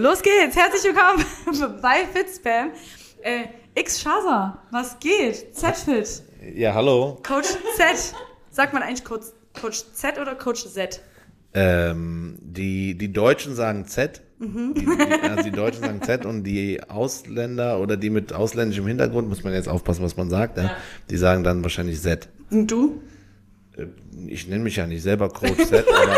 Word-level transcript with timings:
los 0.00 0.22
geht's. 0.22 0.56
Herzlich 0.56 0.82
willkommen 0.84 1.78
bei 1.82 2.06
Fitspam. 2.12 2.70
Äh, 3.22 3.44
X 3.74 4.00
Shaza, 4.00 4.58
was 4.70 4.98
geht? 4.98 5.54
Z-Fit. 5.54 6.22
Ja, 6.54 6.74
hallo. 6.74 7.18
Coach 7.26 7.48
Z. 7.76 8.14
Sagt 8.50 8.72
man 8.72 8.82
eigentlich 8.82 9.04
Coach, 9.04 9.26
Coach 9.60 9.84
Z 9.92 10.18
oder 10.18 10.34
Coach 10.34 10.64
Z? 10.66 11.00
Ähm, 11.52 12.38
die, 12.40 12.96
die 12.96 13.12
Deutschen 13.12 13.54
sagen 13.54 13.86
Z. 13.86 14.22
Mhm. 14.38 14.74
Die, 14.74 14.86
die, 14.86 15.28
also 15.28 15.42
die 15.42 15.50
Deutschen 15.50 15.82
sagen 15.82 16.02
Z 16.02 16.24
und 16.24 16.44
die 16.44 16.80
Ausländer 16.88 17.78
oder 17.78 17.96
die 17.96 18.08
mit 18.10 18.32
ausländischem 18.32 18.86
Hintergrund, 18.86 19.28
muss 19.28 19.44
man 19.44 19.52
jetzt 19.52 19.68
aufpassen, 19.68 20.02
was 20.02 20.16
man 20.16 20.30
sagt, 20.30 20.56
ja, 20.56 20.74
die 21.10 21.16
sagen 21.18 21.44
dann 21.44 21.62
wahrscheinlich 21.62 22.00
Z. 22.00 22.28
Und 22.50 22.70
du? 22.70 23.02
Äh, 23.76 23.86
Ich 24.28 24.48
nenne 24.48 24.64
mich 24.64 24.76
ja 24.76 24.86
nicht 24.86 25.02
selber 25.02 25.28
Coach 25.28 25.66
Z, 25.66 25.84
aber 25.86 26.16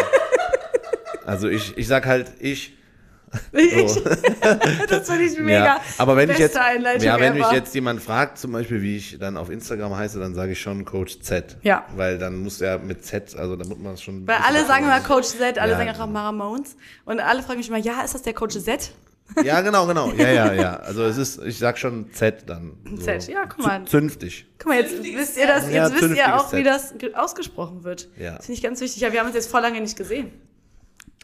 also 1.27 1.48
ich, 1.48 1.77
ich 1.77 1.88
sag 1.88 2.06
halt 2.06 2.33
ich. 2.38 2.74
Ich. 3.52 3.88
So. 3.88 4.00
das 4.88 5.09
finde 5.09 5.24
ich 5.24 5.38
mega. 5.38 5.64
Ja, 5.64 5.80
aber 5.98 6.16
wenn 6.16 6.24
ich 6.30 6.36
Beste 6.36 6.42
jetzt, 6.42 6.56
Einleitung 6.59 7.02
ja, 7.02 7.18
wenn 7.18 7.34
mich 7.34 7.50
jetzt 7.50 7.74
jemand 7.74 8.02
fragt, 8.02 8.38
zum 8.38 8.52
Beispiel, 8.52 8.82
wie 8.82 8.96
ich 8.96 9.18
dann 9.18 9.36
auf 9.36 9.48
Instagram 9.50 9.96
heiße, 9.96 10.18
dann 10.18 10.34
sage 10.34 10.52
ich 10.52 10.60
schon 10.60 10.84
Coach 10.84 11.20
Z. 11.20 11.56
Ja. 11.62 11.84
Weil 11.96 12.18
dann 12.18 12.42
muss 12.42 12.60
er 12.60 12.78
mit 12.78 13.04
Z, 13.04 13.34
also 13.37 13.56
da 13.56 13.66
muss 13.66 13.78
man 13.78 13.95
es 13.95 14.02
schon. 14.02 14.26
Weil 14.26 14.37
alle 14.46 14.64
sagen 14.66 14.84
immer 14.84 15.00
Coach 15.00 15.28
Z, 15.28 15.59
alle 15.59 15.73
Ja, 15.73 15.78
sagen 15.78 15.90
auch 15.90 16.06
Mara 16.06 16.32
Mones. 16.32 16.76
Und 17.04 17.20
alle 17.20 17.42
fragen 17.42 17.59
mich 17.59 17.68
immer, 17.68 17.78
ja, 17.78 18.02
ist 18.02 18.14
das 18.14 18.23
der 18.23 18.34
Coach 18.34 18.59
Z? 18.59 18.90
Ja, 19.42 19.62
genau, 19.62 19.87
genau. 19.87 20.12
Ja, 20.12 20.28
ja, 20.30 20.52
ja. 20.52 20.76
Also 20.82 21.04
es 21.04 21.16
ist, 21.16 21.42
ich 21.42 21.56
sag 21.59 21.78
schon 21.78 22.12
Z 22.12 22.45
dann. 22.46 22.73
So. 22.96 23.02
Z, 23.02 23.28
ja, 23.28 23.46
guck 23.46 23.64
mal. 23.64 23.82
Zünftig. 23.87 24.46
Guck 24.59 24.68
mal, 24.68 24.78
jetzt 24.80 25.02
wisst 25.02 25.38
ihr 25.38 25.46
das, 25.46 25.70
Ja, 25.70 25.88
jetzt 25.88 26.02
wisst 26.02 26.16
ihr 26.16 26.37
auch, 26.37 26.52
wie 26.52 26.56
Z. 26.56 26.66
das 26.66 26.95
ge- 26.98 27.14
ausgesprochen 27.14 27.82
wird. 27.85 28.09
Ja. 28.18 28.32
Finde 28.40 28.52
ich 28.52 28.62
ganz 28.62 28.80
wichtig. 28.82 29.01
Ja, 29.01 29.10
wir 29.12 29.20
haben 29.20 29.29
uns 29.29 29.35
jetzt 29.37 29.51
vor 29.51 29.62
lange 29.62 29.80
nicht 29.80 29.96
gesehen. 29.96 30.30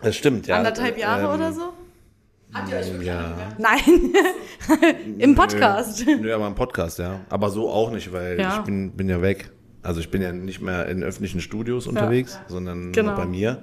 Das 0.00 0.16
stimmt, 0.16 0.46
ja. 0.46 0.56
Anderthalb 0.56 0.96
Jahre 0.96 1.24
Ähm, 1.24 1.30
oder 1.40 1.52
so? 1.52 1.72
Ja. 3.02 3.34
Nein. 3.58 4.12
Im 5.18 5.34
Podcast. 5.34 6.04
Nö, 6.06 6.16
nö, 6.16 6.34
aber 6.34 6.46
im 6.46 6.54
Podcast, 6.54 6.98
ja. 6.98 7.20
Aber 7.28 7.50
so 7.50 7.68
auch 7.70 7.90
nicht, 7.90 8.12
weil 8.12 8.38
Ja. 8.40 8.56
ich 8.58 8.64
bin, 8.64 8.92
bin 8.92 9.08
ja 9.08 9.20
weg. 9.22 9.50
Also 9.82 10.00
ich 10.00 10.10
bin 10.10 10.22
ja 10.22 10.32
nicht 10.32 10.60
mehr 10.60 10.86
in 10.86 11.02
öffentlichen 11.02 11.40
Studios 11.40 11.86
unterwegs, 11.86 12.38
sondern 12.48 12.92
Genau. 12.92 13.10
nur 13.12 13.16
bei 13.16 13.26
mir. 13.26 13.62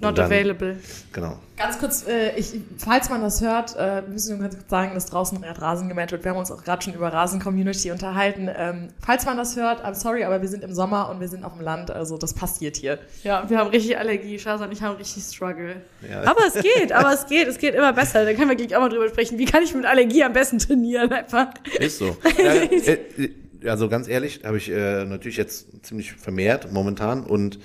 Not 0.00 0.18
dann- 0.18 0.26
available. 0.26 0.76
Genau. 1.12 1.38
Ganz 1.56 1.78
kurz, 1.78 2.06
äh, 2.06 2.34
ich, 2.38 2.54
falls 2.78 3.10
man 3.10 3.20
das 3.20 3.42
hört, 3.42 3.76
äh, 3.78 4.00
müssen 4.10 4.36
wir 4.38 4.42
ganz 4.44 4.56
kurz 4.56 4.70
sagen, 4.70 4.94
dass 4.94 5.06
draußen 5.06 5.40
gerade 5.42 5.60
Rasen 5.60 5.90
gemäht 5.90 6.10
wird. 6.10 6.24
Wir 6.24 6.30
haben 6.30 6.38
uns 6.38 6.50
auch 6.50 6.64
gerade 6.64 6.80
schon 6.82 6.94
über 6.94 7.12
Rasen-Community 7.12 7.90
unterhalten. 7.90 8.48
Ähm, 8.56 8.88
falls 9.04 9.26
man 9.26 9.36
das 9.36 9.56
hört, 9.56 9.84
I'm 9.84 9.94
sorry, 9.94 10.24
aber 10.24 10.40
wir 10.40 10.48
sind 10.48 10.64
im 10.64 10.72
Sommer 10.72 11.10
und 11.10 11.20
wir 11.20 11.28
sind 11.28 11.44
auf 11.44 11.52
dem 11.52 11.60
Land, 11.62 11.90
also 11.90 12.16
das 12.16 12.32
passiert 12.32 12.76
hier. 12.76 12.98
Ja, 13.24 13.44
wir 13.50 13.58
haben 13.58 13.68
richtig 13.68 13.98
Allergie. 13.98 14.38
Shasa 14.38 14.64
und 14.64 14.72
ich 14.72 14.80
haben 14.80 14.96
richtig 14.96 15.22
Struggle. 15.22 15.76
Ja. 16.08 16.22
Aber 16.22 16.40
es 16.46 16.54
geht, 16.62 16.92
aber 16.92 17.12
es 17.12 17.26
geht, 17.26 17.46
es 17.46 17.58
geht 17.58 17.74
immer 17.74 17.92
besser. 17.92 18.24
Da 18.24 18.32
können 18.32 18.48
wir 18.48 18.56
gleich 18.56 18.74
auch 18.74 18.80
mal 18.80 18.88
drüber 18.88 19.08
sprechen. 19.10 19.36
Wie 19.38 19.44
kann 19.44 19.62
ich 19.62 19.74
mit 19.74 19.84
Allergie 19.84 20.24
am 20.24 20.32
besten 20.32 20.58
trainieren? 20.58 21.12
Einfach. 21.12 21.48
Ist 21.78 21.98
so. 21.98 22.16
Ja, 22.38 22.54
äh, 22.54 22.98
äh, 23.18 23.68
also 23.68 23.90
ganz 23.90 24.08
ehrlich, 24.08 24.40
habe 24.44 24.56
ich 24.56 24.70
äh, 24.70 25.04
natürlich 25.04 25.36
jetzt 25.36 25.84
ziemlich 25.84 26.12
vermehrt 26.12 26.72
momentan 26.72 27.24
und 27.24 27.58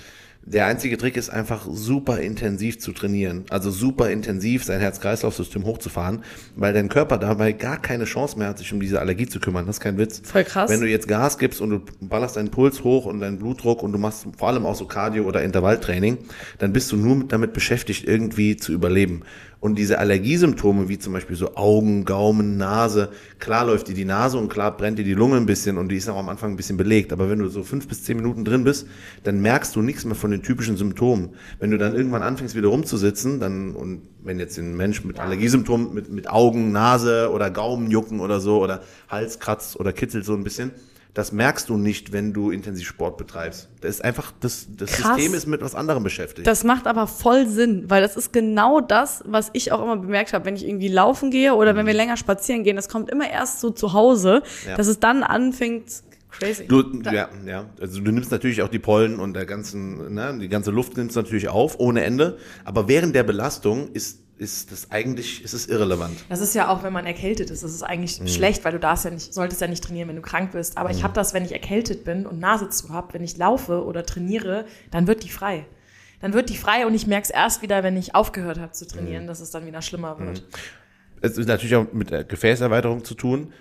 der 0.46 0.68
einzige 0.68 0.98
Trick 0.98 1.18
ist 1.18 1.30
einfach 1.30 1.66
super 1.68 2.20
intensiv 2.20 2.80
zu 2.80 2.92
trainieren. 2.92 3.46
Also 3.50 3.72
super 3.72 4.12
intensiv 4.12 4.64
sein 4.64 4.80
Herz-Kreislauf-System 4.80 5.66
hochzufahren, 5.66 6.24
weil 6.56 6.72
dein 6.72 6.88
Körper 6.88 7.18
dabei 7.18 7.52
gar 7.52 7.82
keine 7.82 8.06
Chance 8.06 8.38
mehr 8.38 8.50
hat, 8.50 8.60
sich 8.60 8.72
um 8.72 8.80
diese 8.80 9.00
Allergie 9.00 9.26
zu 9.26 9.40
kümmern. 9.40 9.66
Das 9.66 9.78
ist 9.78 9.80
kein 9.80 9.98
Witz. 9.98 10.22
Voll 10.24 10.44
krass. 10.44 10.70
Wenn 10.70 10.82
du 10.82 10.88
jetzt 10.88 11.08
Gas 11.08 11.40
gibst 11.40 11.62
und 11.62 11.70
du 11.72 11.82
ballerst 12.00 12.36
deinen 12.36 12.52
Puls 12.52 12.84
hoch 12.84 13.06
und 13.06 13.22
deinen 13.22 13.40
Blutdruck 13.40 13.82
und 13.82 13.92
du 13.92 13.98
machst 13.98 14.28
vor 14.38 14.50
allem 14.50 14.68
auch 14.68 14.76
so 14.76 14.86
Cardio- 14.86 15.26
oder 15.26 15.42
Intervalltraining, 15.42 16.20
dann 16.59 16.74
bist 16.74 16.92
du 16.92 16.98
nur 16.98 17.24
damit 17.28 17.54
beschäftigt, 17.54 18.08
irgendwie 18.08 18.56
zu 18.56 18.72
überleben. 18.72 19.24
Und 19.60 19.80
diese 19.80 20.00
Allergiesymptome, 20.00 20.90
wie 20.90 21.00
zum 21.00 21.14
Beispiel 21.14 21.36
so 21.36 21.56
Augen, 21.56 22.06
Gaumen, 22.06 22.58
Nase, 22.58 23.10
klar 23.40 23.66
läuft 23.66 23.88
dir 23.88 23.94
die 23.94 24.06
Nase 24.06 24.38
und 24.38 24.50
klar 24.50 24.76
brennt 24.76 25.00
dir 25.00 25.06
die 25.06 25.14
Lunge 25.14 25.38
ein 25.38 25.46
bisschen 25.46 25.78
und 25.78 25.90
die 25.90 25.98
ist 25.98 26.10
auch 26.10 26.18
am 26.18 26.30
Anfang 26.30 26.52
ein 26.52 26.56
bisschen 26.56 26.78
belegt. 26.78 27.14
Aber 27.14 27.30
wenn 27.30 27.40
du 27.40 27.48
so 27.48 27.64
fünf 27.64 27.88
bis 27.88 28.04
zehn 28.04 28.18
Minuten 28.18 28.46
drin 28.46 28.64
bist, 28.64 28.88
dann 29.24 29.42
merkst 29.42 29.76
du 29.76 29.82
nichts 29.82 30.06
mehr 30.06 30.16
von 30.16 30.32
den 30.32 30.44
typischen 30.44 30.78
Symptomen. 30.78 31.30
Wenn 31.60 31.72
du 31.72 31.78
dann 31.78 31.96
irgendwann 31.96 32.22
anfängst, 32.22 32.56
wieder 32.56 32.68
rumzusitzen, 32.68 33.40
dann, 33.40 33.72
und 33.76 34.02
wenn 34.24 34.40
jetzt 34.40 34.58
ein 34.58 34.76
Mensch 34.76 35.04
mit 35.04 35.20
Allergiesymptomen, 35.20 35.94
mit, 35.94 36.12
mit 36.12 36.30
Augen, 36.30 36.72
Nase 36.72 37.32
oder 37.32 37.50
Gaumenjucken 37.50 38.20
oder 38.20 38.40
so 38.40 38.62
oder 38.62 38.82
Hals 39.10 39.40
kratzt 39.40 39.80
oder 39.80 39.94
kitzelt 39.94 40.26
so 40.26 40.34
ein 40.34 40.44
bisschen, 40.44 40.72
das 41.16 41.31
merkst 41.31 41.70
du 41.70 41.78
nicht, 41.78 42.12
wenn 42.12 42.34
du 42.34 42.52
intensiv 42.52 42.86
Sport 42.88 43.16
betreibst. 43.18 43.70
Das 43.80 43.96
ist 43.96 44.03
einfach, 44.03 44.34
das, 44.42 44.68
das 44.76 44.92
Krass. 44.92 45.16
System 45.16 45.34
ist 45.34 45.48
mit 45.48 45.62
was 45.62 45.74
anderem 45.74 46.03
beschäftigt. 46.03 46.46
Das 46.46 46.66
macht 46.66 46.88
aber 46.88 47.08
voll 47.08 47.48
Sinn, 47.48 47.86
weil 47.88 48.02
das 48.02 48.18
ist 48.18 48.34
genau 48.34 48.81
das, 48.81 49.24
was 49.25 49.50
ich 49.54 49.72
auch 49.72 49.81
immer 49.81 49.96
bemerkt 49.96 50.34
habe, 50.34 50.44
wenn 50.44 50.58
ich 50.58 50.68
irgendwie 50.68 50.90
laufen 50.90 51.31
gehe 51.31 51.56
oder 51.56 51.78
wenn 51.78 51.86
wir 51.88 51.94
länger 51.94 52.18
spazieren 52.18 52.64
gehen. 52.66 52.75
Das 52.75 52.90
kommt 52.90 53.09
immer 53.09 53.30
erst 53.30 53.62
so 53.62 53.70
zu 53.70 53.94
Hause, 53.94 54.44
Ja. 54.68 54.75
dass 54.75 54.88
es 54.88 55.00
dann 55.00 55.24
anfängt, 55.24 56.04
crazy. 56.31 56.68
Du, 56.68 56.84
ja, 57.06 57.30
ja, 57.46 57.66
also 57.80 58.02
du 58.02 58.12
nimmst 58.12 58.30
natürlich 58.31 58.62
auch 58.62 58.68
die 58.68 58.80
Pollen 58.80 59.18
und 59.22 59.36
der 59.36 59.46
ganzen, 59.46 60.14
ne, 60.14 60.38
die 60.38 60.50
ganze 60.50 60.72
Luft 60.72 60.98
nimmst 60.98 61.16
du 61.16 61.22
natürlich 61.22 61.48
auf, 61.48 61.80
ohne 61.80 62.04
Ende. 62.04 62.38
Aber 62.66 62.90
während 62.90 63.16
der 63.16 63.24
Belastung 63.24 63.90
ist, 63.94 64.20
ist 64.38 64.72
das 64.72 64.91
eigentlich, 64.91 65.44
ist 65.44 65.53
es 65.53 65.68
irrelevant. 65.68 66.25
Das 66.29 66.41
ist 66.41 66.56
ja 66.56 66.68
auch, 66.69 66.84
wenn 66.84 66.91
man 66.91 67.06
erkältet 67.06 67.50
ist, 67.50 67.63
das 67.63 67.73
ist 67.73 67.84
eigentlich 67.84 68.19
schlecht, 68.31 68.66
weil 68.66 68.73
du 68.73 68.79
darfst 68.79 69.06
ja 69.06 69.12
nicht, 69.12 69.34
solltest 69.34 69.62
ja 69.62 69.68
nicht 69.68 69.84
trainieren, 69.84 70.09
wenn 70.09 70.18
du 70.18 70.22
krank 70.22 70.51
bist. 70.51 70.78
Aber 70.78 70.91
ich 70.91 71.03
habe 71.03 71.13
das, 71.13 71.34
wenn 71.34 71.46
ich 71.46 71.53
erkältet 71.53 72.03
bin 72.03 72.25
und 72.25 72.40
Nase 72.40 72.69
zu 72.69 72.90
habe, 72.90 73.13
wenn 73.13 73.24
ich 73.24 73.38
laufe 73.38 73.85
oder 73.85 74.06
trainiere, 74.06 74.66
dann 74.91 75.07
wird 75.07 75.24
die 75.24 75.29
frei. 75.29 75.66
Dann 76.22 76.34
wird 76.34 76.50
die 76.50 76.57
frei 76.57 76.85
und 76.85 76.94
ich 76.94 77.07
merke 77.07 77.25
es 77.25 77.29
erst 77.29 77.62
wieder, 77.62 77.84
wenn 77.84 77.95
ich 77.97 78.16
aufgehört 78.16 78.59
habe 78.59 78.72
zu 78.72 78.88
trainieren, 78.88 79.28
dass 79.28 79.40
es 79.40 79.51
dann 79.51 79.66
wieder 79.66 79.81
schlimmer 79.81 80.19
wird. 80.19 80.44
Es 81.22 81.38
ist 81.38 81.47
natürlich 81.47 81.75
auch 81.75 81.91
mit 81.94 82.12
der 82.12 82.24
Gefäßerweiterung 82.24 83.03
zu 83.03 83.16
tun. 83.16 83.53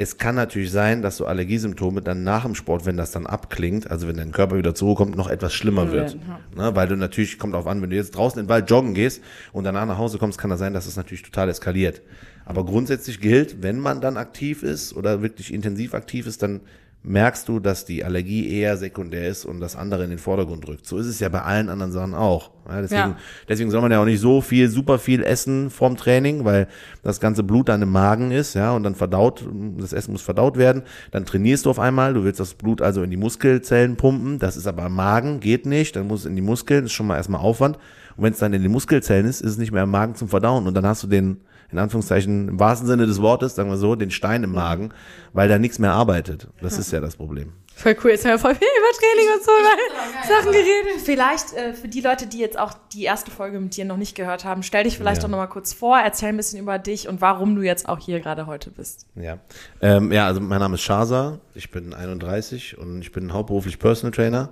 Es 0.00 0.16
kann 0.16 0.36
natürlich 0.36 0.70
sein, 0.70 1.02
dass 1.02 1.16
so 1.16 1.26
Allergiesymptome 1.26 2.02
dann 2.02 2.22
nach 2.22 2.44
dem 2.44 2.54
Sport, 2.54 2.86
wenn 2.86 2.96
das 2.96 3.10
dann 3.10 3.26
abklingt, 3.26 3.90
also 3.90 4.06
wenn 4.06 4.16
dein 4.16 4.30
Körper 4.30 4.56
wieder 4.56 4.72
zur 4.72 4.88
Ruhe 4.88 4.96
kommt, 4.96 5.16
noch 5.16 5.28
etwas 5.28 5.52
schlimmer 5.52 5.90
wird. 5.90 6.16
Ne, 6.56 6.76
weil 6.76 6.86
du 6.86 6.96
natürlich, 6.96 7.36
kommt 7.36 7.56
auf 7.56 7.66
an, 7.66 7.82
wenn 7.82 7.90
du 7.90 7.96
jetzt 7.96 8.12
draußen 8.12 8.38
in 8.38 8.46
den 8.46 8.48
Wald 8.48 8.70
joggen 8.70 8.94
gehst 8.94 9.22
und 9.52 9.64
danach 9.64 9.86
nach 9.86 9.98
Hause 9.98 10.18
kommst, 10.18 10.38
kann 10.38 10.50
das 10.50 10.60
sein, 10.60 10.72
dass 10.72 10.86
es 10.86 10.96
natürlich 10.96 11.24
total 11.24 11.48
eskaliert. 11.48 12.00
Aber 12.44 12.64
grundsätzlich 12.64 13.20
gilt, 13.20 13.60
wenn 13.60 13.80
man 13.80 14.00
dann 14.00 14.16
aktiv 14.16 14.62
ist 14.62 14.94
oder 14.94 15.20
wirklich 15.20 15.52
intensiv 15.52 15.94
aktiv 15.94 16.28
ist, 16.28 16.44
dann 16.44 16.60
merkst 17.02 17.48
du, 17.48 17.60
dass 17.60 17.84
die 17.84 18.04
Allergie 18.04 18.50
eher 18.52 18.76
sekundär 18.76 19.28
ist 19.28 19.44
und 19.44 19.60
das 19.60 19.76
andere 19.76 20.04
in 20.04 20.10
den 20.10 20.18
Vordergrund 20.18 20.66
rückt. 20.68 20.84
So 20.84 20.98
ist 20.98 21.06
es 21.06 21.20
ja 21.20 21.28
bei 21.28 21.42
allen 21.42 21.68
anderen 21.68 21.92
Sachen 21.92 22.12
auch. 22.12 22.50
Ja, 22.68 22.82
deswegen, 22.82 23.00
Ja. 23.00 23.16
deswegen 23.48 23.70
soll 23.70 23.80
man 23.80 23.90
ja 23.92 24.00
auch 24.00 24.04
nicht 24.04 24.20
so 24.20 24.40
viel, 24.40 24.68
super 24.68 24.98
viel 24.98 25.22
essen 25.22 25.70
vorm 25.70 25.96
Training, 25.96 26.44
weil 26.44 26.66
das 27.02 27.20
ganze 27.20 27.44
Blut 27.44 27.68
dann 27.68 27.80
im 27.82 27.90
Magen 27.92 28.30
ist, 28.30 28.54
ja, 28.54 28.72
und 28.72 28.82
dann 28.82 28.94
verdaut, 28.94 29.48
das 29.78 29.92
Essen 29.92 30.12
muss 30.12 30.22
verdaut 30.22 30.58
werden. 30.58 30.82
Dann 31.12 31.24
trainierst 31.24 31.66
du 31.66 31.70
auf 31.70 31.78
einmal, 31.78 32.14
du 32.14 32.24
willst 32.24 32.40
das 32.40 32.54
Blut 32.54 32.82
also 32.82 33.02
in 33.02 33.10
die 33.10 33.16
Muskelzellen 33.16 33.96
pumpen, 33.96 34.38
das 34.38 34.56
ist 34.56 34.66
aber 34.66 34.86
im 34.86 34.94
Magen, 34.94 35.40
geht 35.40 35.64
nicht, 35.66 35.96
dann 35.96 36.08
muss 36.08 36.20
es 36.20 36.26
in 36.26 36.36
die 36.36 36.42
Muskeln, 36.42 36.84
ist 36.84 36.92
schon 36.92 37.06
mal 37.06 37.16
erstmal 37.16 37.40
Aufwand. 37.40 37.76
Und 38.16 38.24
wenn 38.24 38.32
es 38.32 38.38
dann 38.40 38.52
in 38.52 38.62
den 38.62 38.72
Muskelzellen 38.72 39.24
ist, 39.24 39.40
ist 39.40 39.52
es 39.52 39.58
nicht 39.58 39.72
mehr 39.72 39.84
im 39.84 39.90
Magen 39.90 40.16
zum 40.16 40.28
Verdauen 40.28 40.66
und 40.66 40.74
dann 40.74 40.84
hast 40.84 41.04
du 41.04 41.06
den, 41.06 41.38
in 41.70 41.78
Anführungszeichen, 41.78 42.48
im 42.48 42.60
wahrsten 42.60 42.86
Sinne 42.86 43.06
des 43.06 43.20
Wortes, 43.20 43.54
sagen 43.54 43.68
wir 43.70 43.76
so, 43.76 43.94
den 43.94 44.10
Stein 44.10 44.42
im 44.44 44.52
Magen, 44.52 44.90
weil 45.32 45.48
da 45.48 45.58
nichts 45.58 45.78
mehr 45.78 45.92
arbeitet. 45.92 46.48
Das 46.62 46.78
ist 46.78 46.92
ja 46.92 47.00
das 47.00 47.16
Problem. 47.16 47.52
Voll 47.74 47.96
cool, 48.02 48.10
jetzt 48.10 48.24
haben 48.24 48.32
wir 48.32 48.38
voll 48.40 48.54
viel 48.56 48.66
über 48.66 48.98
Training 48.98 49.34
und 49.36 49.44
so 49.44 49.50
über 49.52 50.34
Sachen 50.34 50.50
geredet. 50.52 51.00
Vielleicht 51.04 51.52
äh, 51.52 51.74
für 51.74 51.86
die 51.86 52.00
Leute, 52.00 52.26
die 52.26 52.38
jetzt 52.38 52.58
auch 52.58 52.72
die 52.92 53.04
erste 53.04 53.30
Folge 53.30 53.60
mit 53.60 53.76
dir 53.76 53.84
noch 53.84 53.96
nicht 53.98 54.16
gehört 54.16 54.44
haben, 54.44 54.64
stell 54.64 54.82
dich 54.82 54.96
vielleicht 54.98 55.18
Ja. 55.18 55.28
doch 55.28 55.30
noch 55.30 55.38
mal 55.38 55.46
kurz 55.46 55.74
vor, 55.74 55.96
erzähl 55.96 56.30
ein 56.30 56.36
bisschen 56.36 56.58
über 56.58 56.78
dich 56.80 57.06
und 57.06 57.20
warum 57.20 57.54
du 57.54 57.62
jetzt 57.62 57.88
auch 57.88 58.00
hier 58.00 58.18
gerade 58.18 58.46
heute 58.46 58.70
bist. 58.72 59.06
Ja. 59.14 59.38
Ähm, 59.80 60.10
ja, 60.10 60.26
also 60.26 60.40
mein 60.40 60.58
Name 60.58 60.74
ist 60.74 60.80
Shaza, 60.82 61.38
ich 61.54 61.70
bin 61.70 61.94
31 61.94 62.78
und 62.78 63.00
ich 63.02 63.12
bin 63.12 63.32
hauptberuflich 63.32 63.78
Personal 63.78 64.10
Trainer. 64.12 64.48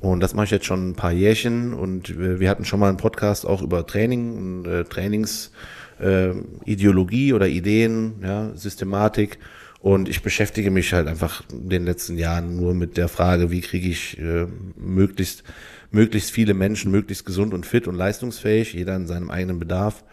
Und 0.00 0.20
das 0.20 0.34
mache 0.34 0.44
ich 0.46 0.50
jetzt 0.50 0.66
schon 0.66 0.90
ein 0.90 0.94
paar 0.94 1.12
Jährchen 1.12 1.74
und 1.74 2.18
wir, 2.18 2.40
wir 2.40 2.50
hatten 2.50 2.64
schon 2.64 2.80
mal 2.80 2.88
einen 2.88 2.98
Podcast 2.98 3.46
auch 3.46 3.62
über 3.62 3.86
Training 3.86 4.36
und 4.36 4.66
äh, 4.66 4.84
Trainings 4.84 5.52
äh, 6.00 6.32
Ideologie 6.64 7.32
oder 7.32 7.48
Ideen, 7.48 8.14
ja, 8.22 8.50
Systematik. 8.54 9.38
Und 9.80 10.08
ich 10.08 10.22
beschäftige 10.22 10.70
mich 10.70 10.92
halt 10.92 11.06
einfach 11.06 11.42
in 11.52 11.68
den 11.68 11.84
letzten 11.84 12.18
Jahren 12.18 12.56
nur 12.56 12.74
mit 12.74 12.96
der 12.96 13.08
Frage, 13.08 13.50
wie 13.50 13.60
kriege 13.60 13.88
ich 13.88 14.18
äh, 14.18 14.46
möglichst, 14.76 15.44
möglichst 15.92 16.32
viele 16.32 16.54
Menschen 16.54 16.90
möglichst 16.90 17.24
gesund 17.24 17.54
und 17.54 17.64
fit 17.64 17.86
und 17.86 17.94
leistungsfähig, 17.94 18.72
jeder 18.72 18.96
in 18.96 19.06
seinem 19.06 19.30
eigenen 19.30 19.60
Bedarf. 19.60 20.04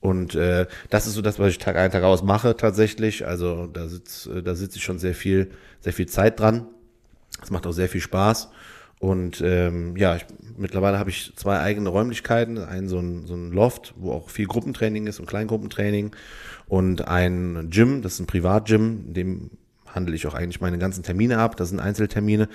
Und 0.00 0.34
äh, 0.34 0.66
das 0.90 1.06
ist 1.06 1.14
so 1.14 1.22
das, 1.22 1.38
was 1.38 1.48
ich 1.48 1.58
Tag 1.58 1.76
ein, 1.76 1.90
Tag 1.90 2.02
aus 2.02 2.22
mache 2.22 2.58
tatsächlich. 2.58 3.26
Also 3.26 3.66
da 3.66 3.88
sitz, 3.88 4.26
äh, 4.26 4.42
da 4.42 4.54
sitze 4.54 4.76
ich 4.76 4.84
schon 4.84 4.98
sehr 4.98 5.14
viel, 5.14 5.50
sehr 5.80 5.94
viel 5.94 6.06
Zeit 6.06 6.38
dran. 6.38 6.66
Es 7.42 7.50
macht 7.50 7.66
auch 7.66 7.72
sehr 7.72 7.88
viel 7.88 8.02
Spaß. 8.02 8.50
Und 8.98 9.42
ähm, 9.44 9.96
ja, 9.96 10.16
ich, 10.16 10.24
mittlerweile 10.56 10.98
habe 10.98 11.10
ich 11.10 11.34
zwei 11.36 11.60
eigene 11.60 11.88
Räumlichkeiten. 11.88 12.58
Einen 12.58 12.88
so 12.88 12.98
ein, 12.98 13.26
so 13.26 13.34
ein 13.34 13.50
Loft, 13.52 13.94
wo 13.96 14.12
auch 14.12 14.30
viel 14.30 14.46
Gruppentraining 14.46 15.06
ist 15.06 15.20
und 15.20 15.26
Kleingruppentraining. 15.26 16.12
Und 16.66 17.06
ein 17.06 17.68
Gym, 17.70 18.02
das 18.02 18.14
ist 18.14 18.20
ein 18.20 18.26
Privatgym, 18.26 19.04
in 19.08 19.14
dem 19.14 19.50
handle 19.86 20.14
ich 20.14 20.26
auch 20.26 20.34
eigentlich 20.34 20.60
meine 20.60 20.78
ganzen 20.78 21.02
Termine 21.02 21.38
ab. 21.38 21.56
Das 21.56 21.68
sind 21.68 21.80
Einzeltermine. 21.80 22.48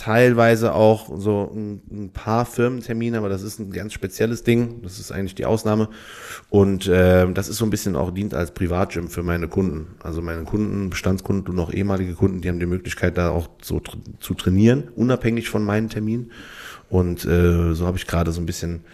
Teilweise 0.00 0.72
auch 0.72 1.10
so 1.18 1.52
ein, 1.54 1.82
ein, 1.90 2.10
paar 2.10 2.46
Firmentermine, 2.46 3.18
aber 3.18 3.28
das 3.28 3.42
ist 3.42 3.58
ein 3.58 3.70
ganz 3.70 3.92
spezielles 3.92 4.42
Ding. 4.42 4.80
Das 4.82 4.98
ist 4.98 5.12
eigentlich 5.12 5.34
die 5.34 5.44
Ausnahme. 5.44 5.90
Und 6.48 6.86
äh, 6.86 7.30
das 7.34 7.50
ist 7.50 7.58
so 7.58 7.66
ein 7.66 7.70
bisschen 7.70 7.96
auch 7.96 8.10
dient 8.10 8.32
als 8.32 8.52
Privatgym 8.52 9.08
für 9.08 9.22
meine 9.22 9.46
Kunden. 9.46 9.88
Also 10.02 10.22
meine 10.22 10.44
Kunden, 10.44 10.88
Bestandskunden 10.88 11.52
und 11.52 11.60
auch 11.60 11.70
ehemalige 11.70 12.14
Kunden, 12.14 12.40
die 12.40 12.48
haben 12.48 12.58
die 12.58 12.64
Möglichkeit, 12.66 13.18
da 13.18 13.28
auch 13.28 13.50
so 13.60 13.78
tr 13.78 13.98
zu 14.20 14.32
trainieren, 14.32 14.88
unabhängig 14.96 15.50
von 15.50 15.62
meinen 15.64 15.90
Terminen. 15.90 16.32
Und 16.88 17.26
äh, 17.26 17.74
so 17.74 17.86
habe 17.86 17.98
ich 17.98 18.06
gerade 18.06 18.32
so 18.32 18.40
ein 18.40 18.46
bisschen 18.46 18.84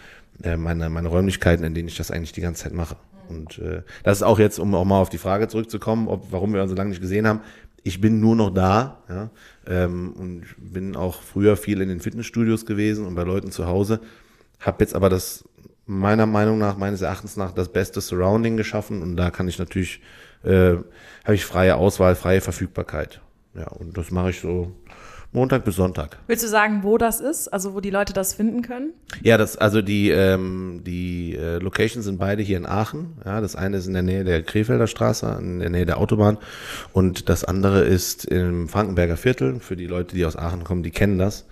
äh, 0.43 0.57
meine, 0.57 0.89
meine 0.89 1.07
Räumlichkeiten, 1.07 1.63
in 1.63 1.73
denen 1.73 1.87
ich 1.87 1.95
das 1.95 2.11
eigentlich 2.11 2.33
die 2.33 2.41
ganze 2.41 2.63
Zeit 2.63 2.73
mache. 2.73 2.97
Und 3.29 3.59
äh, 3.59 3.83
das 4.03 4.17
ist 4.17 4.23
auch 4.23 4.39
jetzt, 4.39 4.59
um 4.59 4.75
auch 4.75 4.85
mal 4.85 4.99
auf 4.99 5.09
die 5.09 5.17
Frage 5.17 5.47
zurückzukommen, 5.47 6.09
ob, 6.09 6.31
warum 6.31 6.53
wir 6.53 6.61
uns 6.61 6.71
so 6.71 6.75
lange 6.75 6.89
nicht 6.89 7.01
gesehen 7.01 7.27
haben. 7.27 7.39
Ich 7.83 8.01
bin 8.01 8.19
nur 8.19 8.35
noch 8.35 8.49
da 8.49 9.03
ja, 9.07 9.29
ähm, 9.65 10.13
und 10.13 10.45
bin 10.57 10.95
auch 10.95 11.21
früher 11.21 11.55
viel 11.55 11.81
in 11.81 11.89
den 11.89 11.99
Fitnessstudios 11.99 12.65
gewesen 12.65 13.05
und 13.05 13.15
bei 13.15 13.23
Leuten 13.23 13.51
zu 13.51 13.65
Hause. 13.65 14.01
Habe 14.59 14.83
jetzt 14.83 14.95
aber 14.95 15.09
das 15.09 15.47
meiner 15.85 16.25
Meinung 16.25 16.57
nach, 16.57 16.77
meines 16.77 17.01
Erachtens 17.01 17.37
nach, 17.37 17.53
das 17.53 17.69
beste 17.69 18.01
Surrounding 18.01 18.57
geschaffen 18.57 19.01
und 19.01 19.15
da 19.15 19.31
kann 19.31 19.47
ich 19.47 19.57
natürlich, 19.57 20.01
äh, 20.43 20.75
habe 21.23 21.35
ich 21.35 21.45
freie 21.45 21.77
Auswahl, 21.77 22.15
freie 22.15 22.41
Verfügbarkeit. 22.41 23.21
Ja, 23.55 23.67
und 23.69 23.97
das 23.97 24.11
mache 24.11 24.31
ich 24.31 24.39
so 24.39 24.75
Montag 25.37 25.65
bis 25.65 25.75
Sonntag. 25.75 26.17
Willst 26.25 26.43
du 26.43 26.47
sagen, 26.47 26.79
wo 26.81 26.97
das 26.97 27.21
ist? 27.21 27.47
Also 27.49 27.75
wo 27.75 27.79
die 27.79 27.91
Leute 27.91 28.11
das 28.11 28.33
finden 28.33 28.63
können? 28.63 28.93
Ja, 29.21 29.37
das, 29.37 29.55
also 29.55 29.83
die, 29.83 30.09
ähm, 30.09 30.81
die 30.83 31.35
äh, 31.35 31.59
Locations 31.59 32.03
sind 32.03 32.17
beide 32.17 32.41
hier 32.41 32.57
in 32.57 32.65
Aachen. 32.65 33.13
Ja, 33.23 33.39
das 33.39 33.55
eine 33.55 33.77
ist 33.77 33.85
in 33.85 33.93
der 33.93 34.01
Nähe 34.01 34.23
der 34.23 34.41
Krefelder 34.41 34.87
Straße, 34.87 35.37
in 35.39 35.59
der 35.59 35.69
Nähe 35.69 35.85
der 35.85 35.99
Autobahn. 35.99 36.39
Und 36.91 37.29
das 37.29 37.43
andere 37.43 37.85
ist 37.85 38.25
im 38.25 38.67
Frankenberger 38.67 39.15
Viertel. 39.15 39.59
Für 39.59 39.75
die 39.75 39.85
Leute, 39.85 40.15
die 40.15 40.25
aus 40.25 40.35
Aachen 40.35 40.63
kommen, 40.63 40.81
die 40.81 40.89
kennen 40.89 41.19
das. 41.19 41.45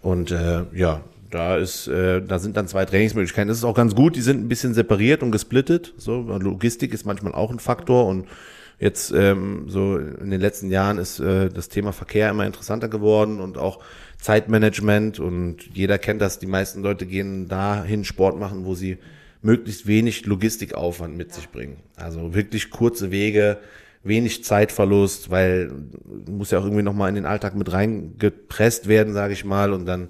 Und 0.00 0.30
äh, 0.30 0.62
ja, 0.72 1.02
da 1.30 1.58
ist, 1.58 1.88
äh, 1.88 2.22
da 2.22 2.38
sind 2.38 2.56
dann 2.56 2.68
zwei 2.68 2.86
Trainingsmöglichkeiten. 2.86 3.48
Das 3.48 3.58
ist 3.58 3.64
auch 3.64 3.76
ganz 3.76 3.94
gut. 3.94 4.16
Die 4.16 4.22
sind 4.22 4.40
ein 4.40 4.48
bisschen 4.48 4.72
separiert 4.72 5.22
und 5.22 5.30
gesplittet. 5.30 5.92
So 5.98 6.22
Logistik 6.22 6.94
ist 6.94 7.04
manchmal 7.04 7.34
auch 7.34 7.50
ein 7.50 7.58
Faktor 7.58 8.06
und 8.06 8.28
Jetzt 8.78 9.10
ähm, 9.12 9.68
so 9.68 9.96
in 9.96 10.30
den 10.30 10.40
letzten 10.40 10.70
Jahren 10.70 10.98
ist 10.98 11.18
äh, 11.18 11.48
das 11.48 11.68
Thema 11.68 11.92
Verkehr 11.92 12.28
immer 12.28 12.44
interessanter 12.44 12.88
geworden 12.88 13.40
und 13.40 13.56
auch 13.56 13.80
Zeitmanagement 14.20 15.18
und 15.18 15.74
jeder 15.74 15.98
kennt 15.98 16.20
das. 16.20 16.38
Die 16.38 16.46
meisten 16.46 16.82
Leute 16.82 17.06
gehen 17.06 17.48
dahin 17.48 18.04
Sport 18.04 18.38
machen, 18.38 18.66
wo 18.66 18.74
sie 18.74 18.98
möglichst 19.40 19.86
wenig 19.86 20.26
Logistikaufwand 20.26 21.16
mit 21.16 21.32
sich 21.32 21.48
bringen. 21.48 21.78
Also 21.96 22.34
wirklich 22.34 22.70
kurze 22.70 23.10
Wege, 23.10 23.58
wenig 24.02 24.44
Zeitverlust, 24.44 25.30
weil 25.30 25.72
muss 26.28 26.50
ja 26.50 26.58
auch 26.58 26.64
irgendwie 26.64 26.82
nochmal 26.82 27.08
in 27.08 27.14
den 27.14 27.26
Alltag 27.26 27.54
mit 27.54 27.72
reingepresst 27.72 28.88
werden, 28.88 29.14
sage 29.14 29.32
ich 29.32 29.44
mal, 29.44 29.72
und 29.72 29.86
dann 29.86 30.08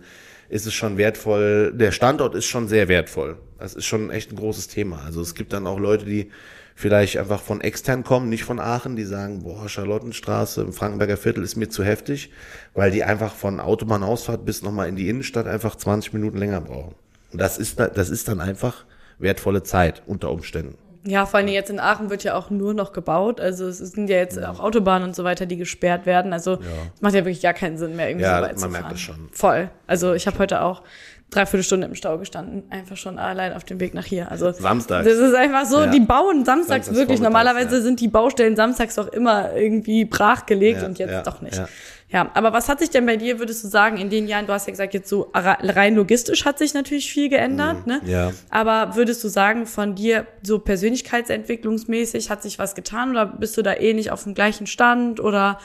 ist 0.48 0.66
es 0.66 0.74
schon 0.74 0.96
wertvoll. 0.96 1.72
Der 1.74 1.92
Standort 1.92 2.34
ist 2.34 2.46
schon 2.46 2.68
sehr 2.68 2.88
wertvoll. 2.88 3.38
Das 3.58 3.74
ist 3.74 3.86
schon 3.86 4.10
echt 4.10 4.32
ein 4.32 4.36
großes 4.36 4.68
Thema. 4.68 5.02
Also 5.04 5.20
es 5.20 5.34
gibt 5.34 5.52
dann 5.52 5.66
auch 5.66 5.78
Leute, 5.78 6.04
die 6.04 6.30
vielleicht 6.76 7.16
einfach 7.16 7.40
von 7.40 7.62
extern 7.62 8.04
kommen, 8.04 8.28
nicht 8.28 8.44
von 8.44 8.60
Aachen, 8.60 8.94
die 8.94 9.04
sagen, 9.04 9.42
boah, 9.42 9.68
Charlottenstraße 9.68 10.60
im 10.60 10.72
Frankenberger 10.74 11.16
Viertel 11.16 11.42
ist 11.42 11.56
mir 11.56 11.70
zu 11.70 11.82
heftig, 11.82 12.30
weil 12.74 12.90
die 12.90 13.02
einfach 13.02 13.34
von 13.34 13.58
Autobahnausfahrt 13.60 14.44
bis 14.44 14.62
nochmal 14.62 14.88
in 14.88 14.94
die 14.94 15.08
Innenstadt 15.08 15.46
einfach 15.46 15.74
20 15.74 16.12
Minuten 16.12 16.36
länger 16.36 16.60
brauchen. 16.60 16.94
Und 17.32 17.40
das 17.40 17.56
ist, 17.56 17.80
das 17.80 18.10
ist 18.10 18.28
dann 18.28 18.40
einfach 18.40 18.84
wertvolle 19.18 19.62
Zeit 19.62 20.02
unter 20.06 20.30
Umständen. 20.30 20.76
Ja, 21.06 21.24
vor 21.24 21.38
allem 21.38 21.48
jetzt 21.48 21.70
in 21.70 21.78
Aachen 21.78 22.10
wird 22.10 22.24
ja 22.24 22.34
auch 22.34 22.50
nur 22.50 22.74
noch 22.74 22.92
gebaut. 22.92 23.40
Also 23.40 23.68
es 23.68 23.78
sind 23.78 24.10
ja 24.10 24.16
jetzt 24.16 24.42
auch 24.44 24.58
Autobahnen 24.58 25.08
und 25.08 25.14
so 25.14 25.22
weiter, 25.24 25.46
die 25.46 25.56
gesperrt 25.56 26.04
werden. 26.04 26.32
Also 26.32 26.54
ja. 26.54 26.60
macht 27.00 27.14
ja 27.14 27.20
wirklich 27.20 27.42
gar 27.42 27.54
keinen 27.54 27.78
Sinn 27.78 27.94
mehr, 27.94 28.08
irgendwie 28.08 28.24
ja, 28.24 28.38
so 28.38 28.42
weit 28.42 28.52
man 28.52 28.60
zu 28.60 28.68
merkt 28.68 28.92
das 28.92 29.00
schon. 29.00 29.28
Voll. 29.30 29.70
Also 29.86 30.14
ich 30.14 30.26
habe 30.26 30.38
heute 30.40 30.62
auch 30.62 30.82
dreiviertel 31.30 31.64
Stunde 31.64 31.86
im 31.88 31.94
Stau 31.94 32.18
gestanden, 32.18 32.64
einfach 32.70 32.96
schon 32.96 33.18
allein 33.18 33.52
auf 33.52 33.64
dem 33.64 33.80
Weg 33.80 33.94
nach 33.94 34.04
hier. 34.04 34.30
Also 34.30 34.52
Samstag. 34.52 35.04
Das 35.04 35.14
ist 35.14 35.34
einfach 35.34 35.66
so, 35.66 35.80
ja. 35.80 35.86
die 35.88 36.00
bauen 36.00 36.44
samstags, 36.44 36.86
samstags 36.86 36.96
wirklich. 36.96 37.20
Normalerweise 37.20 37.76
ja. 37.76 37.82
sind 37.82 38.00
die 38.00 38.08
Baustellen 38.08 38.54
samstags 38.54 38.94
doch 38.94 39.08
immer 39.08 39.54
irgendwie 39.54 40.04
brachgelegt 40.04 40.82
ja, 40.82 40.88
und 40.88 40.98
jetzt 40.98 41.26
doch 41.26 41.40
nicht. 41.42 41.60
Ja. 42.08 42.30
aber 42.34 42.52
was 42.52 42.68
hat 42.68 42.78
sich 42.78 42.90
denn 42.90 43.04
bei 43.04 43.16
dir, 43.16 43.40
würdest 43.40 43.64
du 43.64 43.68
sagen, 43.68 43.96
in 43.96 44.08
den 44.08 44.28
Jahren, 44.28 44.46
du 44.46 44.52
hast 44.52 44.66
ja 44.68 44.70
gesagt, 44.70 44.94
jetzt 44.94 45.08
so 45.08 45.30
rein 45.34 45.96
logistisch 45.96 46.44
hat 46.44 46.58
sich 46.58 46.72
natürlich 46.72 47.10
viel 47.10 47.28
geändert, 47.28 47.86
mhm, 47.86 47.92
ne? 47.92 48.00
Ja. 48.06 48.32
Aber 48.48 48.94
würdest 48.94 49.24
du 49.24 49.28
sagen, 49.28 49.66
von 49.66 49.96
dir 49.96 50.26
so 50.42 50.60
persönlichkeitsentwicklungsmäßig 50.60 52.30
hat 52.30 52.42
sich 52.42 52.60
was 52.60 52.76
getan 52.76 53.10
oder 53.10 53.26
bist 53.26 53.56
du 53.56 53.62
da 53.62 53.74
eh 53.74 53.92
nicht 53.94 54.12
auf 54.12 54.22
dem 54.22 54.34
gleichen 54.34 54.68
Stand 54.68 55.18
oder 55.18 55.58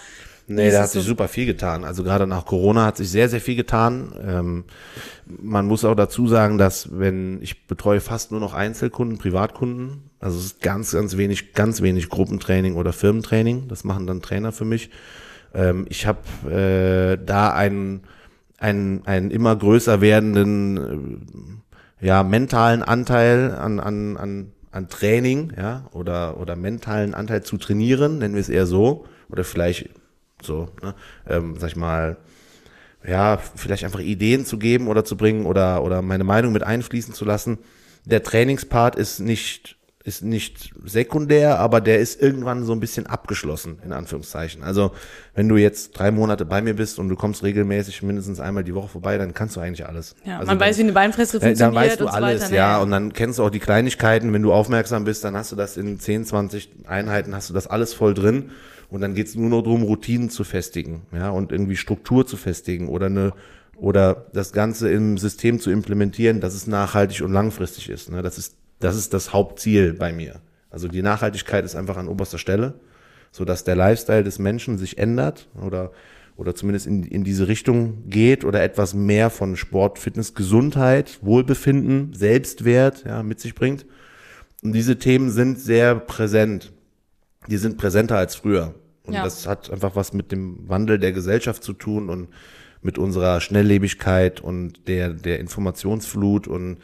Nee, 0.55 0.71
da 0.71 0.83
hat 0.83 0.89
sich 0.89 1.03
super 1.03 1.27
viel 1.27 1.45
getan. 1.45 1.83
Also 1.83 2.03
gerade 2.03 2.27
nach 2.27 2.45
Corona 2.45 2.85
hat 2.85 2.97
sich 2.97 3.09
sehr, 3.09 3.29
sehr 3.29 3.41
viel 3.41 3.55
getan. 3.55 4.13
Ähm, 4.25 4.63
man 5.25 5.65
muss 5.65 5.85
auch 5.85 5.95
dazu 5.95 6.27
sagen, 6.27 6.57
dass 6.57 6.89
wenn 6.97 7.41
ich 7.41 7.67
betreue 7.67 8.01
fast 8.01 8.31
nur 8.31 8.39
noch 8.39 8.53
Einzelkunden, 8.53 9.17
Privatkunden, 9.17 10.09
also 10.19 10.37
es 10.37 10.45
ist 10.45 10.61
ganz, 10.61 10.91
ganz 10.91 11.17
wenig, 11.17 11.53
ganz 11.53 11.81
wenig 11.81 12.09
Gruppentraining 12.09 12.75
oder 12.75 12.93
Firmentraining. 12.93 13.67
Das 13.67 13.83
machen 13.83 14.07
dann 14.07 14.21
Trainer 14.21 14.51
für 14.51 14.65
mich. 14.65 14.89
Ähm, 15.53 15.85
ich 15.89 16.05
habe 16.05 16.19
äh, 16.49 17.23
da 17.23 17.51
einen, 17.53 18.01
einen, 18.57 19.05
einen 19.05 19.31
immer 19.31 19.55
größer 19.55 20.01
werdenden, 20.01 21.61
äh, 22.01 22.05
ja, 22.05 22.23
mentalen 22.23 22.83
Anteil 22.83 23.51
an, 23.53 23.79
an, 23.79 24.17
an, 24.17 24.51
an 24.71 24.89
Training, 24.89 25.53
ja, 25.57 25.85
oder, 25.91 26.39
oder 26.39 26.55
mentalen 26.55 27.13
Anteil 27.13 27.43
zu 27.43 27.57
trainieren, 27.57 28.19
nennen 28.19 28.33
wir 28.33 28.41
es 28.41 28.49
eher 28.49 28.65
so, 28.65 29.05
oder 29.29 29.43
vielleicht 29.43 29.89
so, 30.43 30.69
ne? 30.81 30.95
ähm, 31.27 31.55
sag 31.57 31.69
ich 31.69 31.75
mal, 31.75 32.17
ja, 33.07 33.37
vielleicht 33.55 33.83
einfach 33.83 33.99
Ideen 33.99 34.45
zu 34.45 34.57
geben 34.57 34.87
oder 34.87 35.03
zu 35.03 35.17
bringen 35.17 35.45
oder, 35.45 35.83
oder 35.83 36.01
meine 36.01 36.23
Meinung 36.23 36.51
mit 36.53 36.63
einfließen 36.63 37.13
zu 37.13 37.25
lassen. 37.25 37.57
Der 38.05 38.23
Trainingspart 38.23 38.95
ist 38.95 39.19
nicht, 39.19 39.77
ist 40.03 40.23
nicht 40.23 40.71
sekundär, 40.85 41.59
aber 41.59 41.81
der 41.81 41.99
ist 41.99 42.21
irgendwann 42.21 42.63
so 42.63 42.73
ein 42.73 42.79
bisschen 42.79 43.07
abgeschlossen, 43.07 43.79
in 43.83 43.91
Anführungszeichen. 43.91 44.63
Also, 44.63 44.91
wenn 45.33 45.47
du 45.47 45.57
jetzt 45.57 45.91
drei 45.97 46.11
Monate 46.11 46.45
bei 46.45 46.61
mir 46.61 46.75
bist 46.75 46.99
und 46.99 47.09
du 47.09 47.15
kommst 47.15 47.43
regelmäßig 47.43 48.03
mindestens 48.03 48.39
einmal 48.39 48.63
die 48.63 48.75
Woche 48.75 48.89
vorbei, 48.89 49.17
dann 49.17 49.33
kannst 49.33 49.55
du 49.55 49.61
eigentlich 49.61 49.87
alles. 49.87 50.15
Ja, 50.23 50.37
also 50.37 50.47
man 50.47 50.59
dann, 50.59 50.67
weiß, 50.67 50.77
wie 50.77 50.83
eine 50.83 50.93
Beinfresse 50.93 51.39
funktioniert. 51.39 51.61
Dann 51.61 51.75
weißt 51.75 51.99
du 51.99 52.07
alles, 52.07 52.43
weiter, 52.43 52.55
ja. 52.55 52.77
ne? 52.77 52.83
Und 52.83 52.91
dann 52.91 53.13
kennst 53.13 53.39
du 53.39 53.43
auch 53.43 53.51
die 53.51 53.59
Kleinigkeiten. 53.59 54.33
Wenn 54.33 54.43
du 54.43 54.53
aufmerksam 54.53 55.05
bist, 55.05 55.23
dann 55.23 55.35
hast 55.35 55.51
du 55.51 55.55
das 55.55 55.77
in 55.77 55.99
10, 55.99 56.25
20 56.25 56.69
Einheiten, 56.87 57.35
hast 57.35 57.49
du 57.49 57.53
das 57.53 57.67
alles 57.67 57.93
voll 57.93 58.13
drin. 58.13 58.51
Und 58.91 59.01
dann 59.01 59.15
geht's 59.15 59.35
nur 59.35 59.49
noch 59.49 59.61
darum, 59.63 59.83
Routinen 59.83 60.29
zu 60.29 60.43
festigen, 60.43 61.03
ja, 61.13 61.29
und 61.29 61.51
irgendwie 61.51 61.77
Struktur 61.77 62.27
zu 62.27 62.37
festigen 62.37 62.89
oder 62.89 63.07
eine 63.07 63.33
oder 63.77 64.27
das 64.33 64.51
Ganze 64.51 64.91
im 64.91 65.17
System 65.17 65.59
zu 65.59 65.71
implementieren, 65.71 66.39
dass 66.39 66.53
es 66.53 66.67
nachhaltig 66.67 67.23
und 67.23 67.31
langfristig 67.31 67.89
ist. 67.89 68.11
Ne? 68.11 68.21
Das 68.21 68.37
ist 68.37 68.55
das 68.79 68.95
ist 68.95 69.13
das 69.13 69.33
Hauptziel 69.33 69.93
bei 69.93 70.11
mir. 70.11 70.41
Also 70.69 70.87
die 70.87 71.01
Nachhaltigkeit 71.01 71.65
ist 71.65 71.75
einfach 71.75 71.97
an 71.97 72.07
oberster 72.07 72.37
Stelle, 72.37 72.75
so 73.31 73.45
dass 73.45 73.63
der 73.63 73.75
Lifestyle 73.75 74.23
des 74.23 74.39
Menschen 74.39 74.77
sich 74.77 74.97
ändert 74.97 75.47
oder 75.59 75.91
oder 76.35 76.53
zumindest 76.55 76.87
in, 76.87 77.03
in 77.03 77.23
diese 77.23 77.47
Richtung 77.47 78.09
geht 78.09 78.43
oder 78.43 78.61
etwas 78.63 78.93
mehr 78.93 79.29
von 79.29 79.55
Sport, 79.55 79.99
Fitness, 79.99 80.33
Gesundheit, 80.33 81.19
Wohlbefinden, 81.21 82.13
Selbstwert 82.13 83.03
ja, 83.05 83.23
mit 83.23 83.39
sich 83.39 83.55
bringt. 83.55 83.85
Und 84.63 84.73
diese 84.73 84.97
Themen 84.97 85.29
sind 85.29 85.59
sehr 85.59 85.95
präsent. 85.95 86.71
Die 87.47 87.57
sind 87.57 87.77
präsenter 87.77 88.17
als 88.17 88.35
früher. 88.35 88.75
Und 89.03 89.13
ja. 89.13 89.23
das 89.23 89.47
hat 89.47 89.71
einfach 89.71 89.95
was 89.95 90.13
mit 90.13 90.31
dem 90.31 90.69
Wandel 90.69 90.99
der 90.99 91.11
Gesellschaft 91.11 91.63
zu 91.63 91.73
tun 91.73 92.09
und 92.09 92.29
mit 92.81 92.97
unserer 92.97 93.41
Schnelllebigkeit 93.41 94.41
und 94.41 94.87
der, 94.87 95.09
der 95.09 95.39
Informationsflut 95.39 96.47
und 96.47 96.77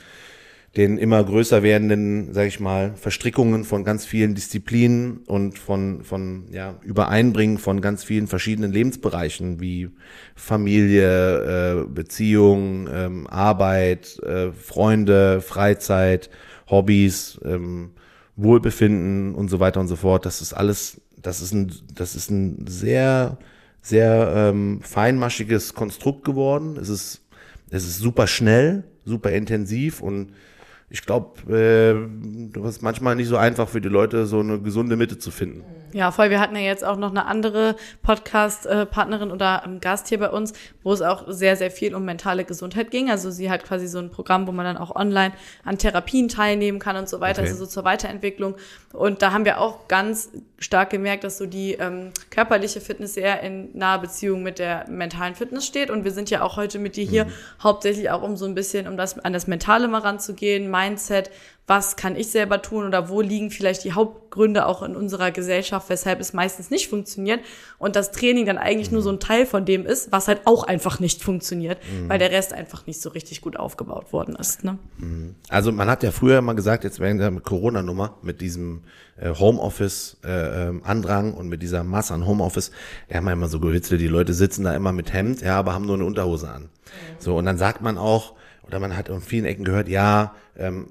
den 0.75 0.99
immer 0.99 1.23
größer 1.23 1.63
werdenden, 1.63 2.33
sage 2.33 2.49
ich 2.49 2.59
mal, 2.59 2.93
Verstrickungen 2.95 3.63
von 3.63 3.83
ganz 3.83 4.05
vielen 4.05 4.35
Disziplinen 4.35 5.19
und 5.25 5.57
von, 5.57 6.03
von 6.03 6.45
ja, 6.51 6.75
Übereinbringen 6.83 7.57
von 7.57 7.81
ganz 7.81 8.03
vielen 8.03 8.27
verschiedenen 8.27 8.71
Lebensbereichen 8.71 9.59
wie 9.59 9.89
Familie, 10.35 11.81
äh, 11.81 11.87
Beziehung, 11.87 12.87
ähm, 12.93 13.25
Arbeit, 13.27 14.19
äh, 14.19 14.51
Freunde, 14.51 15.41
Freizeit, 15.41 16.29
Hobbys, 16.69 17.39
ähm, 17.43 17.91
Wohlbefinden 18.35 19.33
und 19.33 19.49
so 19.49 19.59
weiter 19.59 19.79
und 19.79 19.87
so 19.87 19.95
fort. 19.95 20.27
Das 20.27 20.41
ist 20.41 20.53
alles 20.53 21.01
das 21.21 21.41
ist 21.41 21.53
ein, 21.53 21.71
das 21.93 22.15
ist 22.15 22.29
ein 22.29 22.65
sehr, 22.67 23.37
sehr 23.81 24.33
ähm, 24.35 24.79
feinmaschiges 24.81 25.73
Konstrukt 25.73 26.23
geworden. 26.25 26.77
Es 26.79 26.89
ist, 26.89 27.21
es 27.69 27.85
ist 27.85 27.97
super 27.99 28.27
schnell, 28.27 28.83
super 29.05 29.31
intensiv 29.31 30.01
und 30.01 30.33
ich 30.89 31.01
glaube, 31.01 31.53
äh, 31.53 32.51
das 32.53 32.75
ist 32.75 32.81
manchmal 32.81 33.15
nicht 33.15 33.27
so 33.27 33.37
einfach 33.37 33.67
für 33.67 33.81
die 33.81 33.89
Leute, 33.89 34.25
so 34.25 34.39
eine 34.39 34.59
gesunde 34.59 34.95
Mitte 34.95 35.17
zu 35.17 35.31
finden. 35.31 35.63
Ja, 35.93 36.11
voll. 36.11 36.29
Wir 36.29 36.39
hatten 36.39 36.55
ja 36.55 36.61
jetzt 36.61 36.83
auch 36.83 36.97
noch 36.97 37.11
eine 37.11 37.25
andere 37.25 37.75
Podcast-Partnerin 38.01 39.31
oder 39.31 39.63
Gast 39.79 40.09
hier 40.09 40.19
bei 40.19 40.29
uns, 40.29 40.53
wo 40.83 40.91
es 40.91 41.01
auch 41.01 41.25
sehr, 41.27 41.55
sehr 41.55 41.71
viel 41.71 41.95
um 41.95 42.03
mentale 42.05 42.43
Gesundheit 42.43 42.91
ging. 42.91 43.09
Also 43.09 43.31
sie 43.31 43.49
hat 43.49 43.63
quasi 43.63 43.87
so 43.87 43.99
ein 43.99 44.09
Programm, 44.09 44.47
wo 44.47 44.51
man 44.51 44.65
dann 44.65 44.77
auch 44.77 44.95
online 44.95 45.33
an 45.63 45.77
Therapien 45.77 46.27
teilnehmen 46.27 46.79
kann 46.79 46.97
und 46.97 47.07
so 47.07 47.21
weiter, 47.21 47.41
okay. 47.41 47.51
also 47.51 47.65
so 47.65 47.69
zur 47.69 47.85
Weiterentwicklung. 47.85 48.55
Und 48.93 49.21
da 49.21 49.31
haben 49.31 49.45
wir 49.45 49.61
auch 49.61 49.87
ganz 49.87 50.31
stark 50.59 50.89
gemerkt, 50.89 51.23
dass 51.23 51.37
so 51.37 51.45
die 51.45 51.73
ähm, 51.73 52.11
körperliche 52.31 52.81
Fitness 52.81 53.13
sehr 53.13 53.41
in 53.41 53.77
naher 53.77 53.99
Beziehung 53.99 54.43
mit 54.43 54.59
der 54.59 54.89
mentalen 54.89 55.35
Fitness 55.35 55.65
steht. 55.65 55.89
Und 55.89 56.03
wir 56.03 56.11
sind 56.11 56.29
ja 56.29 56.41
auch 56.41 56.57
heute 56.57 56.79
mit 56.79 56.95
dir 56.95 57.05
hier 57.05 57.25
mhm. 57.25 57.31
hauptsächlich 57.63 58.09
auch 58.09 58.23
um 58.23 58.35
so 58.35 58.45
ein 58.45 58.55
bisschen 58.55 58.87
um 58.87 58.97
das 58.97 59.17
an 59.19 59.33
das 59.33 59.47
Mentale 59.47 59.87
mal 59.87 60.01
ranzugehen, 60.01 60.69
Mindset, 60.69 61.31
was 61.67 61.97
kann 61.97 62.15
ich 62.15 62.29
selber 62.29 62.61
tun 62.61 62.85
oder 62.85 63.09
wo 63.09 63.19
liegen 63.19 63.51
vielleicht 63.51 63.83
die 63.83 63.91
Hauptgründe 63.91 64.65
auch 64.65 64.81
in 64.83 64.95
unserer 64.95 65.31
Gesellschaft, 65.31 65.89
weshalb 65.89 66.21
es 66.21 66.31
meistens 66.31 66.69
nicht 66.69 66.87
funktioniert 66.87 67.41
und 67.77 67.97
das 67.97 68.13
Training 68.13 68.45
dann 68.45 68.57
eigentlich 68.57 68.87
mhm. 68.89 68.95
nur 68.95 69.03
so 69.03 69.11
ein 69.11 69.19
Teil 69.19 69.45
von 69.45 69.65
dem 69.65 69.85
ist, 69.85 70.13
was 70.13 70.29
halt 70.29 70.41
auch 70.45 70.63
einfach 70.63 71.01
nicht 71.01 71.21
funktioniert, 71.21 71.77
mhm. 71.83 72.07
weil 72.07 72.19
der 72.19 72.31
Rest 72.31 72.53
einfach 72.53 72.87
nicht 72.87 73.01
so 73.01 73.09
richtig 73.09 73.41
gut 73.41 73.57
aufgebaut 73.57 74.13
worden 74.13 74.37
ist. 74.37 74.63
Ne? 74.63 74.79
Mhm. 74.97 75.35
Also 75.49 75.73
man 75.73 75.89
hat 75.89 76.03
ja 76.03 76.11
früher 76.11 76.41
mal 76.41 76.53
gesagt, 76.53 76.85
jetzt 76.85 77.01
während 77.01 77.19
der 77.19 77.31
Corona-Nummer 77.31 78.17
mit 78.21 78.39
diesem 78.39 78.83
äh, 79.17 79.33
Homeoffice-Andrang 79.33 81.25
äh, 81.25 81.29
ähm, 81.29 81.33
und 81.33 81.49
mit 81.49 81.61
dieser 81.61 81.83
Masse 81.83 82.13
an 82.13 82.25
Homeoffice, 82.25 82.71
wir 83.09 83.17
haben 83.17 83.27
ja 83.27 83.33
immer 83.33 83.49
so 83.49 83.59
gewitzelt, 83.59 83.99
die 83.99 84.07
Leute 84.07 84.33
sitzen 84.33 84.63
da 84.63 84.73
immer 84.73 84.93
mit 84.93 85.11
Hemd, 85.11 85.41
ja, 85.41 85.59
aber 85.59 85.73
haben 85.73 85.85
nur 85.85 85.95
eine 85.95 86.05
Unterhose 86.05 86.49
an. 86.49 86.69
So, 87.19 87.35
und 87.35 87.45
dann 87.45 87.57
sagt 87.57 87.81
man 87.81 87.97
auch, 87.97 88.35
oder 88.63 88.79
man 88.79 88.95
hat 88.95 89.09
in 89.09 89.21
vielen 89.21 89.45
Ecken 89.45 89.63
gehört, 89.63 89.87
ja, 89.87 90.35
ähm, 90.57 90.87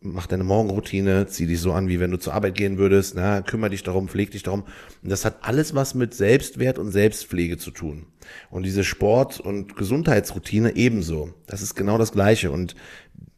mach 0.00 0.26
deine 0.26 0.44
Morgenroutine, 0.44 1.26
zieh 1.26 1.46
dich 1.46 1.60
so 1.60 1.72
an, 1.72 1.88
wie 1.88 2.00
wenn 2.00 2.10
du 2.10 2.18
zur 2.18 2.34
Arbeit 2.34 2.54
gehen 2.54 2.78
würdest, 2.78 3.14
na, 3.14 3.42
kümmere 3.42 3.70
dich 3.70 3.82
darum, 3.82 4.08
pfleg 4.08 4.30
dich 4.30 4.42
darum. 4.42 4.64
Und 5.02 5.10
das 5.10 5.24
hat 5.24 5.38
alles 5.42 5.74
was 5.74 5.94
mit 5.94 6.14
Selbstwert 6.14 6.78
und 6.78 6.90
Selbstpflege 6.90 7.58
zu 7.58 7.70
tun. 7.70 8.06
Und 8.50 8.64
diese 8.64 8.84
Sport- 8.84 9.40
und 9.40 9.76
Gesundheitsroutine 9.76 10.76
ebenso. 10.76 11.34
Das 11.46 11.62
ist 11.62 11.74
genau 11.74 11.98
das 11.98 12.12
Gleiche. 12.12 12.50
Und 12.50 12.74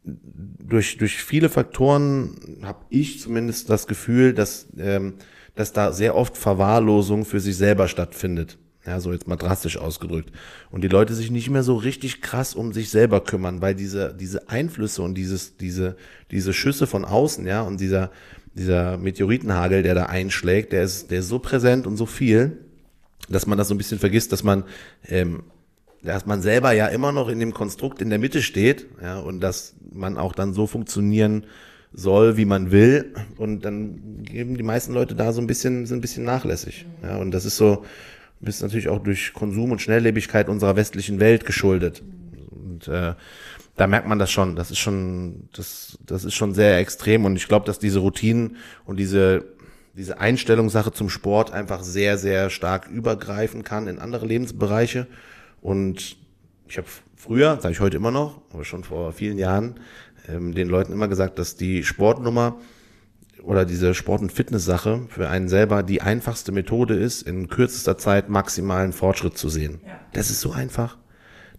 durch, 0.04 0.98
durch 0.98 1.22
viele 1.22 1.48
Faktoren 1.48 2.60
habe 2.62 2.84
ich 2.90 3.20
zumindest 3.20 3.70
das 3.70 3.86
Gefühl, 3.86 4.32
dass, 4.34 4.68
ähm, 4.78 5.14
dass 5.54 5.72
da 5.72 5.92
sehr 5.92 6.16
oft 6.16 6.36
Verwahrlosung 6.36 7.24
für 7.24 7.40
sich 7.40 7.56
selber 7.56 7.88
stattfindet. 7.88 8.58
Ja, 8.86 8.98
so 8.98 9.12
jetzt 9.12 9.28
mal 9.28 9.36
drastisch 9.36 9.76
ausgedrückt. 9.76 10.32
Und 10.70 10.82
die 10.82 10.88
Leute 10.88 11.14
sich 11.14 11.30
nicht 11.30 11.50
mehr 11.50 11.62
so 11.62 11.76
richtig 11.76 12.22
krass 12.22 12.54
um 12.54 12.72
sich 12.72 12.88
selber 12.88 13.20
kümmern, 13.20 13.60
weil 13.60 13.74
diese, 13.74 14.14
diese 14.18 14.48
Einflüsse 14.48 15.02
und 15.02 15.14
dieses, 15.14 15.58
diese, 15.58 15.96
diese 16.30 16.54
Schüsse 16.54 16.86
von 16.86 17.04
außen, 17.04 17.46
ja, 17.46 17.60
und 17.60 17.78
dieser, 17.78 18.10
dieser 18.54 18.96
Meteoritenhagel, 18.96 19.82
der 19.82 19.94
da 19.94 20.06
einschlägt, 20.06 20.72
der 20.72 20.82
ist, 20.82 21.10
der 21.10 21.20
ist 21.20 21.28
so 21.28 21.38
präsent 21.38 21.86
und 21.86 21.98
so 21.98 22.06
viel, 22.06 22.56
dass 23.28 23.46
man 23.46 23.58
das 23.58 23.68
so 23.68 23.74
ein 23.74 23.78
bisschen 23.78 23.98
vergisst, 23.98 24.32
dass 24.32 24.42
man, 24.42 24.64
ähm, 25.08 25.42
dass 26.02 26.24
man 26.24 26.40
selber 26.40 26.72
ja 26.72 26.86
immer 26.86 27.12
noch 27.12 27.28
in 27.28 27.38
dem 27.38 27.52
Konstrukt 27.52 28.00
in 28.00 28.08
der 28.08 28.18
Mitte 28.18 28.40
steht, 28.40 28.86
ja, 29.02 29.18
und 29.18 29.40
dass 29.40 29.74
man 29.92 30.16
auch 30.16 30.32
dann 30.32 30.54
so 30.54 30.66
funktionieren 30.66 31.44
soll, 31.92 32.36
wie 32.36 32.44
man 32.44 32.70
will. 32.70 33.12
Und 33.36 33.64
dann 33.64 34.22
geben 34.22 34.56
die 34.56 34.62
meisten 34.62 34.94
Leute 34.94 35.14
da 35.14 35.32
so 35.32 35.40
ein 35.40 35.46
bisschen, 35.46 35.86
sind 35.86 35.98
ein 35.98 36.00
bisschen 36.00 36.24
nachlässig. 36.24 36.86
Ja, 37.02 37.16
und 37.16 37.32
das 37.32 37.44
ist 37.44 37.56
so, 37.56 37.84
ist 38.42 38.62
natürlich 38.62 38.88
auch 38.88 39.02
durch 39.02 39.32
Konsum 39.32 39.72
und 39.72 39.82
Schnelllebigkeit 39.82 40.48
unserer 40.48 40.76
westlichen 40.76 41.20
Welt 41.20 41.44
geschuldet. 41.44 42.02
Und 42.50 42.88
äh, 42.88 43.14
da 43.76 43.86
merkt 43.86 44.08
man 44.08 44.18
das 44.18 44.30
schon. 44.30 44.56
Das 44.56 44.70
ist 44.70 44.78
schon, 44.78 45.48
das, 45.52 45.98
das 46.06 46.24
ist 46.24 46.34
schon 46.34 46.54
sehr 46.54 46.78
extrem. 46.78 47.24
Und 47.24 47.36
ich 47.36 47.48
glaube, 47.48 47.66
dass 47.66 47.78
diese 47.78 47.98
Routinen 48.00 48.56
und 48.84 48.98
diese 48.98 49.44
diese 49.94 50.18
Einstellungssache 50.18 50.92
zum 50.92 51.08
Sport 51.08 51.52
einfach 51.52 51.82
sehr, 51.82 52.16
sehr 52.16 52.50
stark 52.50 52.88
übergreifen 52.88 53.64
kann 53.64 53.88
in 53.88 53.98
andere 53.98 54.26
Lebensbereiche. 54.26 55.06
Und 55.60 56.16
ich 56.68 56.78
habe 56.78 56.88
früher, 57.16 57.58
sage 57.60 57.72
ich 57.72 57.80
heute 57.80 57.96
immer 57.96 58.10
noch, 58.10 58.40
aber 58.52 58.64
schon 58.64 58.84
vor 58.84 59.12
vielen 59.12 59.38
Jahren, 59.38 59.80
ähm, 60.28 60.54
den 60.54 60.68
Leuten 60.68 60.92
immer 60.92 61.08
gesagt, 61.08 61.38
dass 61.38 61.56
die 61.56 61.84
Sportnummer 61.84 62.56
oder 63.42 63.64
diese 63.64 63.94
Sport- 63.94 64.22
und 64.22 64.32
Fitness-Sache 64.32 65.02
für 65.08 65.28
einen 65.28 65.48
selber 65.48 65.82
die 65.82 66.02
einfachste 66.02 66.52
Methode 66.52 66.94
ist, 66.94 67.22
in 67.22 67.48
kürzester 67.48 67.98
Zeit 67.98 68.28
maximalen 68.28 68.92
Fortschritt 68.92 69.36
zu 69.36 69.48
sehen. 69.48 69.80
Ja. 69.86 70.00
Das 70.12 70.30
ist 70.30 70.40
so 70.40 70.52
einfach. 70.52 70.98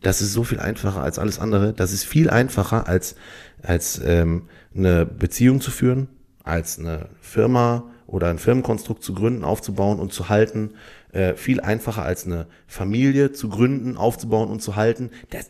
Das 0.02 0.22
ist 0.22 0.34
so 0.34 0.44
viel 0.44 0.60
einfacher 0.60 1.02
als 1.02 1.20
alles 1.20 1.40
andere. 1.40 1.74
Das 1.74 1.94
ist 1.94 2.06
viel 2.06 2.30
einfacher 2.30 2.88
als, 2.88 3.16
als 3.62 4.02
ähm, 4.04 4.50
eine 4.76 5.06
Beziehung 5.06 5.62
zu 5.62 5.70
führen, 5.70 6.08
als 6.44 6.80
eine 6.80 7.10
Firma 7.22 7.84
oder 8.08 8.30
ein 8.30 8.40
Firmenkonstrukt 8.40 9.04
zu 9.04 9.14
gründen, 9.14 9.44
aufzubauen 9.44 10.00
und 10.00 10.12
zu 10.12 10.28
halten. 10.28 10.72
Äh, 11.12 11.36
viel 11.36 11.62
einfacher 11.62 12.04
als 12.04 12.26
eine 12.26 12.48
Familie 12.68 13.32
zu 13.32 13.50
gründen, 13.50 13.96
aufzubauen 13.96 14.50
und 14.50 14.62
zu 14.62 14.76
halten. 14.76 15.12
Das, 15.30 15.50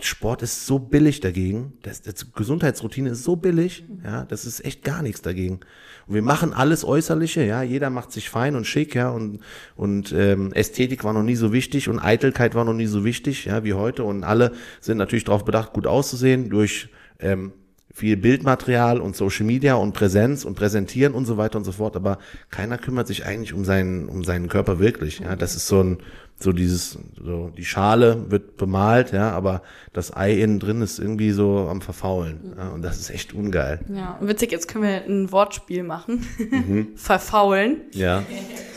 Sport 0.00 0.42
ist 0.42 0.66
so 0.66 0.78
billig 0.78 1.20
dagegen. 1.20 1.72
Das, 1.82 2.02
das 2.02 2.32
Gesundheitsroutine 2.32 3.10
ist 3.10 3.24
so 3.24 3.34
billig. 3.34 3.84
Ja, 4.04 4.24
das 4.24 4.44
ist 4.44 4.64
echt 4.64 4.84
gar 4.84 5.02
nichts 5.02 5.22
dagegen. 5.22 5.60
Und 6.06 6.14
wir 6.14 6.22
machen 6.22 6.52
alles 6.52 6.84
Äußerliche. 6.84 7.42
Ja, 7.44 7.62
jeder 7.62 7.90
macht 7.90 8.12
sich 8.12 8.30
fein 8.30 8.54
und 8.54 8.64
schick. 8.64 8.94
Ja, 8.94 9.10
und 9.10 9.40
und 9.74 10.12
ähm, 10.12 10.52
Ästhetik 10.52 11.02
war 11.02 11.12
noch 11.12 11.24
nie 11.24 11.34
so 11.34 11.52
wichtig 11.52 11.88
und 11.88 11.98
Eitelkeit 11.98 12.54
war 12.54 12.64
noch 12.64 12.74
nie 12.74 12.86
so 12.86 13.04
wichtig. 13.04 13.46
Ja, 13.46 13.64
wie 13.64 13.74
heute. 13.74 14.04
Und 14.04 14.22
alle 14.22 14.52
sind 14.80 14.98
natürlich 14.98 15.24
darauf 15.24 15.44
bedacht, 15.44 15.72
gut 15.72 15.86
auszusehen 15.86 16.48
durch 16.48 16.88
ähm, 17.18 17.52
viel 17.92 18.16
Bildmaterial 18.16 19.00
und 19.00 19.16
Social 19.16 19.46
Media 19.46 19.74
und 19.74 19.92
Präsenz 19.92 20.44
und 20.44 20.54
Präsentieren 20.54 21.14
und 21.14 21.24
so 21.24 21.36
weiter 21.36 21.58
und 21.58 21.64
so 21.64 21.72
fort, 21.72 21.96
aber 21.96 22.18
keiner 22.50 22.78
kümmert 22.78 23.06
sich 23.06 23.24
eigentlich 23.24 23.52
um 23.54 23.64
seinen, 23.64 24.08
um 24.08 24.24
seinen 24.24 24.48
Körper 24.48 24.78
wirklich. 24.78 25.20
Ja, 25.20 25.36
das 25.36 25.56
ist 25.56 25.66
so 25.66 25.82
ein, 25.82 25.98
so 26.40 26.52
dieses, 26.52 26.98
so 27.20 27.50
die 27.56 27.64
Schale 27.64 28.30
wird 28.30 28.56
bemalt, 28.56 29.12
ja, 29.12 29.30
aber 29.32 29.62
das 29.92 30.16
Ei 30.16 30.34
innen 30.34 30.60
drin 30.60 30.82
ist 30.82 30.98
irgendwie 30.98 31.32
so 31.32 31.66
am 31.68 31.80
Verfaulen. 31.80 32.54
Ja, 32.56 32.68
und 32.68 32.82
das 32.82 32.98
ist 32.98 33.10
echt 33.10 33.34
ungeil. 33.34 33.80
Ja, 33.92 34.18
witzig, 34.20 34.52
jetzt 34.52 34.68
können 34.68 34.84
wir 34.84 35.04
ein 35.04 35.32
Wortspiel 35.32 35.82
machen. 35.82 36.26
Mhm. 36.38 36.88
Verfaulen. 36.94 37.82
Ja. 37.92 38.22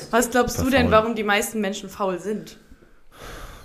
Was 0.09 0.31
glaubst 0.31 0.55
Verfaulen. 0.55 0.71
du 0.71 0.77
denn, 0.83 0.91
warum 0.91 1.15
die 1.15 1.23
meisten 1.23 1.61
Menschen 1.61 1.89
faul 1.89 2.19
sind? 2.19 2.57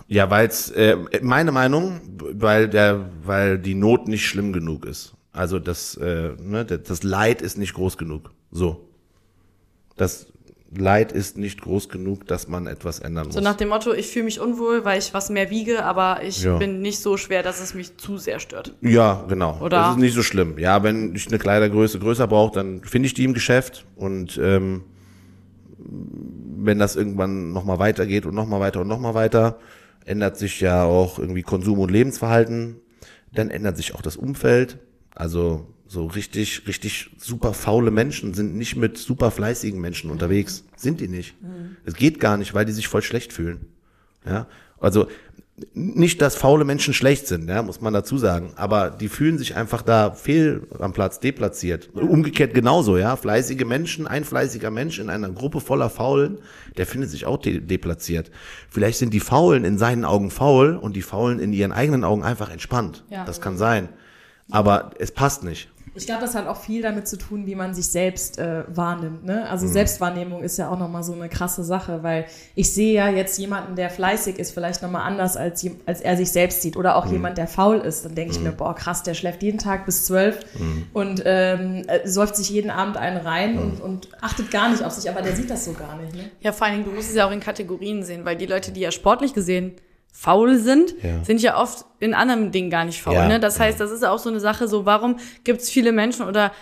Ja, 0.09 0.31
weil 0.31 0.47
es, 0.47 0.71
äh, 0.71 0.97
meine 1.23 1.51
Meinung, 1.51 2.01
weil 2.33 2.69
der, 2.69 3.09
weil 3.25 3.59
die 3.59 3.75
Not 3.75 4.07
nicht 4.07 4.27
schlimm 4.27 4.53
genug 4.53 4.85
ist. 4.85 5.16
Also 5.37 5.59
das, 5.59 5.97
äh, 5.97 6.31
ne, 6.41 6.65
das 6.65 7.03
Leid 7.03 7.43
ist 7.43 7.59
nicht 7.59 7.75
groß 7.75 7.99
genug. 7.99 8.33
So. 8.51 8.89
Das 9.97 10.27
Leid 10.75 11.13
ist 11.13 11.37
nicht 11.37 11.61
groß 11.61 11.91
genug, 11.91 12.27
dass 12.27 12.49
man 12.49 12.67
etwas 12.67 13.01
ändern 13.01 13.27
muss. 13.27 13.35
So 13.35 13.41
nach 13.43 13.57
dem 13.57 13.69
Motto, 13.69 13.93
ich 13.93 14.09
fühle 14.09 14.25
mich 14.25 14.41
unwohl, 14.41 14.85
weil 14.85 14.99
ich 14.99 15.13
was 15.13 15.29
mehr 15.29 15.51
wiege, 15.51 15.85
aber 15.85 16.23
ich 16.23 16.43
ja. 16.43 16.57
bin 16.57 16.81
nicht 16.81 17.01
so 17.01 17.19
schwer, 17.19 17.43
dass 17.43 17.61
es 17.61 17.75
mich 17.75 17.99
zu 17.99 18.17
sehr 18.17 18.41
stört. 18.41 18.75
Ja, 18.81 19.25
genau. 19.29 19.59
Oder? 19.61 19.77
Das 19.77 19.91
ist 19.93 20.01
nicht 20.01 20.15
so 20.15 20.23
schlimm. 20.23 20.59
Ja, 20.59 20.83
wenn 20.83 21.15
ich 21.15 21.29
eine 21.29 21.39
Kleidergröße 21.39 21.99
größer 21.99 22.27
brauche, 22.27 22.55
dann 22.55 22.83
finde 22.83 23.07
ich 23.07 23.15
die 23.15 23.25
im 23.25 23.35
Geschäft 23.35 23.85
und 23.95 24.41
ähm, 24.43 24.85
wenn 25.79 26.79
das 26.79 26.97
irgendwann 26.97 27.53
nochmal 27.53 27.79
weitergeht 27.79 28.25
und 28.25 28.35
nochmal 28.35 28.61
weiter 28.61 28.81
und 28.81 28.89
nochmal 28.89 29.15
weiter, 29.15 29.59
ändert 30.07 30.39
sich 30.39 30.61
ja 30.61 30.85
auch 30.85 31.19
irgendwie 31.19 31.43
Konsum- 31.43 31.79
und 31.79 31.91
Lebensverhalten, 31.91 32.77
dann 33.33 33.51
ändert 33.51 33.77
sich 33.77 33.95
auch 33.95 34.01
das 34.01 34.17
Umfeld 34.17 34.79
also 35.17 35.67
so 35.89 36.07
richtig, 36.07 36.67
richtig 36.67 37.11
super 37.19 37.55
faule 37.55 37.91
Menschen 37.91 38.35
sind 38.35 38.57
nicht 38.57 38.77
mit 38.77 38.99
super 38.99 39.31
fleißigen 39.31 39.81
Menschen 39.81 40.11
unterwegs. 40.11 40.65
Sind 40.77 41.01
die 41.01 41.09
nicht. 41.09 41.35
Es 41.85 41.95
geht 41.95 42.21
gar 42.21 42.37
nicht, 42.37 42.55
weil 42.55 42.65
die 42.65 42.73
sich 42.73 42.89
voll 42.89 43.03
schlecht 43.03 43.33
fühlen. 43.33 43.67
Ja, 44.25 44.47
also 44.79 45.07
nicht, 45.73 46.21
dass 46.21 46.37
faule 46.37 46.65
Menschen 46.65 46.93
schlecht 46.93 47.27
sind, 47.29 47.49
ja, 47.49 47.63
muss 47.63 47.81
man 47.81 47.95
dazu 47.95 48.19
sagen, 48.19 48.53
aber 48.57 48.91
die 48.91 49.09
fühlen 49.09 49.39
sich 49.39 49.57
einfach 49.57 49.81
da 49.81 50.11
fehl 50.11 50.67
am 50.79 50.93
Platz, 50.93 51.19
deplatziert. 51.19 51.89
Umgekehrt 51.95 52.53
genauso, 52.53 52.99
ja, 52.99 53.17
fleißige 53.17 53.65
Menschen, 53.65 54.07
ein 54.07 54.25
fleißiger 54.25 54.71
Mensch 54.71 54.99
in 54.99 55.09
einer 55.09 55.31
Gruppe 55.31 55.61
voller 55.61 55.89
Faulen, 55.89 56.39
der 56.77 56.87
findet 56.87 57.09
sich 57.09 57.25
auch 57.25 57.39
de 57.39 57.61
deplatziert. 57.61 58.31
Vielleicht 58.69 58.99
sind 58.99 59.15
die 59.15 59.21
Faulen 59.21 59.65
in 59.65 59.79
seinen 59.79 60.05
Augen 60.05 60.31
faul 60.31 60.77
und 60.77 60.95
die 60.95 61.01
Faulen 61.01 61.39
in 61.39 61.55
ihren 61.55 61.73
eigenen 61.73 62.05
Augen 62.05 62.23
einfach 62.23 62.51
entspannt. 62.51 63.05
Ja. 63.09 63.25
Das 63.25 63.41
kann 63.41 63.57
sein. 63.57 63.89
Aber 64.51 64.91
es 64.99 65.13
passt 65.13 65.43
nicht. 65.43 65.69
Ich 65.97 66.05
glaube, 66.05 66.21
das 66.21 66.35
hat 66.35 66.47
auch 66.47 66.59
viel 66.59 66.83
damit 66.83 67.09
zu 67.09 67.17
tun, 67.17 67.47
wie 67.47 67.55
man 67.55 67.75
sich 67.75 67.89
selbst 67.89 68.39
äh, 68.39 68.65
wahrnimmt. 68.69 69.25
Ne? 69.25 69.49
Also 69.49 69.67
mhm. 69.67 69.73
Selbstwahrnehmung 69.73 70.43
ist 70.43 70.59
ja 70.59 70.71
auch 70.71 70.79
nochmal 70.79 71.03
so 71.03 71.15
eine 71.15 71.31
krasse 71.31 71.65
Sache, 71.65 72.03
weil 72.03 72.27
ich 72.55 72.73
sehe 72.73 72.93
ja 72.93 73.09
jetzt 73.09 73.39
jemanden, 73.39 73.77
der 73.77 73.89
fleißig 73.89 74.39
ist, 74.39 74.53
vielleicht 74.53 74.83
nochmal 74.83 75.03
anders, 75.03 75.39
als, 75.39 75.67
als 75.87 76.03
er 76.03 76.17
sich 76.19 76.31
selbst 76.31 76.61
sieht. 76.61 76.77
Oder 76.77 76.97
auch 76.97 77.07
mhm. 77.07 77.13
jemand, 77.13 77.39
der 77.39 77.49
faul 77.49 77.79
ist. 77.79 78.05
Dann 78.05 78.15
denke 78.15 78.33
ich 78.33 78.39
mhm. 78.39 78.45
mir, 78.45 78.53
boah, 78.53 78.75
krass, 78.75 79.03
der 79.03 79.15
schläft 79.15 79.43
jeden 79.43 79.59
Tag 79.59 79.87
bis 79.87 80.05
zwölf 80.05 80.41
mhm. 80.59 80.87
und 80.93 81.23
ähm, 81.25 81.85
äh, 81.89 82.07
säuft 82.07 82.37
sich 82.37 82.51
jeden 82.51 82.71
Abend 82.71 82.99
einen 82.99 83.17
rein 83.17 83.55
mhm. 83.55 83.61
und, 83.61 83.81
und 83.81 84.09
achtet 84.21 84.51
gar 84.51 84.69
nicht 84.69 84.85
auf 84.85 84.93
sich, 84.93 85.09
aber 85.09 85.23
der 85.23 85.35
sieht 85.35 85.49
das 85.49 85.65
so 85.65 85.73
gar 85.73 85.97
nicht. 85.97 86.15
Ne? 86.15 86.31
Ja, 86.41 86.53
vor 86.53 86.67
allen 86.67 86.77
Dingen, 86.77 86.91
du 86.91 86.95
musst 86.95 87.09
es 87.09 87.17
ja 87.17 87.27
auch 87.27 87.33
in 87.33 87.41
Kategorien 87.41 88.03
sehen, 88.03 88.27
weil 88.27 88.37
die 88.37 88.47
Leute, 88.47 88.71
die 88.71 88.81
ja 88.81 88.91
sportlich 88.91 89.33
gesehen 89.33 89.73
faul 90.19 90.57
sind, 90.57 90.95
ja. 91.03 91.23
sind 91.25 91.43
ja 91.43 91.61
oft 91.61 91.85
in 92.01 92.15
anderen 92.15 92.51
Dingen 92.51 92.71
gar 92.71 92.87
nicht 92.87 93.03
faul. 93.03 93.15
Ja, 93.15 93.29
ne? 93.29 93.39
Das 93.39 93.61
heißt, 93.61 93.79
das 93.79 93.91
ist 93.91 94.03
auch 94.03 94.19
so 94.19 94.31
eine 94.31 94.41
Sache, 94.41 94.67
so 94.67 94.87
warum 94.87 95.17
gibt 95.45 95.61
es 95.61 95.69
viele 95.69 95.93
Menschen 95.93 96.27
oder 96.27 96.53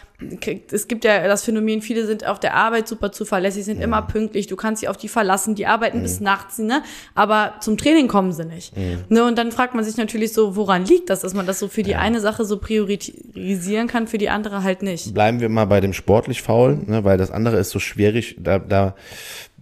es 0.71 0.89
gibt 0.89 1.05
ja 1.05 1.27
das 1.27 1.45
Phänomen, 1.45 1.81
viele 1.81 2.07
sind 2.07 2.27
auf 2.27 2.41
der 2.41 2.55
Arbeit 2.55 2.89
super 2.89 3.13
zuverlässig, 3.13 3.65
sind 3.65 3.81
immer 3.81 4.03
pünktlich, 4.03 4.49
du 4.49 4.57
kannst 4.57 4.81
sie 4.81 4.89
auf 4.89 4.97
die 4.97 5.09
verlassen, 5.09 5.55
die 5.55 5.67
arbeiten 5.67 5.99
mhm. 5.99 6.03
bis 6.03 6.21
nachts, 6.21 6.59
ne? 6.59 6.83
aber 7.15 7.55
zum 7.61 7.77
Training 7.77 8.09
kommen 8.09 8.33
sie 8.33 8.45
nicht. 8.45 8.77
Mhm. 8.77 9.05
Ne? 9.09 9.25
Und 9.25 9.39
dann 9.39 9.53
fragt 9.53 9.75
man 9.75 9.85
sich 9.85 9.97
natürlich 9.97 10.33
so, 10.33 10.57
woran 10.57 10.85
liegt 10.85 11.11
das, 11.11 11.21
dass 11.21 11.35
man 11.35 11.47
das 11.47 11.61
so 11.61 11.69
für 11.69 11.85
die 11.85 11.95
eine 11.95 12.21
Sache 12.21 12.45
so 12.45 12.59
priorisieren 12.59 13.87
kann, 13.87 14.09
für 14.09 14.19
die 14.19 14.31
andere 14.31 14.65
halt 14.65 14.83
nicht. 14.83 15.15
Bleiben 15.15 15.41
wir 15.41 15.49
mal 15.49 15.67
bei 15.67 15.81
dem 15.81 15.93
sportlich 15.93 16.43
faul, 16.43 16.81
ne? 16.87 17.05
weil 17.05 17.19
das 17.19 17.31
andere 17.31 17.57
ist 17.59 17.71
so 17.71 17.79
schwierig, 17.79 18.37
da, 18.39 18.59
da 18.59 18.95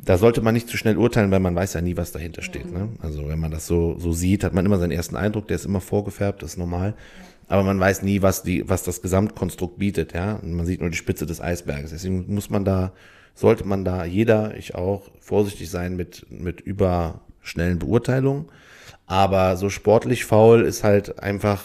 da 0.04 0.18
sollte 0.18 0.40
man 0.40 0.54
nicht 0.54 0.68
zu 0.68 0.76
schnell 0.76 0.96
urteilen, 0.96 1.30
weil 1.30 1.40
man 1.40 1.54
weiß 1.54 1.74
ja 1.74 1.80
nie, 1.80 1.96
was 1.96 2.12
dahinter 2.12 2.42
steht. 2.42 2.72
Ne? 2.72 2.88
Also 3.00 3.28
wenn 3.28 3.38
man 3.38 3.52
das 3.52 3.66
so, 3.66 3.96
so 3.98 4.12
sieht, 4.12 4.42
hat 4.42 4.52
man 4.52 4.66
immer 4.66 4.78
seinen 4.78 4.90
ersten 4.90 5.16
Eindruck, 5.16 5.46
der 5.46 5.56
ist 5.56 5.64
immer 5.64 5.80
vorgefärbt, 5.80 6.42
das 6.42 6.52
ist 6.52 6.56
normal. 6.56 6.94
Aber 7.48 7.62
man 7.62 7.78
weiß 7.78 8.02
nie, 8.02 8.22
was 8.22 8.42
die, 8.42 8.68
was 8.68 8.82
das 8.82 9.02
Gesamtkonstrukt 9.02 9.78
bietet, 9.78 10.12
ja. 10.12 10.34
Und 10.36 10.54
man 10.54 10.66
sieht 10.66 10.80
nur 10.80 10.90
die 10.90 10.96
Spitze 10.96 11.26
des 11.26 11.40
Eisberges. 11.40 11.90
Deswegen 11.90 12.34
muss 12.34 12.50
man 12.50 12.64
da, 12.64 12.92
sollte 13.34 13.64
man 13.64 13.84
da, 13.84 14.04
jeder, 14.04 14.56
ich 14.56 14.74
auch, 14.74 15.10
vorsichtig 15.20 15.70
sein 15.70 15.94
mit, 15.94 16.26
mit 16.30 16.60
überschnellen 16.60 17.78
Beurteilungen. 17.78 18.46
Aber 19.06 19.56
so 19.56 19.68
sportlich 19.68 20.24
faul 20.24 20.62
ist 20.62 20.82
halt 20.82 21.22
einfach, 21.22 21.62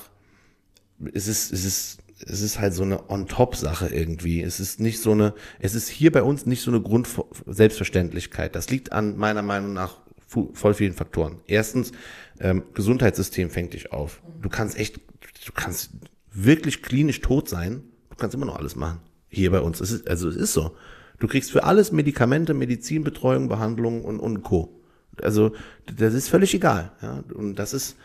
es 1.13 1.27
ist, 1.27 1.51
es 1.51 1.65
ist 1.65 2.00
es 2.26 2.42
ist 2.42 2.60
halt 2.60 2.74
so 2.74 2.84
eine 2.84 3.10
On-Top-Sache 3.10 3.88
irgendwie. 3.88 4.42
Es 4.42 4.60
ist 4.60 4.80
nicht 4.80 5.00
so 5.02 5.12
eine, 5.12 5.34
es 5.60 5.76
ist 5.76 5.88
hier 5.88 6.12
bei 6.12 6.24
uns 6.24 6.46
nicht 6.46 6.62
so 6.62 6.72
eine 6.72 6.82
Grund-Selbstverständlichkeit. 6.82 8.56
Das 8.56 8.70
liegt 8.70 8.92
an 8.92 9.18
meiner 9.18 9.42
Meinung 9.42 9.74
nach 9.74 9.98
voll 10.28 10.74
vielen 10.74 10.94
Faktoren. 10.94 11.40
Erstens, 11.48 11.92
ähm, 12.40 12.64
Gesundheitssystem 12.74 13.50
fängt 13.50 13.74
dich 13.74 13.92
auf. 13.92 14.22
Du 14.42 14.50
kannst 14.50 14.78
echt, 14.78 14.98
du 14.98 15.52
kannst 15.54 15.92
wirklich 16.32 16.82
klinisch 16.82 17.22
tot 17.22 17.50
sein. 17.50 17.84
Du 18.10 18.16
kannst 18.18 18.36
immer 18.36 18.46
noch 18.46 18.58
alles 18.58 18.76
machen. 18.76 19.00
Hier 19.30 19.52
bei 19.52 19.62
uns. 19.62 19.80
Es 19.80 19.92
ist, 19.92 20.08
also 20.08 20.28
es 20.30 20.36
ist 20.36 20.54
so. 20.54 20.76
Du 21.20 21.28
kriegst 21.28 21.52
für 21.52 21.64
alles 21.64 21.92
Medikamente, 21.92 22.54
Medizinbetreuung, 22.54 23.48
Behandlung 23.48 24.04
und, 24.04 24.20
und 24.20 24.44
Co. 24.44 24.82
Also 25.22 25.54
das 25.96 26.14
ist 26.14 26.30
völlig 26.30 26.54
egal. 26.54 26.92
Ja? 27.02 27.24
Und 27.34 27.56
das 27.56 27.74
ist, 27.74 27.96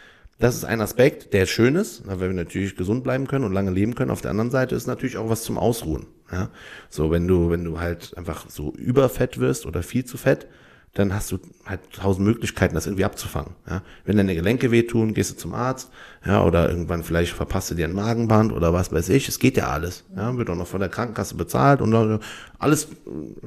das 0.42 0.56
ist 0.56 0.64
ein 0.64 0.80
Aspekt, 0.80 1.34
der 1.34 1.46
schön 1.46 1.76
ist, 1.76 2.04
weil 2.04 2.18
wir 2.18 2.28
natürlich 2.32 2.75
gesund 2.75 3.04
bleiben 3.04 3.28
können 3.28 3.44
und 3.44 3.52
lange 3.52 3.70
leben 3.70 3.94
können. 3.94 4.11
Auf 4.11 4.22
der 4.22 4.32
anderen 4.32 4.50
Seite 4.50 4.75
ist 4.75 4.88
natürlich 4.88 5.16
auch 5.16 5.28
was 5.28 5.44
zum 5.44 5.56
Ausruhen. 5.56 6.06
Ja? 6.32 6.50
So, 6.90 7.12
wenn 7.12 7.28
du, 7.28 7.50
wenn 7.50 7.64
du 7.64 7.78
halt 7.78 8.16
einfach 8.16 8.50
so 8.50 8.72
überfett 8.72 9.38
wirst 9.38 9.66
oder 9.66 9.84
viel 9.84 10.04
zu 10.04 10.16
fett, 10.16 10.49
dann 10.94 11.14
hast 11.14 11.30
du 11.30 11.38
halt 11.64 11.80
tausend 11.92 12.26
Möglichkeiten, 12.26 12.75
das 12.75 12.87
irgendwie 12.87 13.04
abzufangen. 13.04 13.52
Ja? 13.70 13.82
Wenn 14.04 14.16
deine 14.16 14.34
Gelenke 14.34 14.72
wehtun, 14.72 15.14
gehst 15.14 15.30
du 15.30 15.37
zum 15.37 15.54
Arzt, 15.54 15.92
ja, 16.26 16.42
oder 16.42 16.68
irgendwann 16.68 17.04
vielleicht 17.04 17.34
verpasst 17.34 17.70
du 17.70 17.76
dir 17.76 17.84
ein 17.84 17.94
Magenband 17.94 18.52
oder 18.52 18.72
was 18.72 18.90
weiß 18.90 19.11
ich. 19.11 19.28
Es 19.28 19.38
geht 19.38 19.56
ja 19.56 19.68
alles. 19.68 20.02
Ja? 20.16 20.37
Wird 20.37 20.50
auch 20.50 20.56
noch 20.56 20.66
von 20.66 20.80
der 20.80 20.88
Krankenkasse 20.88 21.37
bezahlt 21.37 21.80
und 21.80 22.20
alles 22.58 22.88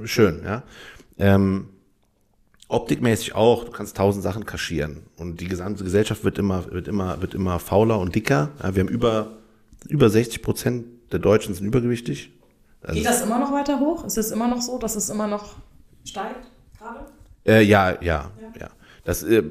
schön, 0.06 0.44
ja. 0.46 0.64
Ähm, 1.18 1.68
optikmäßig 2.68 3.36
auch, 3.36 3.64
du 3.64 3.72
kannst 3.72 3.98
tausend 3.98 4.24
Sachen 4.24 4.46
kaschieren. 4.46 5.04
Und 5.18 5.42
die 5.42 5.48
gesamte 5.48 5.84
Gesellschaft 5.84 6.24
wird 6.24 6.38
immer, 6.38 6.72
wird 6.72 6.88
immer, 6.88 7.22
wird 7.22 7.34
immer 7.34 7.60
fauler 7.60 8.00
und 8.00 8.16
dicker. 8.16 8.50
Ja, 8.62 8.76
wir 8.76 8.82
haben 8.82 8.90
über, 8.90 9.38
über 9.88 10.10
60 10.10 10.42
Prozent 10.42 10.86
der 11.12 11.20
Deutschen 11.20 11.54
sind 11.54 11.66
übergewichtig. 11.66 12.32
Also 12.82 12.96
Geht 12.96 13.06
das 13.06 13.22
immer 13.22 13.40
noch 13.40 13.52
weiter 13.52 13.80
hoch? 13.80 14.06
Ist 14.06 14.18
es 14.18 14.32
immer 14.32 14.48
noch 14.48 14.62
so, 14.62 14.78
dass 14.78 14.96
es 14.96 15.10
immer 15.10 15.28
noch 15.28 15.56
steigt 16.04 16.48
gerade? 16.78 17.06
Äh, 17.46 17.62
ja, 17.64 17.92
ja, 17.92 18.00
ja, 18.02 18.60
ja. 18.60 18.70
Das, 19.04 19.24
äh, 19.24 19.44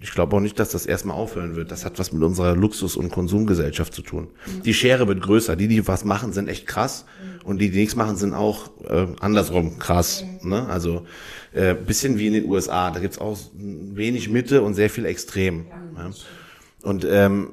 ich 0.00 0.12
glaube 0.12 0.36
auch 0.36 0.40
nicht, 0.40 0.58
dass 0.58 0.70
das 0.70 0.86
erstmal 0.86 1.16
aufhören 1.16 1.56
wird. 1.56 1.70
Das 1.70 1.84
hat 1.84 1.98
was 1.98 2.12
mit 2.12 2.22
unserer 2.22 2.56
Luxus- 2.56 2.96
und 2.96 3.10
Konsumgesellschaft 3.10 3.94
zu 3.94 4.02
tun. 4.02 4.28
Mhm. 4.46 4.62
Die 4.62 4.74
Schere 4.74 5.06
wird 5.08 5.20
größer. 5.20 5.56
Die, 5.56 5.68
die 5.68 5.86
was 5.86 6.04
machen, 6.04 6.32
sind 6.32 6.48
echt 6.48 6.66
krass. 6.66 7.04
Mhm. 7.04 7.46
Und 7.46 7.58
die, 7.58 7.70
die 7.70 7.78
nichts 7.78 7.96
machen, 7.96 8.16
sind 8.16 8.34
auch 8.34 8.70
äh, 8.88 9.06
andersrum 9.20 9.78
krass. 9.78 10.24
Mhm. 10.42 10.50
Ne? 10.50 10.66
Also 10.66 11.06
äh, 11.52 11.74
bisschen 11.74 12.18
wie 12.18 12.26
in 12.26 12.32
den 12.32 12.46
USA. 12.46 12.90
Da 12.90 13.00
gibt's 13.00 13.18
auch 13.18 13.38
wenig 13.54 14.28
Mitte 14.28 14.62
und 14.62 14.74
sehr 14.74 14.90
viel 14.90 15.04
Extrem. 15.04 15.66
Ja. 15.96 16.10
Und 16.82 17.06
ähm, 17.08 17.50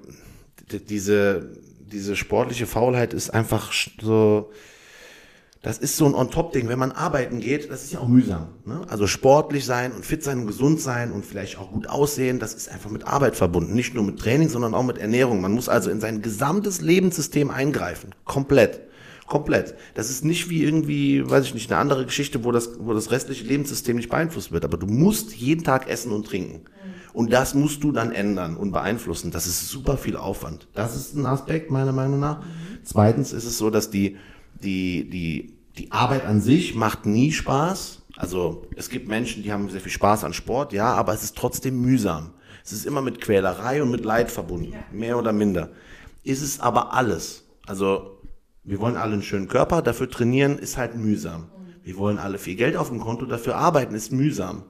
diese, 0.90 1.50
diese 1.92 2.16
sportliche 2.16 2.66
Faulheit 2.66 3.14
ist 3.14 3.30
einfach 3.32 3.72
so 4.02 4.52
das 5.62 5.78
ist 5.78 5.98
so 5.98 6.06
ein 6.06 6.16
On-Top-Ding. 6.16 6.70
Wenn 6.70 6.80
man 6.80 6.94
arbeiten 6.94 7.42
geht, 7.42 7.70
das 7.70 7.84
ist 7.84 7.92
ja 7.92 8.00
auch 8.00 8.08
mühsam. 8.08 8.48
Ne? 8.66 8.82
Also 8.88 9.08
sportlich 9.08 9.66
sein 9.66 9.92
und 9.92 10.06
fit 10.06 10.24
sein 10.24 10.40
und 10.40 10.48
gesund 10.48 10.80
sein 10.80 11.12
und 11.12 11.26
vielleicht 11.26 11.58
auch 11.58 11.72
gut 11.72 11.88
aussehen, 11.90 12.40
das 12.40 12.54
ist 12.54 12.70
einfach 12.70 12.90
mit 12.90 13.06
Arbeit 13.06 13.36
verbunden. 13.36 13.74
Nicht 13.74 13.94
nur 13.94 14.06
mit 14.06 14.20
Training, 14.20 14.48
sondern 14.48 14.74
auch 14.74 14.84
mit 14.84 14.98
Ernährung. 14.98 15.42
Man 15.42 15.52
muss 15.52 15.68
also 15.68 15.90
in 15.90 16.00
sein 16.00 16.22
gesamtes 16.22 16.80
Lebenssystem 16.80 17.50
eingreifen. 17.50 18.16
Komplett. 18.24 18.82
Komplett. 19.28 19.76
Das 19.96 20.10
ist 20.10 20.24
nicht 20.24 20.50
wie 20.50 20.64
irgendwie, 20.64 21.30
weiß 21.30 21.44
ich 21.44 21.54
nicht, 21.54 21.70
eine 21.70 21.82
andere 21.82 22.06
Geschichte, 22.06 22.46
wo 22.46 22.54
das, 22.54 22.80
wo 22.80 22.94
das 22.94 23.12
restliche 23.12 23.44
Lebenssystem 23.44 23.98
nicht 23.98 24.10
beeinflusst 24.10 24.54
wird. 24.54 24.64
Aber 24.64 24.78
du 24.78 24.88
musst 24.88 25.36
jeden 25.36 25.66
Tag 25.66 25.90
essen 25.90 26.14
und 26.14 26.26
trinken. 26.26 26.62
Und 27.12 27.34
das 27.34 27.54
musst 27.54 27.84
du 27.84 27.92
dann 27.92 28.14
ändern 28.14 28.56
und 28.56 28.72
beeinflussen. 28.72 29.30
Das 29.30 29.46
ist 29.46 29.68
super 29.68 29.98
viel 29.98 30.16
Aufwand. 30.16 30.70
Das 30.74 30.96
ist 30.96 31.16
ein 31.16 31.26
Aspekt 31.26 31.70
meiner 31.70 31.92
Meinung 31.92 32.22
nach. 32.22 32.44
Zweitens 32.84 33.34
ist 33.34 33.44
es 33.44 33.58
so, 33.58 33.70
dass 33.70 33.92
die 33.92 34.16
die, 34.64 35.10
die, 35.10 35.54
die 35.80 35.92
Arbeit 35.92 36.26
an 36.26 36.42
sich 36.42 36.76
macht 36.76 37.06
nie 37.06 37.32
Spaß. 37.32 38.02
Also 38.18 38.68
es 38.76 38.90
gibt 38.90 39.08
Menschen, 39.08 39.44
die 39.44 39.54
haben 39.54 39.70
sehr 39.70 39.80
viel 39.80 39.92
Spaß 39.92 40.26
an 40.26 40.34
Sport, 40.34 40.74
ja, 40.74 40.94
aber 40.94 41.14
es 41.14 41.24
ist 41.24 41.38
trotzdem 41.38 41.82
mühsam. 41.82 42.32
Es 42.66 42.74
ist 42.74 42.86
immer 42.86 43.02
mit 43.02 43.22
Quälerei 43.22 43.82
und 43.82 43.90
mit 43.90 44.04
Leid 44.04 44.30
verbunden, 44.30 44.74
mehr 44.92 45.18
oder 45.18 45.32
minder. 45.32 45.70
Ist 46.24 46.42
es 46.42 46.60
aber 46.60 46.94
alles. 46.94 47.46
Also 47.66 48.20
wir 48.66 48.80
wollen 48.80 48.98
alle 48.98 49.14
einen 49.14 49.24
schönen 49.24 49.48
Körper, 49.48 49.82
dafür 49.82 50.10
trainieren 50.10 50.60
ist 50.60 50.78
halt 50.78 50.96
mühsam. 50.96 51.46
Wir 51.82 51.96
wollen 51.96 52.18
alle 52.20 52.38
viel 52.38 52.56
Geld 52.56 52.76
auf 52.76 52.90
dem 52.90 53.00
Konto, 53.00 53.26
dafür 53.26 53.56
arbeiten 53.56 53.96
ist 53.96 54.12
mühsam. 54.12 54.64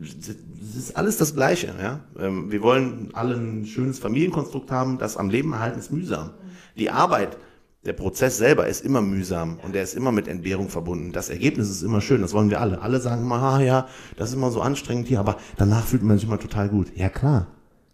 Es 0.00 0.28
ist 0.76 0.96
alles 0.96 1.16
das 1.18 1.34
Gleiche. 1.34 1.74
Ja? 1.80 2.00
Ähm, 2.18 2.52
wir 2.52 2.62
wollen 2.62 3.10
alle 3.12 3.34
ein 3.34 3.66
schönes 3.66 3.98
Familienkonstrukt 3.98 4.70
haben, 4.70 4.98
das 4.98 5.16
am 5.16 5.30
Leben 5.30 5.52
erhalten 5.52 5.80
ist 5.80 5.90
mühsam. 5.90 6.30
Die 6.76 6.90
Arbeit 6.90 7.36
der 7.84 7.92
Prozess 7.92 8.38
selber 8.38 8.66
ist 8.66 8.84
immer 8.84 9.02
mühsam 9.02 9.58
und 9.62 9.74
der 9.74 9.82
ist 9.82 9.94
immer 9.94 10.12
mit 10.12 10.26
Entbehrung 10.28 10.68
verbunden. 10.68 11.12
Das 11.12 11.28
Ergebnis 11.28 11.68
ist 11.68 11.82
immer 11.82 12.00
schön, 12.00 12.22
das 12.22 12.32
wollen 12.32 12.50
wir 12.50 12.60
alle. 12.60 12.80
Alle 12.80 13.00
sagen 13.00 13.22
immer, 13.22 13.42
ah 13.42 13.60
ja, 13.60 13.88
das 14.16 14.30
ist 14.30 14.36
immer 14.36 14.50
so 14.50 14.60
anstrengend 14.60 15.08
hier, 15.08 15.20
aber 15.20 15.36
danach 15.56 15.84
fühlt 15.84 16.02
man 16.02 16.16
sich 16.16 16.26
immer 16.26 16.38
total 16.38 16.68
gut. 16.68 16.96
Ja 16.96 17.08
klar. 17.08 17.48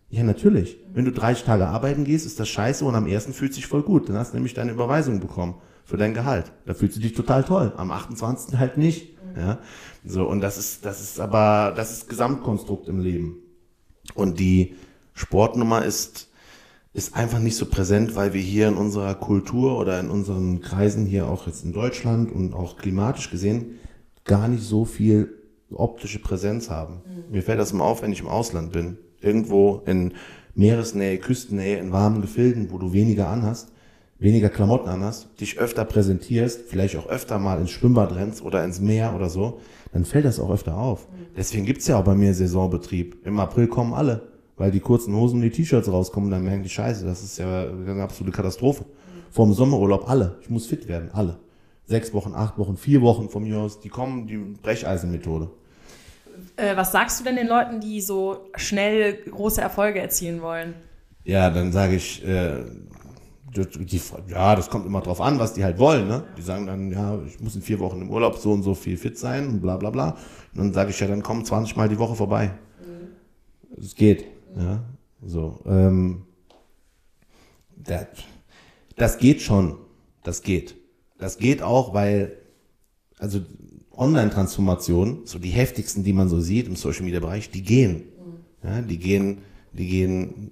Ja, 0.09 0.25
natürlich. 0.25 0.77
Wenn 0.93 1.05
du 1.05 1.13
30 1.13 1.45
Tage 1.45 1.69
arbeiten 1.69 2.05
gehst, 2.05 2.27
ist 2.27 2.41
das 2.41 2.49
scheiße 2.49 2.85
und 2.85 2.97
am 2.97 3.07
ersten 3.07 3.33
fühlt 3.33 3.55
sich 3.55 3.67
voll 3.67 3.83
gut. 3.83 4.09
Dann 4.09 4.17
hast 4.17 4.33
du 4.33 4.37
nämlich 4.37 4.55
deine 4.55 4.73
Überweisung 4.73 5.21
bekommen 5.21 5.55
für 5.85 5.97
dein 5.97 6.15
Gehalt. 6.15 6.53
Da 6.67 6.75
fühlst 6.75 6.97
du 6.97 7.01
dich 7.01 7.13
total 7.13 7.45
toll. 7.45 7.73
Am 7.77 7.93
28. 7.93 8.59
halt 8.59 8.77
nicht. 8.77 9.17
Ja. 9.37 9.59
So, 10.05 10.27
und 10.29 10.41
das 10.41 10.59
ist, 10.59 10.85
das 10.85 11.01
ist 11.01 11.21
aber, 11.21 11.73
das 11.77 11.93
ist 11.93 12.09
Gesamtkonstrukt 12.09 12.89
im 12.89 13.01
Leben. 13.01 13.37
Und 14.15 14.41
die 14.41 14.75
Sportnummer 15.15 15.85
ist 15.85 16.30
ist 16.93 17.15
einfach 17.15 17.39
nicht 17.39 17.57
so 17.57 17.67
präsent, 17.67 18.17
weil 18.17 18.35
wir 18.35 18.41
hier 18.41 18.69
in 18.69 18.75
unserer 18.75 19.15
Kultur 19.15 19.79
oder 19.79 20.01
in 20.01 20.11
unseren 20.11 20.61
Kreisen 20.61 21.07
hier 21.07 21.29
auch 21.29 21.47
jetzt 21.47 21.65
in 21.65 21.73
Deutschland 21.73 22.33
und 22.33 22.53
auch 22.53 22.77
klimatisch 22.77 23.31
gesehen 23.31 23.79
gar 24.25 24.49
nicht 24.49 24.63
so 24.63 24.85
viel 24.85 25.33
optische 25.71 26.19
Präsenz 26.19 26.69
haben. 26.69 27.03
Mhm. 27.05 27.33
Mir 27.33 27.43
fällt 27.43 27.61
das 27.61 27.73
immer 27.73 27.85
auf, 27.85 28.03
wenn 28.03 28.13
ich 28.13 28.21
im 28.21 28.29
Ausland 28.29 28.73
bin. 28.73 28.99
Irgendwo 29.21 29.83
in 29.87 30.15
Meeresnähe, 30.55 31.19
Küstennähe, 31.19 31.79
in 31.79 31.93
warmen 31.93 32.23
Gefilden, 32.23 32.71
wo 32.71 32.79
du 32.79 32.93
weniger 32.93 33.29
anhast, 33.29 33.73
weniger 34.19 34.49
Klamotten 34.49 34.89
anhast, 34.89 35.29
dich 35.41 35.59
öfter 35.59 35.85
präsentierst, 35.85 36.63
vielleicht 36.67 36.97
auch 36.97 37.09
öfter 37.09 37.39
mal 37.39 37.61
ins 37.61 37.71
Schwimmbad 37.71 38.15
rennst 38.15 38.43
oder 38.43 38.65
ins 38.65 38.81
Meer 38.81 39.15
oder 39.15 39.31
so, 39.31 39.61
dann 39.93 40.05
fällt 40.05 40.25
das 40.25 40.41
auch 40.41 40.51
öfter 40.51 40.77
auf. 40.77 41.09
Mhm. 41.09 41.27
Deswegen 41.37 41.67
gibt's 41.67 41.87
ja 41.87 41.99
auch 41.99 42.05
bei 42.05 42.15
mir 42.15 42.35
Saisonbetrieb. 42.35 43.25
Im 43.25 43.39
April 43.39 43.69
kommen 43.69 43.95
alle 43.95 44.30
weil 44.61 44.71
die 44.71 44.81
kurzen 44.81 45.15
Hosen 45.17 45.37
und 45.37 45.43
die 45.43 45.51
T-Shirts 45.51 45.91
rauskommen, 45.91 46.31
dann 46.31 46.45
merken 46.45 46.63
die 46.63 46.69
Scheiße, 46.69 47.07
das 47.07 47.23
ist 47.23 47.39
ja 47.39 47.63
eine 47.63 48.03
absolute 48.03 48.31
Katastrophe. 48.31 48.85
Vorm 49.31 49.55
Sommerurlaub 49.55 50.07
alle, 50.07 50.37
ich 50.43 50.51
muss 50.51 50.67
fit 50.67 50.87
werden, 50.87 51.09
alle. 51.15 51.39
Sechs 51.87 52.13
Wochen, 52.13 52.35
acht 52.35 52.59
Wochen, 52.59 52.77
vier 52.77 53.01
Wochen 53.01 53.31
von 53.31 53.43
mir 53.43 53.59
aus, 53.59 53.81
die 53.81 53.89
kommen, 53.89 54.27
die 54.27 54.37
Brecheisenmethode. 54.37 55.49
Äh, 56.57 56.77
was 56.77 56.93
sagst 56.93 57.19
du 57.19 57.25
denn 57.25 57.37
den 57.37 57.47
Leuten, 57.47 57.81
die 57.81 58.03
so 58.03 58.51
schnell 58.55 59.15
große 59.31 59.63
Erfolge 59.63 59.99
erzielen 59.99 60.43
wollen? 60.43 60.75
Ja, 61.25 61.49
dann 61.49 61.73
sage 61.73 61.97
ich, 61.97 62.23
äh, 62.23 62.63
die, 63.57 64.01
ja, 64.29 64.55
das 64.55 64.69
kommt 64.69 64.85
immer 64.85 65.01
drauf 65.01 65.23
an, 65.23 65.39
was 65.39 65.55
die 65.55 65.65
halt 65.65 65.79
wollen. 65.79 66.07
Ne? 66.07 66.25
Die 66.37 66.43
sagen 66.43 66.67
dann, 66.67 66.93
ja, 66.93 67.19
ich 67.27 67.41
muss 67.41 67.57
in 67.57 67.63
vier 67.63 67.81
Wochen 67.81 68.03
im 68.03 68.11
Urlaub 68.11 68.37
so 68.37 68.53
und 68.53 68.63
so 68.63 68.75
viel 68.75 68.99
fit 68.99 69.17
sein 69.17 69.49
und 69.49 69.61
bla 69.63 69.79
bla 69.79 69.89
bla. 69.89 70.11
Und 70.53 70.59
dann 70.59 70.73
sage 70.75 70.91
ich 70.91 71.01
ja, 71.01 71.07
dann 71.07 71.23
komm 71.23 71.47
20 71.47 71.77
Mal 71.77 71.89
die 71.89 71.99
Woche 71.99 72.15
vorbei. 72.15 72.51
Es 73.79 73.95
mhm. 73.95 73.97
geht. 73.97 74.40
Ja, 74.57 74.85
so. 75.23 75.61
Ähm, 75.67 76.23
das, 77.77 78.07
das 78.97 79.19
geht 79.19 79.41
schon. 79.41 79.79
Das 80.23 80.43
geht. 80.43 80.77
Das 81.19 81.39
geht 81.39 81.63
auch, 81.63 81.95
weil, 81.95 82.37
also 83.19 83.41
Online-Transformationen, 83.93 85.27
so 85.27 85.39
die 85.39 85.51
heftigsten, 85.51 86.05
die 86.05 86.13
man 86.13 86.29
so 86.29 86.41
sieht 86.41 86.67
im 86.67 86.77
Social-Media-Bereich, 86.77 87.51
die 87.51 87.63
gehen. 87.63 88.05
Ja, 88.63 88.83
die 88.83 88.99
gehen, 88.99 89.39
die 89.73 89.87
gehen 89.87 90.51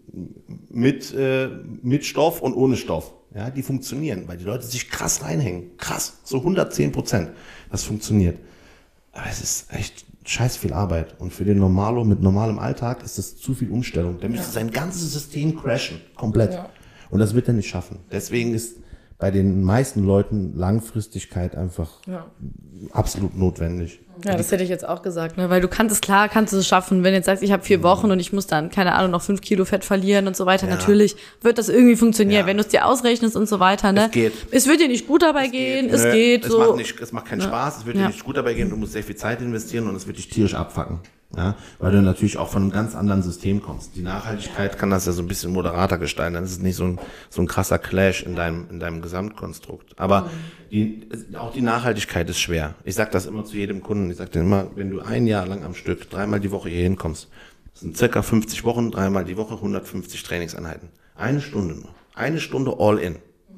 mit, 0.70 1.12
äh, 1.14 1.48
mit 1.82 2.04
Stoff 2.04 2.40
und 2.40 2.54
ohne 2.54 2.76
Stoff. 2.76 3.14
Ja, 3.34 3.50
die 3.50 3.62
funktionieren, 3.62 4.24
weil 4.26 4.38
die 4.38 4.44
Leute 4.44 4.66
sich 4.66 4.88
krass 4.88 5.22
reinhängen. 5.22 5.76
Krass, 5.76 6.18
so 6.24 6.38
110 6.38 6.92
Prozent. 6.92 7.30
Das 7.70 7.84
funktioniert. 7.84 8.38
Aber 9.12 9.28
es 9.30 9.42
ist 9.42 9.72
echt 9.72 10.06
scheiß 10.28 10.56
viel 10.56 10.72
Arbeit. 10.72 11.16
Und 11.18 11.32
für 11.32 11.44
den 11.44 11.58
Normalo 11.58 12.04
mit 12.04 12.22
normalem 12.22 12.58
Alltag 12.58 13.02
ist 13.02 13.18
das 13.18 13.36
zu 13.36 13.54
viel 13.54 13.70
Umstellung. 13.70 14.20
Der 14.20 14.28
müsste 14.28 14.46
ja. 14.46 14.52
sein 14.52 14.70
ganzes 14.70 15.12
System 15.12 15.56
crashen. 15.56 16.00
Komplett. 16.16 16.52
Ja. 16.52 16.68
Und 17.10 17.20
das 17.20 17.34
wird 17.34 17.48
er 17.48 17.54
nicht 17.54 17.68
schaffen. 17.68 17.98
Deswegen 18.12 18.54
ist 18.54 18.76
bei 19.18 19.32
den 19.32 19.64
meisten 19.64 20.04
Leuten 20.04 20.54
Langfristigkeit 20.54 21.56
einfach 21.56 21.90
ja. 22.06 22.26
absolut 22.92 23.36
notwendig. 23.36 24.00
Ja, 24.24 24.36
das 24.36 24.50
hätte 24.50 24.64
ich 24.64 24.68
jetzt 24.68 24.86
auch 24.86 25.02
gesagt, 25.02 25.36
ne? 25.36 25.50
weil 25.50 25.60
du 25.60 25.68
kannst 25.68 25.94
es 25.94 26.00
klar, 26.00 26.28
kannst 26.28 26.52
es 26.52 26.66
schaffen. 26.66 27.04
Wenn 27.04 27.12
du 27.12 27.18
jetzt 27.18 27.26
sagst, 27.26 27.42
ich 27.42 27.52
habe 27.52 27.62
vier 27.62 27.82
Wochen 27.82 28.10
und 28.10 28.18
ich 28.18 28.32
muss 28.32 28.46
dann, 28.46 28.70
keine 28.70 28.94
Ahnung, 28.94 29.12
noch 29.12 29.22
fünf 29.22 29.40
Kilo 29.40 29.64
Fett 29.64 29.84
verlieren 29.84 30.26
und 30.26 30.36
so 30.36 30.46
weiter, 30.46 30.68
ja. 30.68 30.74
natürlich 30.74 31.16
wird 31.40 31.58
das 31.58 31.68
irgendwie 31.68 31.96
funktionieren, 31.96 32.42
ja. 32.42 32.46
wenn 32.46 32.56
du 32.56 32.62
es 32.62 32.68
dir 32.68 32.86
ausrechnest 32.86 33.36
und 33.36 33.48
so 33.48 33.60
weiter. 33.60 33.92
Ne? 33.92 34.06
Es 34.06 34.10
geht. 34.10 34.32
Es 34.50 34.66
wird 34.66 34.80
dir 34.80 34.88
nicht 34.88 35.06
gut 35.06 35.22
dabei 35.22 35.46
es 35.46 35.52
gehen, 35.52 35.86
geht. 35.86 35.94
es 35.94 36.04
Nö, 36.04 36.12
geht. 36.12 36.44
Es, 36.44 36.50
so. 36.50 36.58
macht 36.58 36.76
nicht, 36.76 37.00
es 37.00 37.12
macht 37.12 37.26
keinen 37.26 37.42
Spaß, 37.42 37.78
es 37.78 37.86
wird 37.86 37.96
dir 37.96 38.06
nicht 38.06 38.24
gut 38.24 38.36
dabei 38.36 38.54
gehen, 38.54 38.70
du 38.70 38.76
musst 38.76 38.92
sehr 38.92 39.04
viel 39.04 39.16
Zeit 39.16 39.40
investieren 39.40 39.88
und 39.88 39.96
es 39.96 40.06
wird 40.06 40.18
dich 40.18 40.28
tierisch 40.28 40.54
abfacken. 40.54 41.00
Ja, 41.36 41.56
weil 41.78 41.92
du 41.92 42.00
natürlich 42.00 42.38
auch 42.38 42.48
von 42.48 42.62
einem 42.62 42.70
ganz 42.70 42.94
anderen 42.94 43.22
System 43.22 43.60
kommst. 43.60 43.94
Die 43.96 44.00
Nachhaltigkeit 44.00 44.78
kann 44.78 44.88
das 44.88 45.04
ja 45.04 45.12
so 45.12 45.20
ein 45.20 45.28
bisschen 45.28 45.52
moderater 45.52 45.98
gestalten. 45.98 46.34
Dann 46.34 46.44
ist 46.44 46.52
es 46.52 46.60
nicht 46.60 46.76
so 46.76 46.84
ein, 46.84 46.98
so 47.28 47.42
ein 47.42 47.46
krasser 47.46 47.78
Clash 47.78 48.22
in 48.22 48.34
deinem, 48.34 48.66
in 48.70 48.80
deinem 48.80 49.02
Gesamtkonstrukt. 49.02 49.98
Aber 49.98 50.30
die, 50.70 51.06
auch 51.38 51.52
die 51.52 51.60
Nachhaltigkeit 51.60 52.30
ist 52.30 52.40
schwer. 52.40 52.76
Ich 52.84 52.94
sage 52.94 53.10
das 53.10 53.26
immer 53.26 53.44
zu 53.44 53.56
jedem 53.56 53.82
Kunden. 53.82 54.10
Ich 54.10 54.16
sage 54.16 54.38
immer, 54.38 54.68
wenn 54.74 54.88
du 54.88 55.00
ein 55.00 55.26
Jahr 55.26 55.46
lang 55.46 55.64
am 55.64 55.74
Stück 55.74 56.08
dreimal 56.08 56.40
die 56.40 56.50
Woche 56.50 56.70
hier 56.70 56.82
hinkommst, 56.82 57.28
sind 57.74 57.96
circa 57.96 58.22
50 58.22 58.64
Wochen, 58.64 58.90
dreimal 58.90 59.26
die 59.26 59.36
Woche, 59.36 59.54
150 59.54 60.22
Trainingseinheiten. 60.22 60.88
Eine 61.14 61.42
Stunde 61.42 61.74
nur. 61.74 61.90
Eine 62.14 62.40
Stunde 62.40 62.76
all 62.78 62.98
in. 62.98 63.16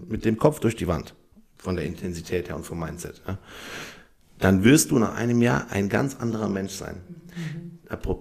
Mit 0.08 0.24
dem 0.24 0.38
Kopf 0.38 0.58
durch 0.58 0.74
die 0.74 0.88
Wand. 0.88 1.14
Von 1.56 1.76
der 1.76 1.84
Intensität 1.84 2.48
her 2.48 2.56
und 2.56 2.66
vom 2.66 2.80
Mindset. 2.80 3.22
Ja. 3.28 3.38
Dann 4.40 4.64
wirst 4.64 4.90
du 4.90 4.98
nach 4.98 5.14
einem 5.14 5.40
Jahr 5.42 5.66
ein 5.70 5.88
ganz 5.88 6.16
anderer 6.16 6.48
Mensch 6.48 6.72
sein. 6.72 6.96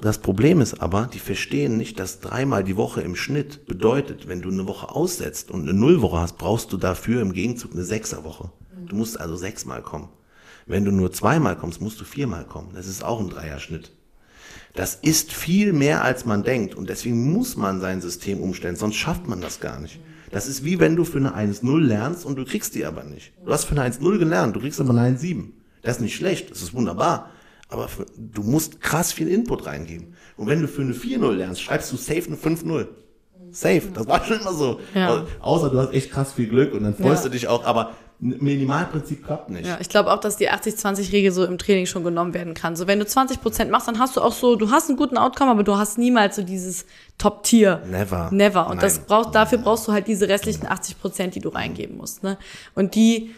Das 0.01 0.17
Problem 0.19 0.61
ist 0.61 0.81
aber, 0.81 1.07
die 1.13 1.19
verstehen 1.19 1.77
nicht, 1.77 1.99
dass 1.99 2.19
dreimal 2.19 2.63
die 2.63 2.75
Woche 2.75 3.01
im 3.01 3.15
Schnitt 3.15 3.65
bedeutet, 3.67 4.27
wenn 4.27 4.41
du 4.41 4.49
eine 4.49 4.67
Woche 4.67 4.89
aussetzt 4.89 5.51
und 5.51 5.61
eine 5.61 5.73
Nullwoche 5.73 6.19
hast, 6.19 6.37
brauchst 6.37 6.73
du 6.73 6.77
dafür 6.77 7.21
im 7.21 7.33
Gegenzug 7.33 7.73
eine 7.73 7.83
Sechserwoche. 7.83 8.51
Du 8.87 8.95
musst 8.95 9.19
also 9.19 9.35
sechsmal 9.35 9.83
kommen. 9.83 10.09
Wenn 10.65 10.85
du 10.85 10.91
nur 10.91 11.11
zweimal 11.11 11.55
kommst, 11.55 11.81
musst 11.81 12.01
du 12.01 12.05
viermal 12.05 12.45
kommen. 12.45 12.69
Das 12.73 12.87
ist 12.87 13.03
auch 13.03 13.19
ein 13.19 13.29
Dreierschnitt. 13.29 13.91
Das 14.73 14.95
ist 14.95 15.31
viel 15.31 15.73
mehr, 15.73 16.03
als 16.03 16.25
man 16.25 16.43
denkt. 16.43 16.75
Und 16.75 16.89
deswegen 16.89 17.31
muss 17.33 17.55
man 17.55 17.79
sein 17.79 18.01
System 18.01 18.39
umstellen, 18.39 18.75
sonst 18.75 18.95
schafft 18.95 19.27
man 19.27 19.41
das 19.41 19.59
gar 19.59 19.79
nicht. 19.79 19.99
Das 20.31 20.47
ist 20.47 20.63
wie 20.63 20.79
wenn 20.79 20.95
du 20.95 21.05
für 21.05 21.17
eine 21.17 21.35
1-0 21.35 21.79
lernst 21.79 22.25
und 22.25 22.37
du 22.37 22.45
kriegst 22.45 22.75
die 22.75 22.85
aber 22.85 23.03
nicht. 23.03 23.33
Du 23.43 23.51
hast 23.51 23.65
für 23.65 23.79
eine 23.79 23.91
1-0 23.91 24.19
gelernt, 24.19 24.55
du 24.55 24.59
kriegst 24.59 24.79
aber 24.79 24.91
eine 24.91 25.17
1-7. 25.17 25.49
Das 25.81 25.97
ist 25.97 26.01
nicht 26.01 26.15
schlecht, 26.15 26.51
das 26.51 26.61
ist 26.61 26.73
wunderbar. 26.73 27.31
Aber 27.69 27.87
für, 27.87 28.05
du 28.17 28.43
musst 28.43 28.81
krass 28.81 29.11
viel 29.11 29.27
Input 29.27 29.65
reingeben. 29.65 30.15
Und 30.37 30.47
wenn 30.47 30.61
du 30.61 30.67
für 30.67 30.81
eine 30.81 30.93
4-0 30.93 31.31
lernst, 31.31 31.61
schreibst 31.61 31.91
du 31.91 31.97
safe 31.97 32.23
eine 32.27 32.35
5-0. 32.35 32.87
Safe, 33.51 33.81
das 33.93 34.07
war 34.07 34.23
schon 34.23 34.39
immer 34.39 34.53
so. 34.53 34.79
Ja. 34.93 35.25
Außer 35.39 35.69
du 35.69 35.79
hast 35.79 35.93
echt 35.93 36.11
krass 36.11 36.33
viel 36.33 36.47
Glück 36.47 36.73
und 36.73 36.83
dann 36.83 36.95
freust 36.95 37.23
ja. 37.23 37.29
du 37.29 37.33
dich 37.33 37.47
auch, 37.47 37.65
aber 37.65 37.93
Minimalprinzip 38.21 39.25
klappt 39.25 39.49
nicht. 39.49 39.65
Ja, 39.65 39.77
ich 39.79 39.87
glaube 39.87 40.11
auch, 40.11 40.19
dass 40.19 40.35
die 40.35 40.51
80-20-Regel 40.51 41.31
so 41.31 41.45
im 41.45 41.57
Training 41.57 41.85
schon 41.85 42.03
genommen 42.03 42.33
werden 42.33 42.53
kann. 42.53 42.75
So, 42.75 42.85
wenn 42.85 42.99
du 42.99 43.05
20 43.05 43.41
Prozent 43.41 43.71
machst, 43.71 43.87
dann 43.87 43.97
hast 43.97 44.17
du 44.17 44.21
auch 44.21 44.33
so, 44.33 44.57
du 44.57 44.71
hast 44.71 44.89
einen 44.89 44.97
guten 44.97 45.17
Outcome, 45.17 45.51
aber 45.51 45.63
du 45.63 45.77
hast 45.77 45.97
niemals 45.97 46.35
so 46.35 46.43
dieses 46.43 46.85
Top-Tier. 47.17 47.81
Never. 47.89 48.29
Never. 48.31 48.65
Und 48.65 48.75
Nein. 48.75 48.79
das 48.81 48.99
braucht, 48.99 49.35
dafür 49.35 49.59
brauchst 49.59 49.87
du 49.87 49.93
halt 49.93 50.07
diese 50.07 50.27
restlichen 50.27 50.67
80 50.67 50.99
Prozent, 50.99 51.35
die 51.35 51.39
du 51.39 51.47
reingeben 51.49 51.95
musst, 51.95 52.21
ne? 52.23 52.37
Und 52.75 52.95
die, 52.95 53.33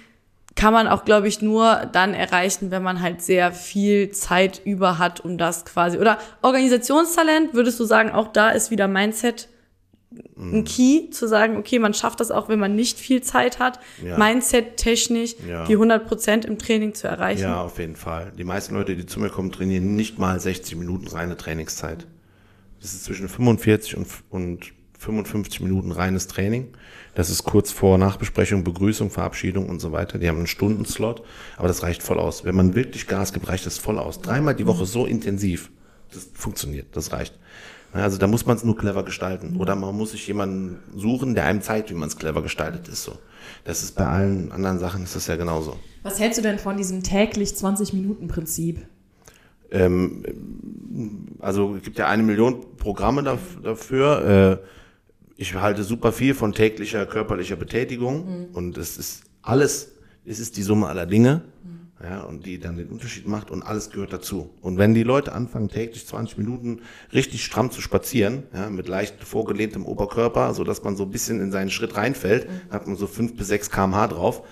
kann 0.56 0.74
man 0.74 0.88
auch, 0.88 1.06
glaube 1.06 1.28
ich, 1.28 1.42
nur 1.42 1.90
dann 1.92 2.14
erreichen, 2.14 2.72
wenn 2.72 2.84
man 2.84 3.02
halt 3.02 3.22
sehr 3.22 3.52
viel 3.52 4.12
Zeit 4.12 4.62
über 4.66 5.00
hat, 5.00 5.22
um 5.22 5.38
das 5.38 5.66
quasi. 5.66 5.98
Oder 5.98 6.18
Organisationstalent, 6.42 7.54
würdest 7.54 7.80
du 7.80 7.86
sagen, 7.86 8.12
auch 8.12 8.28
da 8.28 8.50
ist 8.50 8.70
wieder 8.70 8.88
Mindset 8.88 9.48
ein 10.36 10.60
mhm. 10.60 10.64
Key, 10.66 11.10
zu 11.12 11.26
sagen, 11.28 11.56
okay, 11.56 11.80
man 11.80 11.94
schafft 11.94 12.20
das 12.20 12.32
auch, 12.32 12.50
wenn 12.50 12.60
man 12.60 12.76
nicht 12.76 13.00
viel 13.00 13.22
Zeit 13.22 13.60
hat, 13.60 13.80
ja. 14.04 14.18
Mindset 14.18 14.76
technisch 14.76 15.36
ja. 15.48 15.64
die 15.66 15.74
100 15.74 16.06
Prozent 16.06 16.44
im 16.44 16.58
Training 16.58 16.94
zu 16.94 17.08
erreichen. 17.08 17.44
Ja, 17.44 17.62
auf 17.62 17.80
jeden 17.80 17.96
Fall. 17.96 18.34
Die 18.38 18.44
meisten 18.44 18.76
Leute, 18.76 18.98
die 18.98 19.06
zu 19.06 19.22
mir 19.22 19.30
kommen, 19.30 19.54
trainieren 19.54 19.96
nicht 19.96 20.20
mal 20.20 20.38
60 20.38 20.76
Minuten 20.76 21.08
reine 21.08 21.38
Trainingszeit. 21.38 22.08
Das 22.82 22.94
ist 22.94 23.06
zwischen 23.06 23.30
45 23.30 23.96
und, 23.96 24.08
und 24.30 24.74
55 25.00 25.62
Minuten 25.62 25.92
reines 25.92 26.28
Training. 26.28 26.74
Das 27.14 27.30
ist 27.30 27.44
kurz 27.44 27.72
vor 27.72 27.98
Nachbesprechung, 27.98 28.64
Begrüßung, 28.64 29.10
Verabschiedung 29.10 29.68
und 29.68 29.80
so 29.80 29.92
weiter. 29.92 30.18
Die 30.18 30.30
haben 30.30 30.38
einen 30.38 30.48
Stundenslot, 30.48 31.24
aber 31.58 31.68
das 31.68 31.84
reicht 31.84 32.04
voll 32.04 32.20
aus. 32.20 32.46
Wenn 32.46 32.56
man 32.56 32.74
wirklich 32.74 33.08
Gas 33.08 33.34
gibt, 33.34 33.50
reicht 33.50 33.66
das 33.66 33.78
voll 33.78 34.00
aus. 34.00 34.22
Dreimal 34.22 34.56
die 34.56 34.68
Woche 34.68 34.86
so 34.86 35.06
intensiv. 35.06 35.72
Das 36.14 36.28
funktioniert, 36.34 36.96
das 36.96 37.12
reicht. 37.12 37.38
Also 37.94 38.18
da 38.18 38.28
muss 38.28 38.46
man 38.46 38.56
es 38.56 38.64
nur 38.64 38.78
clever 38.78 39.04
gestalten. 39.04 39.58
Oder 39.58 39.76
man 39.76 39.96
muss 39.96 40.12
sich 40.12 40.26
jemanden 40.28 40.80
suchen, 40.96 41.36
der 41.36 41.46
einem 41.46 41.62
zeigt, 41.62 41.90
wie 41.90 41.94
man 41.94 42.08
es 42.08 42.18
clever 42.18 42.42
gestaltet 42.42 42.88
ist. 42.88 43.04
So. 43.04 43.18
Das 43.66 43.84
ist 43.84 43.96
bei 43.96 44.06
allen 44.06 44.52
anderen 44.52 44.80
Sachen 44.80 45.04
ist 45.04 45.16
das 45.16 45.28
ja 45.28 45.36
genauso. 45.36 45.78
Was 46.04 46.20
hältst 46.20 46.38
du 46.38 46.42
denn 46.42 46.60
von 46.60 46.78
diesem 46.78 47.04
täglich 47.04 47.56
20 47.56 47.92
Minuten 47.94 48.28
Prinzip? 48.30 48.80
Ähm, 49.72 50.24
also 51.40 51.76
es 51.76 51.84
gibt 51.84 51.98
ja 51.98 52.08
eine 52.08 52.24
Million 52.24 52.78
Programme 52.78 53.24
dafür. 53.24 54.60
Äh, 54.62 54.81
ich 55.42 55.56
halte 55.56 55.84
super 55.84 56.12
viel 56.12 56.36
von 56.36 56.54
täglicher 56.54 57.08
körperlicher 57.08 57.56
Betätigung 57.56 58.26
mhm. 58.26 58.46
und 58.54 58.78
es 58.78 58.98
ist 58.98 59.24
alles, 59.42 59.94
es 60.24 60.40
ist 60.40 60.56
die 60.56 60.62
Summe 60.62 60.86
aller 60.86 61.08
Dinge, 61.08 61.42
mhm. 61.64 62.06
ja, 62.08 62.22
und 62.22 62.46
die 62.46 62.60
dann 62.60 62.78
den 62.78 62.90
Unterschied 62.90 63.28
macht 63.28 63.50
und 63.50 63.64
alles 63.64 63.90
gehört 63.90 64.14
dazu. 64.14 64.52
Und 64.62 64.78
wenn 64.78 64.94
die 64.94 65.02
Leute 65.02 65.34
anfangen, 65.34 65.68
täglich 65.68 66.06
20 66.06 66.38
Minuten 66.38 66.82
richtig 67.12 67.44
stramm 67.44 67.72
zu 67.72 67.82
spazieren, 67.82 68.44
ja, 68.54 68.70
mit 68.70 68.88
leicht 68.88 69.24
vorgelehntem 69.24 69.84
Oberkörper, 69.84 70.54
so 70.54 70.64
dass 70.64 70.84
man 70.84 70.96
so 70.96 71.06
ein 71.06 71.12
bisschen 71.12 71.42
in 71.42 71.52
seinen 71.52 71.72
Schritt 71.72 71.98
reinfällt, 71.98 72.48
mhm. 72.48 72.72
hat 72.72 72.86
man 72.86 72.96
so 72.96 73.08
fünf 73.08 73.36
bis 73.36 73.48
sechs 73.48 73.72
kmh 73.72 74.10
drauf 74.10 74.44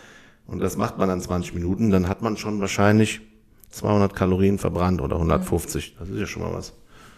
und 0.48 0.58
das 0.58 0.76
macht 0.76 0.98
man 0.98 1.08
dann 1.08 1.22
20 1.22 1.54
Minuten, 1.54 1.92
dann 1.92 2.10
hat 2.10 2.24
man 2.24 2.36
schon 2.36 2.62
wahrscheinlich 2.62 3.22
200 3.70 4.16
Kalorien 4.16 4.58
verbrannt 4.58 5.02
oder 5.02 5.18
150. 5.18 5.98
Das 6.00 6.10
ist 6.10 6.20
ja 6.20 6.26
schon 6.26 6.42
mal 6.42 6.54
was. 6.54 6.74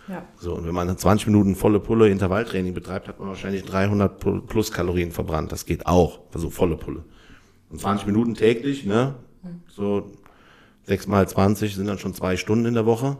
Ja. 0.07 0.23
So, 0.37 0.55
und 0.55 0.65
wenn 0.65 0.73
man 0.73 0.97
20 0.97 1.27
Minuten 1.27 1.55
volle 1.55 1.79
Pulle 1.79 2.09
Intervalltraining 2.09 2.73
betreibt, 2.73 3.07
hat 3.07 3.19
man 3.19 3.29
wahrscheinlich 3.29 3.63
300 3.63 4.47
plus 4.47 4.71
Kalorien 4.71 5.11
verbrannt. 5.11 5.51
Das 5.51 5.65
geht 5.65 5.85
auch, 5.85 6.21
also 6.33 6.49
volle 6.49 6.75
Pulle. 6.77 7.03
Und 7.69 7.79
20 7.79 8.07
Minuten 8.07 8.33
täglich, 8.33 8.85
ne? 8.85 9.15
So 9.67 10.11
6 10.83 11.07
mal 11.07 11.27
20 11.27 11.75
sind 11.75 11.87
dann 11.87 11.99
schon 11.99 12.13
zwei 12.13 12.35
Stunden 12.35 12.65
in 12.65 12.73
der 12.73 12.85
Woche. 12.85 13.17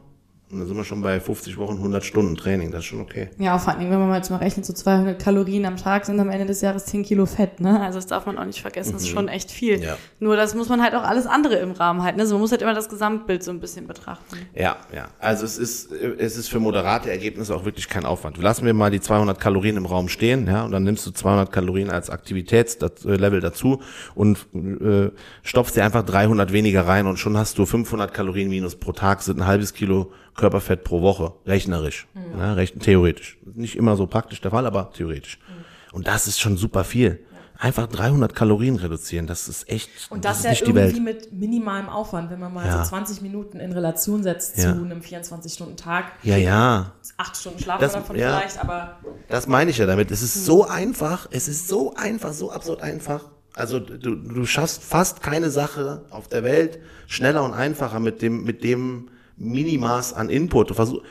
Und 0.52 0.60
dann 0.60 0.68
sind 0.68 0.76
wir 0.76 0.84
schon 0.84 1.02
bei 1.02 1.20
50 1.20 1.58
Wochen, 1.58 1.78
100 1.78 2.04
Stunden 2.04 2.36
Training. 2.36 2.72
Das 2.72 2.82
ist 2.82 2.86
schon 2.86 3.00
okay. 3.00 3.30
Ja, 3.38 3.58
vor 3.58 3.74
allem, 3.74 3.90
wenn 3.90 4.00
man 4.00 4.10
mal 4.10 4.18
jetzt 4.18 4.30
mal 4.30 4.38
rechnet, 4.38 4.66
so 4.66 4.74
200 4.74 5.22
Kalorien 5.22 5.66
am 5.66 5.78
Tag 5.78 6.06
sind 6.06 6.20
am 6.20 6.30
Ende 6.30 6.46
des 6.46 6.62
Jahres 6.62 6.86
10 6.86 7.04
Kilo 7.04 7.26
Fett, 7.26 7.62
ne? 7.62 7.80
Also 7.80 7.98
das 8.00 8.08
darf 8.08 8.26
man 8.26 8.38
auch 8.38 8.46
nicht 8.46 8.62
vergessen. 8.62 8.94
Das 8.94 9.04
ist 9.04 9.10
mhm. 9.10 9.14
schon 9.14 9.28
echt 9.30 9.52
viel. 9.52 9.82
Ja. 9.82 9.98
Nur 10.20 10.36
das 10.36 10.54
muss 10.54 10.68
man 10.68 10.82
halt 10.82 10.94
auch 10.94 11.04
alles 11.04 11.26
andere 11.26 11.56
im 11.56 11.72
Rahmen 11.72 12.04
halten. 12.04 12.20
Also 12.20 12.36
man 12.36 12.42
muss 12.42 12.52
halt 12.52 12.62
immer 12.62 12.74
das 12.74 12.90
Gesamtbild 12.90 13.44
so 13.44 13.52
ein 13.52 13.60
bisschen 13.60 13.88
betrachten. 13.88 14.38
Ja, 14.54 14.78
ja. 14.94 15.08
Also 15.20 15.46
es 15.46 15.58
ist, 15.58 15.92
es 15.92 16.38
ist 16.38 16.50
für 16.50 16.60
moderate 16.60 17.10
Ergebnisse 17.10 17.56
auch 17.56 17.64
wirklich 17.64 17.88
kein 17.88 18.06
Aufwand. 18.06 18.38
Lassen 18.38 18.66
wir 18.66 18.74
mal 18.74 18.92
die 18.92 19.02
200 19.02 19.40
Kalorien 19.40 19.78
im 19.78 19.86
Raum 19.86 20.10
stehen, 20.10 20.48
ja? 20.48 20.64
Und 20.66 20.72
dann 20.72 20.84
nimmst 20.84 21.06
du 21.06 21.12
200 21.12 21.52
Kalorien 21.52 21.90
als 21.90 22.10
Aktivitätslevel 22.10 23.40
dazu 23.40 23.82
und 24.16 24.46
äh, 24.54 25.12
stopfst 25.44 25.76
dir 25.76 25.86
einfach 25.86 26.04
300 26.04 26.52
weniger 26.52 26.88
rein 26.88 27.08
und 27.08 27.18
schon 27.18 27.38
hast 27.38 27.58
du 27.58 27.66
500 27.66 28.14
Kalorien 28.14 28.50
minus 28.50 28.76
pro 28.76 28.92
Tag, 28.92 29.22
sind 29.22 29.40
ein 29.40 29.48
halbes 29.48 29.74
Kilo 29.74 30.12
Körperfett 30.36 30.84
pro 30.84 31.02
Woche, 31.02 31.34
rechnerisch, 31.46 32.08
mhm. 32.14 32.38
ne, 32.38 32.56
recht, 32.56 32.80
theoretisch. 32.80 33.38
Nicht 33.54 33.76
immer 33.76 33.96
so 33.96 34.08
praktisch 34.08 34.42
der 34.42 34.52
Fall, 34.52 34.66
aber 34.66 34.92
theoretisch. 34.92 35.40
Mhm. 35.40 35.96
Und 35.96 36.08
das 36.08 36.28
ist 36.28 36.40
schon 36.40 36.58
super 36.58 36.84
viel. 36.84 37.20
Einfach 37.58 37.86
300 37.86 38.34
Kalorien 38.34 38.76
reduzieren, 38.78 39.28
das 39.28 39.48
ist 39.48 39.70
echt. 39.70 39.90
Und 40.10 40.26
das, 40.26 40.38
das 40.38 40.38
ist 40.40 40.44
ja 40.46 40.50
nicht 40.50 40.62
irgendwie 40.64 41.00
die 41.00 41.06
Welt. 41.06 41.24
mit 41.24 41.34
minimalem 41.34 41.90
Aufwand, 41.90 42.32
wenn 42.32 42.40
man 42.40 42.52
mal 42.52 42.66
ja. 42.66 42.84
so 42.84 42.90
20 42.90 43.22
Minuten 43.22 43.60
in 43.60 43.72
Relation 43.72 44.24
setzt 44.24 44.58
ja. 44.58 44.74
zu 44.74 44.84
einem 44.84 45.02
24-Stunden-Tag. 45.02 46.06
Ja, 46.24 46.38
ja. 46.38 46.94
Acht 47.18 47.38
Stunden 47.38 47.60
schlafen 47.60 47.82
das, 47.82 47.94
davon 47.94 48.16
ja. 48.16 48.40
vielleicht, 48.40 48.60
aber. 48.60 48.98
Das 49.28 49.48
meine 49.48 49.70
ich 49.70 49.78
ja 49.78 49.86
damit. 49.86 50.10
Es 50.10 50.24
ist 50.24 50.44
so 50.44 50.66
einfach, 50.66 51.28
es 51.30 51.48
ist 51.48 51.68
so 51.68 51.94
einfach, 51.94 52.34
so 52.34 52.52
absurd 52.52 52.82
einfach. 52.82 53.26
Also 53.54 53.80
du, 53.80 54.16
du 54.16 54.46
schaffst 54.46 54.84
fast 54.84 55.22
keine 55.22 55.52
Sache 55.52 56.06
auf 56.10 56.28
der 56.28 56.44
Welt 56.44 56.80
schneller 57.06 57.44
und 57.44 57.54
einfacher 57.54 58.00
mit 58.00 58.24
dem, 58.24 58.44
mit 58.44 58.64
dem, 58.64 59.10
Minimaß 59.42 60.14
an 60.14 60.30
Input. 60.30 60.76
Versuch, 60.76 61.02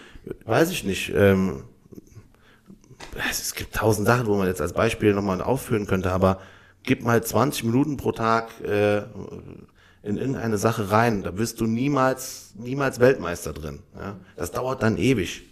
weiß 0.44 0.70
ich 0.70 0.84
nicht. 0.84 1.12
Ähm, 1.14 1.64
es 3.30 3.54
gibt 3.54 3.74
tausend 3.74 4.06
Sachen, 4.06 4.26
wo 4.26 4.36
man 4.36 4.46
jetzt 4.46 4.60
als 4.60 4.72
Beispiel 4.72 5.14
nochmal 5.14 5.40
aufführen 5.40 5.86
könnte, 5.86 6.12
aber 6.12 6.40
gib 6.82 7.02
mal 7.02 7.22
20 7.22 7.64
Minuten 7.64 7.96
pro 7.96 8.12
Tag 8.12 8.48
äh, 8.62 8.98
in 10.02 10.16
irgendeine 10.16 10.58
Sache 10.58 10.90
rein. 10.90 11.22
Da 11.22 11.36
wirst 11.36 11.60
du 11.60 11.66
niemals, 11.66 12.54
niemals 12.56 13.00
Weltmeister 13.00 13.52
drin. 13.52 13.80
Ja? 13.96 14.16
Das 14.36 14.52
dauert 14.52 14.82
dann 14.82 14.96
ewig. 14.96 15.42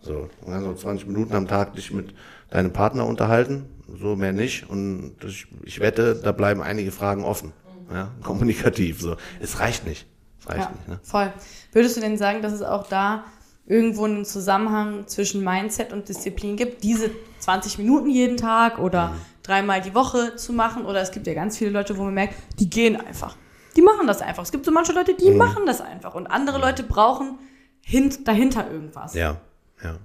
So, 0.00 0.30
also 0.46 0.74
20 0.74 1.08
Minuten 1.08 1.34
am 1.34 1.48
Tag 1.48 1.74
dich 1.74 1.92
mit 1.92 2.14
deinem 2.50 2.72
Partner 2.72 3.04
unterhalten, 3.06 3.66
so 4.00 4.14
mehr 4.14 4.32
nicht. 4.32 4.68
Und 4.68 5.16
ich, 5.24 5.46
ich 5.64 5.80
wette, 5.80 6.14
da 6.14 6.32
bleiben 6.32 6.62
einige 6.62 6.92
Fragen 6.92 7.24
offen. 7.24 7.52
Ja, 7.92 8.12
kommunikativ. 8.22 9.00
So. 9.00 9.16
Es 9.40 9.58
reicht 9.58 9.86
nicht. 9.86 10.06
Reicht 10.48 10.60
ja, 10.60 10.70
nicht. 10.70 10.88
Ne? 10.88 11.00
Voll. 11.02 11.32
Würdest 11.72 11.96
du 11.96 12.00
denn 12.00 12.16
sagen, 12.16 12.42
dass 12.42 12.52
es 12.52 12.62
auch 12.62 12.86
da 12.86 13.24
irgendwo 13.66 14.04
einen 14.04 14.24
Zusammenhang 14.24 15.06
zwischen 15.06 15.44
Mindset 15.44 15.92
und 15.92 16.08
Disziplin 16.08 16.56
gibt, 16.56 16.82
diese 16.82 17.10
20 17.40 17.78
Minuten 17.78 18.08
jeden 18.08 18.36
Tag 18.36 18.78
oder 18.78 19.08
mhm. 19.08 19.14
dreimal 19.42 19.80
die 19.80 19.94
Woche 19.94 20.36
zu 20.36 20.52
machen? 20.52 20.86
Oder 20.86 21.02
es 21.02 21.10
gibt 21.10 21.26
ja 21.26 21.34
ganz 21.34 21.58
viele 21.58 21.70
Leute, 21.70 21.96
wo 21.98 22.04
man 22.04 22.14
merkt, 22.14 22.34
die 22.58 22.70
gehen 22.70 22.96
einfach. 22.96 23.36
Die 23.76 23.82
machen 23.82 24.06
das 24.06 24.22
einfach. 24.22 24.42
Es 24.42 24.52
gibt 24.52 24.64
so 24.64 24.72
manche 24.72 24.92
Leute, 24.92 25.14
die 25.14 25.30
mhm. 25.30 25.36
machen 25.36 25.66
das 25.66 25.80
einfach. 25.80 26.14
Und 26.14 26.26
andere 26.26 26.58
Leute 26.58 26.82
brauchen 26.82 27.38
hint 27.82 28.26
dahinter 28.26 28.70
irgendwas. 28.70 29.14
Ja, 29.14 29.40
ja. 29.82 29.98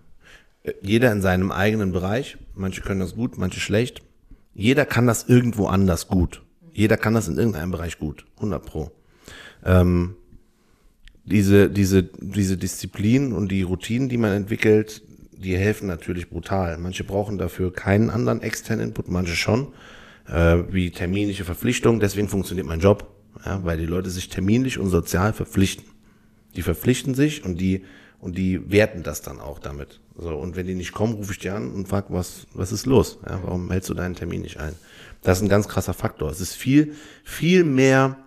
Jeder 0.81 1.11
in 1.11 1.21
seinem 1.21 1.51
eigenen 1.51 1.91
Bereich. 1.91 2.37
Manche 2.53 2.81
können 2.81 3.01
das 3.01 3.15
gut, 3.15 3.37
manche 3.37 3.59
schlecht. 3.59 4.01
Jeder 4.53 4.85
kann 4.85 5.07
das 5.07 5.27
irgendwo 5.27 5.67
anders 5.67 6.07
gut. 6.07 6.43
Jeder 6.71 6.97
kann 6.97 7.13
das 7.13 7.27
in 7.27 7.37
irgendeinem 7.37 7.71
Bereich 7.71 7.99
gut. 7.99 8.25
100 8.37 8.65
pro. 8.65 8.91
Ähm, 9.65 10.15
diese, 11.25 11.69
diese, 11.69 12.03
diese 12.03 12.57
Disziplin 12.57 13.33
und 13.33 13.51
die 13.51 13.61
Routinen, 13.61 14.09
die 14.09 14.17
man 14.17 14.33
entwickelt, 14.33 15.01
die 15.31 15.57
helfen 15.57 15.87
natürlich 15.87 16.29
brutal. 16.29 16.77
Manche 16.77 17.03
brauchen 17.03 17.37
dafür 17.37 17.71
keinen 17.73 18.09
anderen 18.09 18.41
externen 18.41 18.89
Input, 18.89 19.09
manche 19.09 19.35
schon, 19.35 19.73
äh, 20.27 20.63
wie 20.69 20.91
terminliche 20.91 21.43
Verpflichtung. 21.43 21.99
Deswegen 21.99 22.29
funktioniert 22.29 22.67
mein 22.67 22.79
Job, 22.79 23.07
ja, 23.45 23.63
weil 23.63 23.77
die 23.77 23.85
Leute 23.85 24.09
sich 24.09 24.29
terminlich 24.29 24.77
und 24.77 24.89
sozial 24.89 25.33
verpflichten. 25.33 25.85
Die 26.55 26.61
verpflichten 26.61 27.15
sich 27.15 27.43
und 27.43 27.59
die 27.59 27.83
und 28.19 28.37
die 28.37 28.71
werten 28.71 29.03
das 29.03 29.21
dann 29.21 29.41
auch 29.41 29.59
damit. 29.59 29.99
So 30.15 30.37
und 30.37 30.55
wenn 30.55 30.65
die 30.65 30.75
nicht 30.75 30.93
kommen, 30.93 31.13
rufe 31.13 31.33
ich 31.33 31.39
die 31.39 31.49
an 31.49 31.71
und 31.71 31.87
frage, 31.87 32.07
was 32.09 32.47
was 32.53 32.71
ist 32.71 32.85
los? 32.85 33.19
Ja, 33.27 33.41
warum 33.43 33.69
hältst 33.71 33.89
du 33.89 33.93
deinen 33.93 34.15
Termin 34.15 34.41
nicht 34.41 34.59
ein? 34.59 34.73
Das 35.23 35.39
ist 35.39 35.43
ein 35.43 35.49
ganz 35.49 35.67
krasser 35.67 35.93
Faktor. 35.93 36.29
Es 36.29 36.39
ist 36.39 36.53
viel 36.53 36.93
viel 37.23 37.63
mehr 37.63 38.17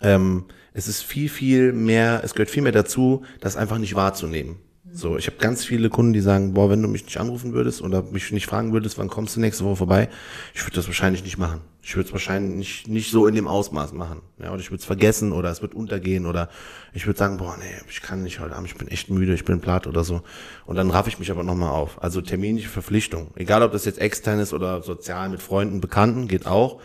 ähm, 0.00 0.46
es 0.74 0.88
ist 0.88 1.02
viel, 1.02 1.28
viel 1.28 1.72
mehr, 1.72 2.20
es 2.24 2.34
gehört 2.34 2.50
viel 2.50 2.62
mehr 2.62 2.72
dazu, 2.72 3.22
das 3.40 3.56
einfach 3.56 3.78
nicht 3.78 3.94
wahrzunehmen. 3.94 4.56
So, 4.96 5.16
ich 5.16 5.26
habe 5.26 5.38
ganz 5.38 5.64
viele 5.64 5.88
Kunden, 5.88 6.12
die 6.12 6.20
sagen, 6.20 6.54
boah, 6.54 6.70
wenn 6.70 6.80
du 6.80 6.86
mich 6.88 7.04
nicht 7.04 7.18
anrufen 7.18 7.52
würdest 7.52 7.82
oder 7.82 8.02
mich 8.02 8.30
nicht 8.30 8.46
fragen 8.46 8.72
würdest, 8.72 8.96
wann 8.96 9.08
kommst 9.08 9.34
du 9.34 9.40
nächste 9.40 9.64
Woche 9.64 9.76
vorbei, 9.76 10.08
ich 10.54 10.64
würde 10.64 10.76
das 10.76 10.86
wahrscheinlich 10.86 11.24
nicht 11.24 11.38
machen. 11.38 11.62
Ich 11.82 11.96
würde 11.96 12.06
es 12.06 12.12
wahrscheinlich 12.12 12.56
nicht, 12.56 12.88
nicht 12.88 13.10
so 13.10 13.26
in 13.26 13.34
dem 13.34 13.48
Ausmaß 13.48 13.92
machen. 13.92 14.20
Ja, 14.40 14.52
oder 14.52 14.60
ich 14.60 14.70
würde 14.70 14.80
es 14.80 14.84
vergessen 14.84 15.32
oder 15.32 15.50
es 15.50 15.62
wird 15.62 15.74
untergehen 15.74 16.26
oder 16.26 16.48
ich 16.92 17.06
würde 17.06 17.18
sagen, 17.18 17.38
boah, 17.38 17.56
nee, 17.58 17.74
ich 17.88 18.02
kann 18.02 18.22
nicht 18.22 18.38
heute 18.38 18.54
Abend, 18.54 18.68
ich 18.68 18.76
bin 18.76 18.86
echt 18.86 19.10
müde, 19.10 19.34
ich 19.34 19.44
bin 19.44 19.60
platt 19.60 19.88
oder 19.88 20.04
so. 20.04 20.22
Und 20.64 20.76
dann 20.76 20.90
raff 20.90 21.08
ich 21.08 21.18
mich 21.18 21.30
aber 21.32 21.42
nochmal 21.42 21.70
auf. 21.70 22.00
Also 22.00 22.20
terminliche 22.20 22.68
Verpflichtung. 22.68 23.32
Egal, 23.34 23.62
ob 23.62 23.72
das 23.72 23.84
jetzt 23.84 23.98
extern 23.98 24.38
ist 24.38 24.52
oder 24.52 24.82
sozial 24.82 25.28
mit 25.28 25.42
Freunden, 25.42 25.80
Bekannten, 25.80 26.28
geht 26.28 26.46
auch. 26.46 26.80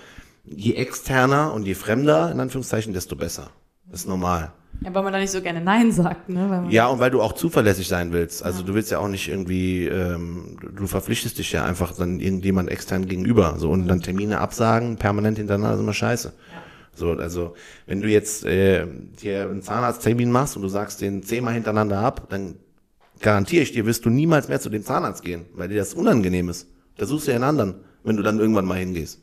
Je 0.46 0.74
externer 0.74 1.54
und 1.54 1.68
je 1.68 1.76
fremder, 1.76 2.32
in 2.32 2.40
Anführungszeichen, 2.40 2.94
desto 2.94 3.16
besser. 3.16 3.52
Das 3.90 4.02
ist 4.02 4.08
normal. 4.08 4.52
Ja, 4.82 4.94
weil 4.94 5.04
man 5.04 5.12
da 5.12 5.20
nicht 5.20 5.32
so 5.32 5.42
gerne 5.42 5.60
Nein 5.60 5.92
sagt, 5.92 6.30
ne? 6.30 6.66
ja, 6.70 6.88
und 6.88 7.00
weil 7.00 7.12
du 7.12 7.22
auch 7.22 7.34
zuverlässig 7.34 7.88
sein 7.88 8.14
willst. 8.14 8.44
Also 8.44 8.62
ja. 8.62 8.68
du 8.68 8.74
willst 8.76 8.92
ja 8.92 9.00
auch 9.00 9.10
nicht 9.10 9.28
irgendwie, 9.28 9.88
ähm, 9.88 10.58
du 10.74 10.88
verpflichtest 10.88 11.38
dich 11.38 11.52
ja 11.52 11.66
einfach 11.66 11.94
dann 11.94 12.20
irgendjemand 12.22 12.70
extern 12.70 13.06
gegenüber. 13.08 13.56
So 13.58 13.70
und 13.72 13.88
dann 13.88 14.02
Termine 14.02 14.40
absagen, 14.40 14.96
permanent 14.96 15.38
hintereinander 15.38 15.76
ist 15.76 15.82
immer 15.82 15.94
scheiße. 15.94 16.30
Ja. 16.54 16.62
So, 16.96 17.12
also 17.12 17.56
wenn 17.88 18.02
du 18.02 18.08
jetzt 18.08 18.46
äh, 18.46 18.86
dir 19.22 19.50
einen 19.50 19.62
Zahnarzttermin 19.62 20.32
machst 20.32 20.56
und 20.56 20.62
du 20.62 20.70
sagst 20.70 21.02
den 21.02 21.24
zehnmal 21.24 21.54
hintereinander 21.56 22.00
ab, 22.00 22.28
dann 22.30 22.56
garantiere 23.22 23.64
ich 23.64 23.74
dir, 23.74 23.86
wirst 23.86 24.06
du 24.06 24.10
niemals 24.10 24.48
mehr 24.48 24.62
zu 24.62 24.70
dem 24.70 24.84
Zahnarzt 24.84 25.24
gehen, 25.24 25.46
weil 25.54 25.68
dir 25.68 25.78
das 25.78 25.94
unangenehm 25.94 26.48
ist. 26.48 26.68
Da 26.98 27.06
suchst 27.06 27.28
du 27.28 27.32
ja 27.32 27.36
einen 27.36 27.46
anderen, 27.46 27.76
wenn 28.04 28.18
du 28.18 28.24
dann 28.24 28.40
irgendwann 28.40 28.66
mal 28.66 28.78
hingehst. 28.78 29.22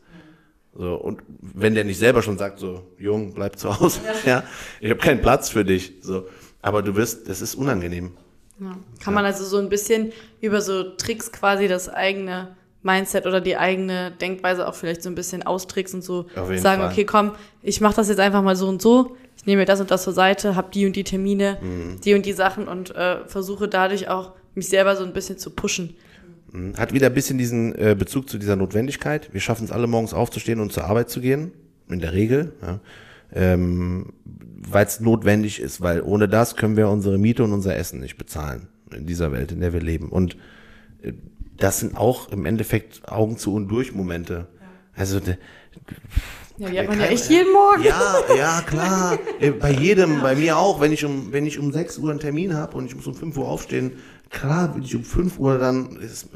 So, 0.79 0.95
und 0.95 1.23
wenn 1.41 1.75
der 1.75 1.85
nicht 1.85 1.99
selber 1.99 2.23
schon 2.23 2.37
sagt, 2.37 2.59
so, 2.59 2.83
Jung, 2.99 3.33
bleib 3.33 3.59
zu 3.59 3.81
Hause, 3.81 4.01
ja, 4.05 4.12
ja 4.27 4.45
ich 4.81 4.91
habe 4.91 5.01
keinen 5.01 5.23
Platz 5.23 5.49
für 5.49 5.65
dich. 5.65 5.95
So, 6.03 6.27
aber 6.61 6.83
du 6.83 6.95
wirst, 6.97 7.29
das 7.29 7.41
ist 7.41 7.55
unangenehm. 7.55 8.12
Ja. 8.61 8.77
Kann 9.03 9.15
man 9.15 9.25
also 9.25 9.45
so 9.45 9.59
ein 9.59 9.69
bisschen 9.69 10.12
über 10.41 10.61
so 10.61 10.83
Tricks 10.83 11.31
quasi 11.33 11.69
das 11.69 11.89
eigene 11.89 12.57
Mindset 12.83 13.27
oder 13.27 13.41
die 13.41 13.57
eigene 13.57 14.12
Denkweise 14.12 14.67
auch 14.67 14.75
vielleicht 14.75 15.03
so 15.03 15.11
ein 15.11 15.15
bisschen 15.15 15.43
austricksen 15.43 16.01
und 16.01 16.03
so 16.03 16.27
sagen, 16.35 16.83
Fall. 16.83 16.91
okay, 16.91 17.05
komm, 17.05 17.33
ich 17.62 17.81
mache 17.81 17.97
das 17.97 18.09
jetzt 18.09 18.21
einfach 18.21 18.43
mal 18.43 18.57
so 18.57 18.69
und 18.69 18.81
so. 18.81 19.17
Ich 19.37 19.45
nehme 19.45 19.62
mir 19.62 19.67
das 19.67 19.81
und 19.81 19.91
das 19.91 20.05
zur 20.05 20.12
Seite, 20.12 20.57
habe 20.57 20.69
die 20.73 20.87
und 20.87 20.95
die 20.95 21.05
Termine, 21.05 21.59
mhm. 21.61 22.01
die 22.03 22.15
und 22.15 22.25
die 22.25 22.33
Sachen 22.33 22.69
und 22.69 22.95
äh, 22.95 23.27
versuche 23.27 23.69
dadurch 23.69 24.09
auch 24.09 24.33
mich 24.55 24.69
selber 24.69 24.97
so 24.97 25.05
ein 25.05 25.12
bisschen 25.12 25.39
zu 25.39 25.51
pushen. 25.51 25.97
Mhm. 26.57 26.77
Hat 26.77 26.92
wieder 26.92 27.07
ein 27.07 27.14
bisschen 27.14 27.38
diesen 27.38 27.75
äh, 27.75 27.95
Bezug 27.99 28.29
zu 28.29 28.38
dieser 28.38 28.57
Notwendigkeit. 28.57 29.33
Wir 29.33 29.40
schaffen 29.40 29.64
es 29.64 29.73
alle 29.73 29.87
morgens 29.87 30.14
aufzustehen 30.14 30.61
und 30.61 30.73
zur 30.73 30.85
Arbeit 30.85 31.11
zu 31.11 31.21
gehen, 31.21 31.53
in 31.88 32.01
der 32.01 32.12
Regel, 32.12 32.53
ja. 32.62 32.81
ähm, 33.33 34.12
weil 34.25 34.87
es 34.87 35.01
notwendig 35.01 35.61
ist, 35.61 35.81
weil 35.81 36.01
ohne 36.01 36.29
das 36.29 36.57
können 36.57 36.77
wir 36.77 36.88
unsere 36.88 37.19
Miete 37.19 37.45
und 37.45 37.53
unser 37.53 37.77
Essen 37.77 38.01
nicht 38.01 38.16
bezahlen 38.16 38.69
in 38.95 39.07
dieser 39.07 39.33
Welt, 39.33 39.53
in 39.53 39.61
der 39.61 39.73
wir 39.73 39.81
leben. 39.81 40.09
Und 40.09 40.37
äh, 41.03 41.12
das 41.59 41.81
sind 41.81 41.97
auch 41.97 42.31
im 42.33 42.47
Endeffekt 42.47 43.09
Augen 43.09 43.37
zu 43.37 43.55
und 43.55 43.69
durch 43.69 43.92
Momente. 43.92 44.47
Also 44.95 45.21
ja, 46.59 46.71
die 46.71 46.79
hat 46.79 46.88
man 46.88 46.99
ja 46.99 47.07
echt 47.07 47.29
jeden 47.29 47.53
Morgen. 47.53 47.83
Ja, 47.83 48.14
ja, 48.35 48.62
klar. 48.62 49.19
Äh, 49.40 49.51
bei 49.51 49.71
jedem, 49.71 50.23
bei 50.23 50.35
mir 50.35 50.57
auch. 50.57 50.81
Wenn 50.81 50.90
ich 50.90 51.05
um, 51.05 51.31
wenn 51.31 51.45
ich 51.45 51.59
um 51.59 51.71
6 51.71 51.99
Uhr 51.99 52.11
einen 52.11 52.19
Termin 52.19 52.55
habe 52.55 52.79
und 52.79 52.87
ich 52.87 52.97
muss 52.97 53.07
um 53.07 53.14
5 53.14 53.37
Uhr 53.37 53.47
aufstehen, 53.47 53.92
klar 54.31 54.75
will 54.75 54.85
ich 54.85 54.95
um 54.95 55.05
5 55.05 55.39
Uhr 55.39 55.59
dann. 55.59 55.97
Ist, 55.97 56.29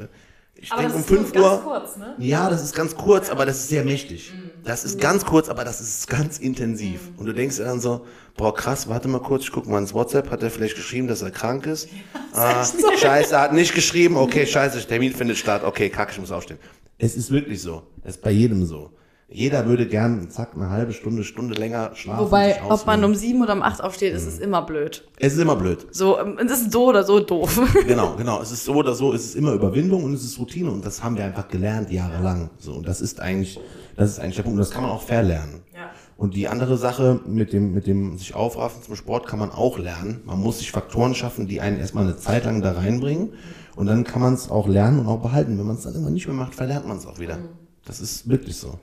ich 0.55 0.69
denke 0.69 0.93
um 0.93 1.03
5 1.03 1.35
Uhr. 1.35 1.41
Ganz 1.41 1.63
kurz, 1.63 1.97
ne? 1.97 2.15
Ja, 2.19 2.49
das 2.49 2.63
ist 2.63 2.75
ganz 2.75 2.95
kurz, 2.95 3.29
aber 3.29 3.45
das 3.45 3.57
ist 3.57 3.69
sehr 3.69 3.83
mächtig. 3.83 4.31
Mhm. 4.33 4.51
Das 4.63 4.85
ist 4.85 4.99
ganz 4.99 5.25
kurz, 5.25 5.49
aber 5.49 5.63
das 5.63 5.81
ist 5.81 6.07
ganz 6.07 6.37
intensiv. 6.37 7.11
Mhm. 7.11 7.19
Und 7.19 7.25
du 7.25 7.33
denkst 7.33 7.57
dir 7.57 7.63
dann 7.63 7.81
so, 7.81 8.05
boah 8.37 8.53
krass, 8.53 8.87
warte 8.87 9.07
mal 9.07 9.19
kurz, 9.19 9.43
ich 9.43 9.51
gucke 9.51 9.69
mal 9.69 9.79
ins 9.79 9.93
WhatsApp, 9.93 10.29
hat 10.29 10.43
er 10.43 10.51
vielleicht 10.51 10.75
geschrieben, 10.75 11.07
dass 11.07 11.21
er 11.21 11.31
krank 11.31 11.65
ist? 11.65 11.89
Ja, 12.33 12.61
ah, 12.61 12.63
so. 12.63 12.77
Scheiße, 12.97 13.33
er 13.33 13.41
hat 13.41 13.53
nicht 13.53 13.73
geschrieben, 13.73 14.17
okay, 14.17 14.45
scheiße, 14.45 14.85
Termin 14.87 15.13
findet 15.13 15.37
statt, 15.37 15.63
okay, 15.63 15.89
kacke, 15.89 16.11
ich 16.11 16.19
muss 16.19 16.31
aufstehen. 16.31 16.59
Es 16.97 17.15
ist 17.15 17.31
wirklich 17.31 17.61
so. 17.61 17.83
Es 18.03 18.15
ist 18.15 18.21
bei 18.21 18.31
jedem 18.31 18.65
so. 18.65 18.91
Jeder 19.33 19.65
würde 19.65 19.87
gern, 19.87 20.29
zack, 20.29 20.55
eine 20.55 20.69
halbe 20.69 20.91
Stunde, 20.91 21.23
Stunde 21.23 21.55
länger 21.55 21.91
schlafen. 21.95 22.25
Wobei, 22.25 22.61
ob 22.67 22.85
man 22.85 23.01
um 23.05 23.15
sieben 23.15 23.41
oder 23.41 23.53
um 23.53 23.61
acht 23.61 23.81
aufsteht, 23.81 24.13
ist 24.13 24.27
es 24.27 24.37
mhm. 24.37 24.43
immer 24.43 24.61
blöd. 24.63 25.07
Es 25.19 25.33
ist 25.33 25.39
immer 25.39 25.55
blöd. 25.55 25.87
So, 25.91 26.19
ähm, 26.19 26.37
es 26.37 26.51
ist 26.51 26.71
so 26.73 26.87
oder 26.87 27.03
so 27.03 27.21
doof. 27.21 27.61
Genau, 27.87 28.15
genau. 28.17 28.41
Es 28.41 28.51
ist 28.51 28.65
so 28.65 28.73
oder 28.75 28.93
so, 28.93 29.13
es 29.13 29.25
ist 29.25 29.35
immer 29.35 29.53
Überwindung 29.53 30.03
und 30.03 30.13
es 30.13 30.23
ist 30.23 30.37
Routine 30.37 30.69
und 30.69 30.85
das 30.85 31.01
haben 31.01 31.15
wir 31.15 31.23
einfach 31.23 31.47
gelernt 31.47 31.91
jahrelang. 31.91 32.49
So, 32.57 32.73
und 32.73 32.87
das 32.87 32.99
ist 32.99 33.21
eigentlich, 33.21 33.57
das 33.95 34.11
ist 34.11 34.19
eigentlich 34.19 34.35
der 34.35 34.43
Punkt. 34.43 34.57
Und 34.57 34.59
das 34.59 34.71
kann 34.71 34.83
man 34.83 34.91
auch 34.91 35.01
verlernen. 35.01 35.61
Ja. 35.73 35.91
Und 36.17 36.35
die 36.35 36.49
andere 36.49 36.77
Sache 36.77 37.21
mit 37.25 37.53
dem, 37.53 37.73
mit 37.73 37.87
dem 37.87 38.17
sich 38.17 38.35
aufraffen 38.35 38.83
zum 38.83 38.97
Sport 38.97 39.27
kann 39.27 39.39
man 39.39 39.49
auch 39.49 39.77
lernen. 39.77 40.21
Man 40.25 40.39
muss 40.39 40.59
sich 40.59 40.71
Faktoren 40.71 41.15
schaffen, 41.15 41.47
die 41.47 41.61
einen 41.61 41.79
erstmal 41.79 42.03
eine 42.03 42.17
Zeit 42.17 42.43
lang 42.43 42.61
da 42.61 42.73
reinbringen. 42.73 43.33
Und 43.77 43.87
dann 43.87 44.03
kann 44.03 44.21
man 44.21 44.33
es 44.33 44.51
auch 44.51 44.67
lernen 44.67 44.99
und 44.99 45.07
auch 45.07 45.21
behalten. 45.21 45.57
Wenn 45.57 45.65
man 45.65 45.77
es 45.77 45.83
dann 45.83 45.95
immer 45.95 46.09
nicht 46.09 46.27
mehr 46.27 46.35
macht, 46.35 46.53
verlernt 46.53 46.85
man 46.85 46.97
es 46.97 47.07
auch 47.07 47.19
wieder. 47.19 47.37
Mhm. 47.37 47.49
Das 47.85 48.01
ist 48.01 48.29
wirklich 48.29 48.57
so. 48.57 48.77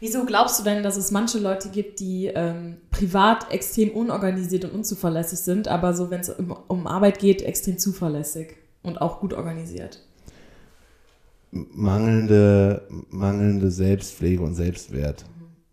Wieso 0.00 0.24
glaubst 0.24 0.60
du 0.60 0.64
denn, 0.64 0.82
dass 0.82 0.96
es 0.96 1.10
manche 1.10 1.38
Leute 1.38 1.70
gibt, 1.70 1.98
die 2.00 2.26
ähm, 2.26 2.76
privat 2.90 3.50
extrem 3.50 3.90
unorganisiert 3.90 4.64
und 4.64 4.72
unzuverlässig 4.72 5.40
sind, 5.40 5.66
aber 5.66 5.94
so, 5.94 6.10
wenn 6.10 6.20
es 6.20 6.30
um, 6.30 6.56
um, 6.68 6.86
Arbeit 6.86 7.18
geht, 7.18 7.42
extrem 7.42 7.78
zuverlässig 7.78 8.56
und 8.82 9.00
auch 9.00 9.20
gut 9.20 9.34
organisiert? 9.34 10.04
Mangelnde, 11.50 12.86
mangelnde 13.10 13.70
Selbstpflege 13.70 14.42
und 14.42 14.54
Selbstwert. 14.54 15.24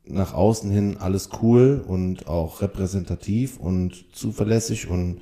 Mhm. 0.07 0.15
Nach 0.15 0.33
außen 0.33 0.71
hin 0.71 0.97
alles 0.97 1.29
cool 1.41 1.83
und 1.85 2.27
auch 2.27 2.61
repräsentativ 2.61 3.59
und 3.59 4.05
zuverlässig 4.15 4.87
und, 4.87 5.19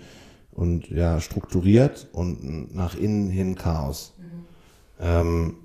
und 0.52 0.90
ja, 0.90 1.20
strukturiert 1.20 2.08
und 2.14 2.74
nach 2.74 2.96
innen 2.96 3.30
hin 3.30 3.56
Chaos. 3.56 4.14
Mhm. 4.18 4.26
Ähm, 5.02 5.56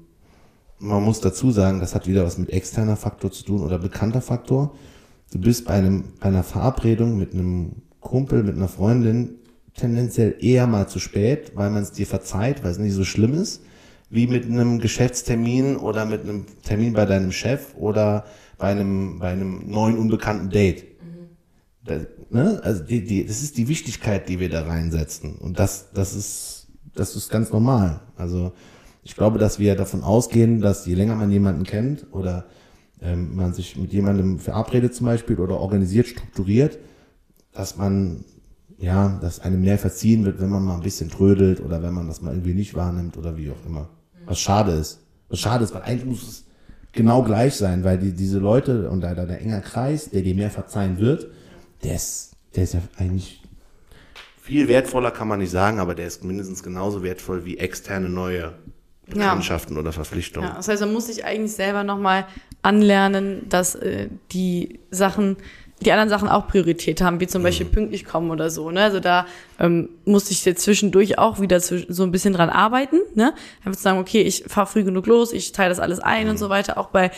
man 0.78 1.02
muss 1.02 1.20
dazu 1.20 1.50
sagen, 1.50 1.80
das 1.80 1.94
hat 1.94 2.06
wieder 2.06 2.24
was 2.24 2.38
mit 2.38 2.50
externer 2.50 2.96
Faktor 2.96 3.32
zu 3.32 3.44
tun 3.44 3.62
oder 3.62 3.78
bekannter 3.78 4.20
Faktor. 4.20 4.74
Du 5.32 5.38
bist 5.38 5.66
bei, 5.66 5.74
einem, 5.74 6.04
bei 6.20 6.28
einer 6.28 6.44
Verabredung 6.44 7.18
mit 7.18 7.34
einem 7.34 7.82
Kumpel, 8.00 8.42
mit 8.42 8.56
einer 8.56 8.68
Freundin 8.68 9.34
tendenziell 9.74 10.36
eher 10.40 10.66
mal 10.66 10.88
zu 10.88 10.98
spät, 10.98 11.52
weil 11.54 11.70
man 11.70 11.82
es 11.82 11.92
dir 11.92 12.06
verzeiht, 12.06 12.64
weil 12.64 12.70
es 12.70 12.78
nicht 12.78 12.94
so 12.94 13.04
schlimm 13.04 13.34
ist, 13.34 13.62
wie 14.10 14.26
mit 14.26 14.44
einem 14.44 14.78
Geschäftstermin 14.78 15.76
oder 15.76 16.06
mit 16.06 16.22
einem 16.22 16.46
Termin 16.62 16.94
bei 16.94 17.04
deinem 17.04 17.32
Chef 17.32 17.74
oder 17.76 18.24
bei 18.56 18.68
einem, 18.68 19.18
bei 19.18 19.28
einem 19.28 19.68
neuen 19.68 19.98
unbekannten 19.98 20.50
Date. 20.50 20.84
Mhm. 21.02 21.28
Da, 21.84 22.00
ne? 22.30 22.60
Also 22.64 22.82
die, 22.82 23.04
die, 23.04 23.26
das 23.26 23.42
ist 23.42 23.56
die 23.56 23.68
Wichtigkeit, 23.68 24.28
die 24.28 24.40
wir 24.40 24.48
da 24.48 24.62
reinsetzen. 24.62 25.36
Und 25.36 25.58
das, 25.58 25.92
das 25.92 26.14
ist, 26.14 26.68
das 26.94 27.14
ist 27.14 27.30
ganz 27.30 27.50
normal. 27.50 28.00
Also 28.16 28.52
ich 29.08 29.16
glaube, 29.16 29.38
dass 29.38 29.58
wir 29.58 29.74
davon 29.74 30.02
ausgehen, 30.04 30.60
dass 30.60 30.84
je 30.84 30.94
länger 30.94 31.14
man 31.14 31.30
jemanden 31.30 31.64
kennt 31.64 32.06
oder 32.12 32.44
ähm, 33.00 33.34
man 33.36 33.54
sich 33.54 33.74
mit 33.78 33.90
jemandem 33.90 34.38
verabredet 34.38 34.94
zum 34.94 35.06
Beispiel 35.06 35.40
oder 35.40 35.58
organisiert, 35.60 36.08
strukturiert, 36.08 36.78
dass 37.52 37.78
man 37.78 38.26
ja, 38.76 39.18
dass 39.22 39.40
einem 39.40 39.62
mehr 39.62 39.78
verziehen 39.78 40.26
wird, 40.26 40.42
wenn 40.42 40.50
man 40.50 40.62
mal 40.62 40.74
ein 40.74 40.82
bisschen 40.82 41.08
trödelt 41.08 41.60
oder 41.60 41.82
wenn 41.82 41.94
man 41.94 42.06
das 42.06 42.20
mal 42.20 42.34
irgendwie 42.34 42.52
nicht 42.52 42.74
wahrnimmt 42.74 43.16
oder 43.16 43.38
wie 43.38 43.50
auch 43.50 43.66
immer. 43.66 43.88
Was 44.26 44.40
schade 44.40 44.72
ist. 44.72 45.00
Was 45.30 45.40
schade 45.40 45.64
ist, 45.64 45.74
weil 45.74 45.82
eigentlich 45.82 46.04
muss 46.04 46.22
es 46.22 46.44
genau 46.92 47.22
gleich 47.22 47.54
sein, 47.54 47.84
weil 47.84 47.98
die, 47.98 48.12
diese 48.12 48.38
Leute 48.38 48.90
und 48.90 49.00
da 49.00 49.14
der 49.14 49.40
enger 49.40 49.62
Kreis, 49.62 50.10
der 50.10 50.20
dir 50.20 50.34
mehr 50.34 50.50
verzeihen 50.50 50.98
wird, 50.98 51.28
der 51.82 51.96
ist, 51.96 52.36
der 52.54 52.64
ist 52.64 52.74
ja 52.74 52.82
eigentlich 52.98 53.42
viel 54.42 54.68
wertvoller, 54.68 55.10
kann 55.10 55.28
man 55.28 55.38
nicht 55.38 55.50
sagen, 55.50 55.78
aber 55.80 55.94
der 55.94 56.06
ist 56.06 56.24
mindestens 56.24 56.62
genauso 56.62 57.02
wertvoll 57.02 57.46
wie 57.46 57.56
externe 57.56 58.10
neue 58.10 58.52
Bekanntschaften 59.10 59.74
ja. 59.74 59.80
oder 59.80 59.92
Verpflichtungen. 59.92 60.48
Ja, 60.48 60.56
das 60.56 60.68
heißt, 60.68 60.80
man 60.80 60.92
muss 60.92 61.06
sich 61.06 61.24
eigentlich 61.24 61.52
selber 61.52 61.84
nochmal 61.84 62.26
anlernen, 62.62 63.48
dass 63.48 63.74
äh, 63.74 64.08
die 64.32 64.80
Sachen, 64.90 65.36
die 65.80 65.92
anderen 65.92 66.08
Sachen 66.08 66.28
auch 66.28 66.48
Priorität 66.48 67.00
haben, 67.00 67.20
wie 67.20 67.26
zum 67.26 67.42
Beispiel 67.42 67.66
mhm. 67.66 67.72
pünktlich 67.72 68.04
kommen 68.04 68.30
oder 68.30 68.50
so. 68.50 68.70
Ne? 68.70 68.82
Also 68.82 69.00
da 69.00 69.26
ähm, 69.58 69.90
musste 70.04 70.32
ich 70.32 70.44
jetzt 70.44 70.62
zwischendurch 70.62 71.18
auch 71.18 71.40
wieder 71.40 71.60
so 71.60 72.02
ein 72.02 72.10
bisschen 72.10 72.34
dran 72.34 72.50
arbeiten. 72.50 72.98
Ne? 73.14 73.34
Einfach 73.64 73.76
zu 73.76 73.82
sagen, 73.82 73.98
okay, 73.98 74.22
ich 74.22 74.44
fahre 74.46 74.66
früh 74.66 74.84
genug 74.84 75.06
los, 75.06 75.32
ich 75.32 75.52
teile 75.52 75.68
das 75.70 75.80
alles 75.80 76.00
ein 76.00 76.24
mhm. 76.24 76.30
und 76.30 76.38
so 76.38 76.48
weiter, 76.48 76.78
auch 76.78 76.88
bei 76.88 77.10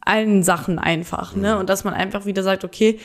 allen 0.00 0.42
Sachen 0.42 0.78
einfach. 0.78 1.34
Ne? 1.34 1.38
Mhm. 1.38 1.42
Ne? 1.42 1.58
Und 1.58 1.70
dass 1.70 1.84
man 1.84 1.94
einfach 1.94 2.26
wieder 2.26 2.42
sagt, 2.42 2.64
okay, 2.64 2.98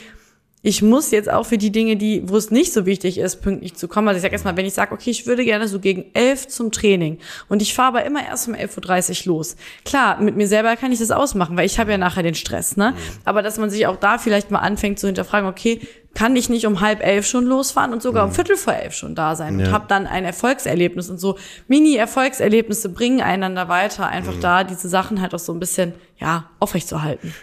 ich 0.66 0.82
muss 0.82 1.12
jetzt 1.12 1.30
auch 1.30 1.46
für 1.46 1.58
die 1.58 1.74
Dinge, 1.74 1.98
die, 1.98 2.24
wo 2.26 2.38
es 2.38 2.50
nicht 2.50 2.72
so 2.72 2.86
wichtig 2.86 3.18
ist, 3.18 3.42
pünktlich 3.42 3.76
zu 3.76 3.90
kommen. 3.90 4.08
Also 4.08 4.18
ich 4.18 4.22
sag 4.22 4.32
erstmal, 4.32 4.56
wenn 4.56 4.66
ich 4.66 4.74
sage, 4.74 4.94
okay, 4.94 5.10
ich 5.10 5.28
würde 5.28 5.44
gerne 5.44 5.68
so 5.68 5.78
gegen 5.82 6.06
elf 6.14 6.48
zum 6.48 6.72
Training 6.72 7.20
und 7.50 7.62
ich 7.62 7.74
fahre 7.74 7.90
aber 7.90 8.06
immer 8.06 8.26
erst 8.26 8.48
um 8.48 8.54
11.30 8.54 9.28
Uhr 9.28 9.36
los. 9.36 9.58
Klar, 9.84 10.22
mit 10.22 10.38
mir 10.38 10.48
selber 10.48 10.78
kann 10.78 10.94
ich 10.94 11.00
das 11.00 11.12
ausmachen, 11.12 11.58
weil 11.58 11.66
ich 11.66 11.80
habe 11.80 11.92
ja 11.92 11.98
nachher 11.98 12.24
den 12.24 12.34
Stress, 12.34 12.78
ne? 12.78 12.96
Aber 13.26 13.42
dass 13.42 13.58
man 13.58 13.70
sich 13.70 13.88
auch 13.88 13.98
da 13.98 14.18
vielleicht 14.18 14.52
mal 14.52 14.60
anfängt 14.60 15.00
zu 15.00 15.08
hinterfragen, 15.08 15.50
okay, 15.50 15.82
kann 16.14 16.34
ich 16.38 16.48
nicht 16.48 16.66
um 16.66 16.80
halb 16.80 17.06
elf 17.06 17.26
schon 17.28 17.44
losfahren 17.44 17.92
und 17.92 18.02
sogar 18.02 18.24
um 18.24 18.30
mhm. 18.30 18.36
Viertel 18.36 18.56
vor 18.56 18.74
elf 18.74 18.94
schon 18.94 19.16
da 19.16 19.36
sein 19.36 19.60
ja. 19.60 19.66
und 19.66 19.72
habe 19.74 19.86
dann 19.90 20.08
ein 20.08 20.24
Erfolgserlebnis 20.24 21.10
und 21.10 21.18
so 21.18 21.38
Mini-Erfolgserlebnisse 21.68 22.88
bringen 22.88 23.20
einander 23.20 23.68
weiter, 23.68 24.08
einfach 24.08 24.36
mhm. 24.36 24.42
da 24.42 24.64
diese 24.64 24.88
Sachen 24.88 25.20
halt 25.20 25.36
auch 25.36 25.40
so 25.40 25.52
ein 25.52 25.60
bisschen, 25.60 25.94
ja, 26.20 26.50
aufrechtzuerhalten 26.60 27.34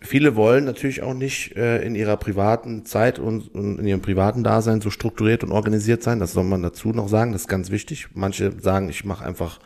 viele 0.00 0.36
wollen 0.36 0.64
natürlich 0.64 1.02
auch 1.02 1.14
nicht 1.14 1.56
äh, 1.56 1.82
in 1.82 1.94
ihrer 1.94 2.16
privaten 2.16 2.84
Zeit 2.84 3.18
und, 3.18 3.54
und, 3.54 3.78
in 3.78 3.86
ihrem 3.86 4.02
privaten 4.02 4.44
Dasein 4.44 4.80
so 4.80 4.90
strukturiert 4.90 5.44
und 5.44 5.52
organisiert 5.52 6.02
sein. 6.02 6.20
Das 6.20 6.32
soll 6.32 6.44
man 6.44 6.62
dazu 6.62 6.90
noch 6.90 7.08
sagen. 7.08 7.32
Das 7.32 7.42
ist 7.42 7.48
ganz 7.48 7.70
wichtig. 7.70 8.08
Manche 8.14 8.52
sagen, 8.60 8.88
ich 8.88 9.04
mache 9.04 9.24
einfach 9.24 9.58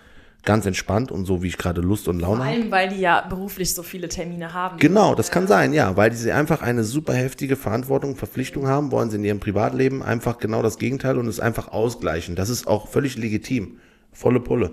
ganz 0.45 0.65
entspannt 0.65 1.13
und 1.13 1.27
so, 1.27 1.43
wie 1.43 1.49
ich 1.49 1.59
gerade 1.59 1.81
Lust 1.81 2.09
und 2.09 2.21
Laune 2.21 2.45
habe. 2.45 2.55
Vor 2.55 2.63
allem, 2.63 2.71
weil 2.71 2.89
die 2.89 3.01
ja 3.01 3.21
beruflich 3.29 3.75
so 3.75 3.83
viele 3.83 4.09
Termine 4.09 4.55
haben. 4.55 4.79
Genau, 4.79 5.15
das 5.15 5.31
kann 5.31 5.47
sein, 5.47 5.73
ja, 5.73 5.97
weil 5.97 6.11
die 6.11 6.33
einfach 6.33 6.63
eine 6.63 6.85
super 6.85 7.13
heftige 7.13 7.57
Verantwortung, 7.57 8.17
Verpflichtung 8.17 8.67
haben, 8.67 8.91
wollen 8.91 9.11
sie 9.11 9.17
in 9.17 9.25
ihrem 9.25 9.41
Privatleben 9.41 10.03
einfach 10.03 10.39
genau 10.39 10.63
das 10.63 10.79
Gegenteil 10.79 11.19
und 11.19 11.29
es 11.29 11.41
einfach 11.41 11.69
ausgleichen. 11.69 12.37
Das 12.37 12.49
ist 12.49 12.67
auch 12.67 12.89
völlig 12.89 13.19
legitim. 13.19 13.79
Volle 14.13 14.41
Pulle. 14.41 14.73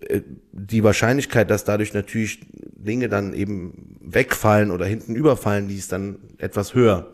Äh, 0.00 0.22
die 0.52 0.84
Wahrscheinlichkeit, 0.84 1.50
dass 1.50 1.64
dadurch 1.64 1.94
natürlich 1.94 2.40
Dinge 2.84 3.08
dann 3.08 3.34
eben 3.34 3.98
wegfallen 4.00 4.70
oder 4.70 4.86
hinten 4.86 5.14
überfallen, 5.14 5.68
die 5.68 5.76
ist 5.76 5.92
dann 5.92 6.16
etwas 6.38 6.74
höher. 6.74 7.08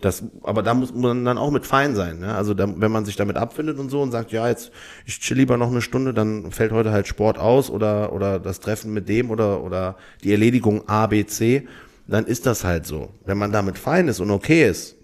Das, 0.00 0.22
aber 0.42 0.62
da 0.62 0.74
muss 0.74 0.94
man 0.94 1.24
dann 1.24 1.38
auch 1.38 1.50
mit 1.50 1.64
fein 1.64 1.94
sein. 1.94 2.18
Ne? 2.18 2.34
Also 2.34 2.52
da, 2.52 2.68
wenn 2.78 2.92
man 2.92 3.06
sich 3.06 3.16
damit 3.16 3.36
abfindet 3.36 3.78
und 3.78 3.88
so 3.90 4.02
und 4.02 4.10
sagt, 4.10 4.32
ja, 4.32 4.46
jetzt 4.48 4.70
ich 5.06 5.18
chill 5.20 5.38
lieber 5.38 5.56
noch 5.56 5.70
eine 5.70 5.80
Stunde, 5.80 6.12
dann 6.12 6.50
fällt 6.52 6.72
heute 6.72 6.90
halt 6.90 7.06
Sport 7.06 7.38
aus 7.38 7.70
oder 7.70 8.12
oder 8.12 8.38
das 8.38 8.60
Treffen 8.60 8.92
mit 8.92 9.08
dem 9.08 9.30
oder 9.30 9.62
oder 9.62 9.96
die 10.22 10.32
Erledigung 10.32 10.86
A, 10.88 11.06
B, 11.06 11.24
C, 11.24 11.66
dann 12.06 12.26
ist 12.26 12.44
das 12.44 12.64
halt 12.64 12.84
so. 12.86 13.10
Wenn 13.24 13.38
man 13.38 13.50
damit 13.52 13.78
fein 13.78 14.08
ist 14.08 14.20
und 14.20 14.30
okay 14.30 14.68
ist, 14.68 14.96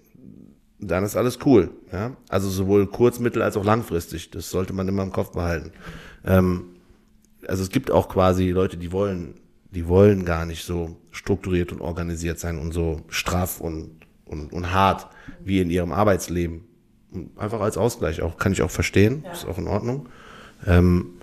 dann 0.79 1.03
ist 1.03 1.15
alles 1.15 1.39
cool. 1.45 1.71
Ja? 1.91 2.15
Also 2.29 2.49
sowohl 2.49 2.85
kurz-, 2.85 3.19
mittel- 3.19 3.41
als 3.41 3.57
auch 3.57 3.65
langfristig. 3.65 4.29
Das 4.29 4.49
sollte 4.51 4.73
man 4.73 4.87
immer 4.87 5.03
im 5.03 5.11
Kopf 5.11 5.31
behalten. 5.31 5.71
Ähm, 6.25 6.65
also 7.47 7.63
es 7.63 7.69
gibt 7.69 7.89
auch 7.89 8.07
quasi 8.07 8.49
Leute, 8.51 8.77
die 8.77 8.91
wollen, 8.91 9.35
die 9.71 9.87
wollen 9.87 10.25
gar 10.25 10.45
nicht 10.45 10.65
so 10.65 10.97
strukturiert 11.11 11.71
und 11.71 11.81
organisiert 11.81 12.39
sein 12.39 12.59
und 12.59 12.73
so 12.73 13.01
straff 13.07 13.59
und, 13.59 13.91
und, 14.25 14.51
und 14.51 14.71
hart 14.71 15.07
wie 15.43 15.61
in 15.61 15.69
ihrem 15.69 15.91
Arbeitsleben. 15.91 16.65
Und 17.11 17.37
einfach 17.37 17.61
als 17.61 17.77
Ausgleich 17.77 18.21
auch, 18.21 18.37
kann 18.37 18.51
ich 18.51 18.61
auch 18.61 18.71
verstehen, 18.71 19.23
ja. 19.25 19.31
ist 19.31 19.45
auch 19.45 19.57
in 19.57 19.67
Ordnung. 19.67 20.09
Ähm, 20.67 21.13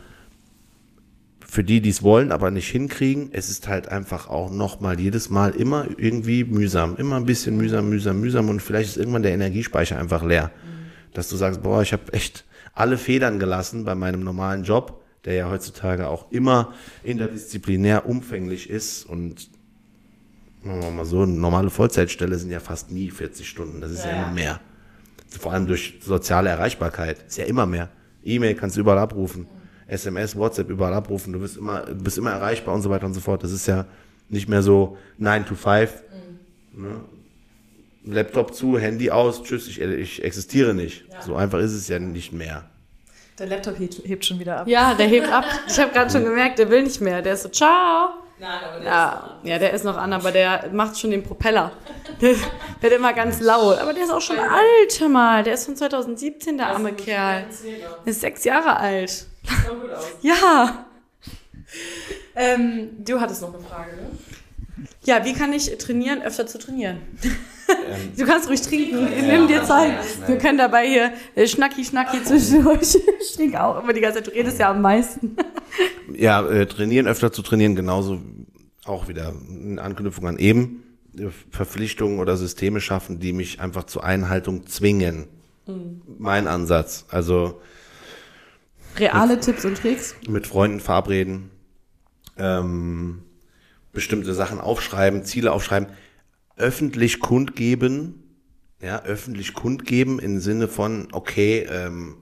für 1.47 1.65
die, 1.65 1.81
die 1.81 1.89
es 1.89 2.03
wollen, 2.03 2.31
aber 2.31 2.51
nicht 2.51 2.69
hinkriegen, 2.69 3.31
es 3.33 3.49
ist 3.49 3.69
halt 3.69 3.89
einfach 3.89 4.29
auch 4.29 4.51
nochmal 4.51 5.01
jedes 5.01 5.31
Mal 5.31 5.51
immer 5.53 5.87
irgendwie 5.97 6.45
mühsam, 6.45 6.97
immer 6.97 7.17
ein 7.17 7.25
bisschen 7.25 7.57
mühsam, 7.57 7.89
mühsam, 7.89 8.21
mühsam 8.21 8.51
und 8.51 8.61
vielleicht 8.61 8.91
ist 8.91 8.97
irgendwann 8.99 9.23
der 9.23 9.33
Energiespeicher 9.33 9.99
einfach 9.99 10.23
leer. 10.23 10.51
Mhm. 10.63 11.15
Dass 11.15 11.29
du 11.29 11.37
sagst, 11.37 11.63
boah, 11.63 11.81
ich 11.81 11.95
habe 11.95 12.13
echt 12.13 12.45
alle 12.75 12.99
Federn 12.99 13.39
gelassen 13.39 13.85
bei 13.85 13.95
meinem 13.95 14.23
normalen 14.23 14.63
Job 14.63 14.98
der 15.25 15.35
ja 15.35 15.51
heutzutage 15.51 16.09
auch 16.09 16.31
immer 16.31 16.73
interdisziplinär 17.03 18.07
umfänglich 18.07 18.71
ist 18.71 19.05
und 19.05 19.51
machen 20.63 20.83
wir 20.83 20.91
mal 20.91 21.05
so, 21.05 21.23
eine 21.23 21.33
normale 21.33 21.71
Vollzeitstelle 21.71 22.39
sind 22.39 22.51
ja 22.51 22.61
fast 22.61 22.91
nie 22.91 23.11
40 23.11 23.49
Stunden, 23.49 23.81
das 23.81 23.91
ist 23.91 24.05
ja, 24.05 24.11
ja 24.11 24.23
immer 24.23 24.33
mehr. 24.33 24.61
Vor 25.29 25.53
allem 25.53 25.67
durch 25.67 25.99
soziale 26.01 26.51
Erreichbarkeit, 26.51 27.25
ist 27.27 27.39
ja 27.39 27.45
immer 27.45 27.67
mehr. 27.67 27.91
E-Mail 28.25 28.55
kannst 28.55 28.77
du 28.77 28.81
überall 28.81 28.99
abrufen, 28.99 29.47
SMS, 29.87 30.37
WhatsApp 30.37 30.71
überall 30.71 30.95
abrufen, 30.95 31.33
du 31.33 31.41
bist 31.41 31.57
immer, 31.57 31.81
du 31.81 32.03
bist 32.03 32.19
immer 32.19 32.31
erreichbar 32.31 32.75
und 32.75 32.83
so 32.83 32.91
weiter 32.91 33.07
und 33.07 33.15
so 33.15 33.21
fort. 33.21 33.43
Das 33.43 33.53
ist 33.53 33.67
ja 33.67 33.87
nicht 34.29 34.49
mehr 34.49 34.63
so 34.63 34.99
9 35.17 35.47
to 35.47 35.55
5. 35.55 36.03
Mhm. 36.75 36.83
Ne? 36.83 37.01
Laptop 38.05 38.55
zu, 38.55 38.79
Handy 38.79 39.11
aus, 39.11 39.43
tschüss, 39.43 39.69
ich, 39.69 39.81
ich 39.81 40.25
existiere 40.25 40.75
nicht. 40.75 41.07
Ja. 41.11 41.23
So 41.23 41.37
einfach 41.37 41.59
ist 41.59 41.73
es 41.73 41.89
ja 41.89 41.99
nicht 41.99 42.33
mehr. 42.33 42.69
Der 43.39 43.47
Laptop 43.47 43.79
hebt, 43.79 43.95
hebt, 44.05 44.25
schon 44.25 44.39
wieder 44.39 44.61
ab. 44.61 44.69
Ja, 44.69 44.95
der 44.95 45.07
hebt 45.07 45.31
ab. 45.31 45.45
Ich 45.69 45.79
habe 45.79 45.93
gerade 45.93 46.11
schon 46.11 46.25
gemerkt, 46.25 46.59
der 46.59 46.71
will 46.71 46.83
nicht 46.83 47.01
mehr. 47.01 47.23
Der 47.23 47.35
ist 47.35 47.43
so, 47.43 47.49
ciao. 47.49 48.15
Nein, 48.41 48.51
aber 48.65 48.81
der 48.81 48.87
ja, 48.87 49.05
ist 49.05 49.15
noch 49.15 49.31
an. 49.31 49.47
Ja, 49.47 49.59
der 49.59 49.73
ist 49.73 49.85
noch 49.85 49.97
an, 49.97 50.13
aber 50.13 50.33
der 50.33 50.71
macht 50.73 50.99
schon 50.99 51.11
den 51.11 51.23
Propeller. 51.23 51.73
Der, 52.21 52.35
wird 52.81 52.93
immer 52.93 53.13
ganz 53.13 53.41
laut. 53.41 53.79
Aber 53.79 53.93
der 53.93 54.05
ist 54.05 54.11
auch 54.11 54.21
schon 54.21 54.39
alt, 54.39 55.01
hör 55.01 55.09
mal. 55.09 55.43
Der 55.43 55.55
ist 55.55 55.67
von 55.67 55.77
2017, 55.77 56.57
der 56.57 56.67
das 56.67 56.77
arme 56.77 56.93
Kerl. 56.93 57.45
Der 58.05 58.11
ist 58.11 58.21
sechs 58.21 58.45
Jahre 58.45 58.77
alt. 58.77 59.11
Sieht 59.11 59.29
gut 59.69 59.93
aus. 59.93 60.05
Ja. 60.23 60.87
Ähm, 62.35 62.91
du 63.05 63.21
hattest 63.21 63.43
noch 63.43 63.53
eine 63.53 63.63
Frage, 63.63 63.97
ne? 63.97 64.11
Ja, 65.05 65.25
wie 65.25 65.33
kann 65.33 65.53
ich 65.53 65.77
trainieren, 65.79 66.23
öfter 66.23 66.47
zu 66.47 66.59
trainieren? 66.59 66.99
Ähm, 67.69 68.13
du 68.17 68.25
kannst 68.25 68.49
ruhig 68.49 68.63
trinken, 68.63 69.09
nimm 69.27 69.47
dir 69.47 69.63
Zeit. 69.65 69.99
Wir 70.27 70.39
können 70.39 70.59
dabei 70.59 70.87
hier 70.87 71.13
äh, 71.35 71.47
schnacki 71.47 71.85
schnacki 71.85 72.23
zwischen 72.25 72.67
euch. 72.67 72.97
Ich 73.21 73.37
trinke 73.37 73.63
auch 73.63 73.83
immer 73.83 73.93
die 73.93 74.01
ganze 74.01 74.19
Zeit, 74.19 74.29
du 74.29 74.31
redest 74.33 74.59
ja 74.59 74.71
am 74.71 74.81
meisten. 74.81 75.37
ja, 76.15 76.47
äh, 76.47 76.67
trainieren, 76.67 77.07
öfter 77.07 77.33
zu 77.33 77.43
trainieren, 77.43 77.77
genauso 77.77 78.21
auch 78.85 79.09
wieder 79.09 79.35
in 79.49 79.79
Anknüpfung 79.79 80.27
an 80.27 80.39
eben. 80.39 80.83
Verpflichtungen 81.51 82.21
oder 82.21 82.37
Systeme 82.37 82.81
schaffen, 82.81 83.19
die 83.19 83.33
mich 83.33 83.61
einfach 83.61 83.85
zur 83.85 84.05
Einhaltung 84.05 84.67
zwingen. 84.67 85.27
Mhm. 85.67 86.03
Mein 86.19 86.47
Ansatz. 86.47 87.05
Also 87.09 87.61
reale 88.97 89.35
mit, 89.35 89.45
Tipps 89.45 89.65
und 89.65 89.77
Tricks. 89.77 90.15
Mit 90.29 90.47
Freunden 90.47 90.81
verabreden. 90.81 91.51
Ähm, 92.37 93.23
bestimmte 93.93 94.33
Sachen 94.33 94.61
aufschreiben, 94.61 95.25
Ziele 95.25 95.53
aufschreiben, 95.53 95.89
öffentlich 96.59 97.21
kundgeben, 97.21 98.23
ja, 98.81 99.03
öffentlich 99.03 99.55
kundgeben 99.55 100.19
im 100.19 100.41
Sinne 100.41 100.69
von, 100.69 101.09
okay, 101.13 101.67
ähm, 101.71 102.19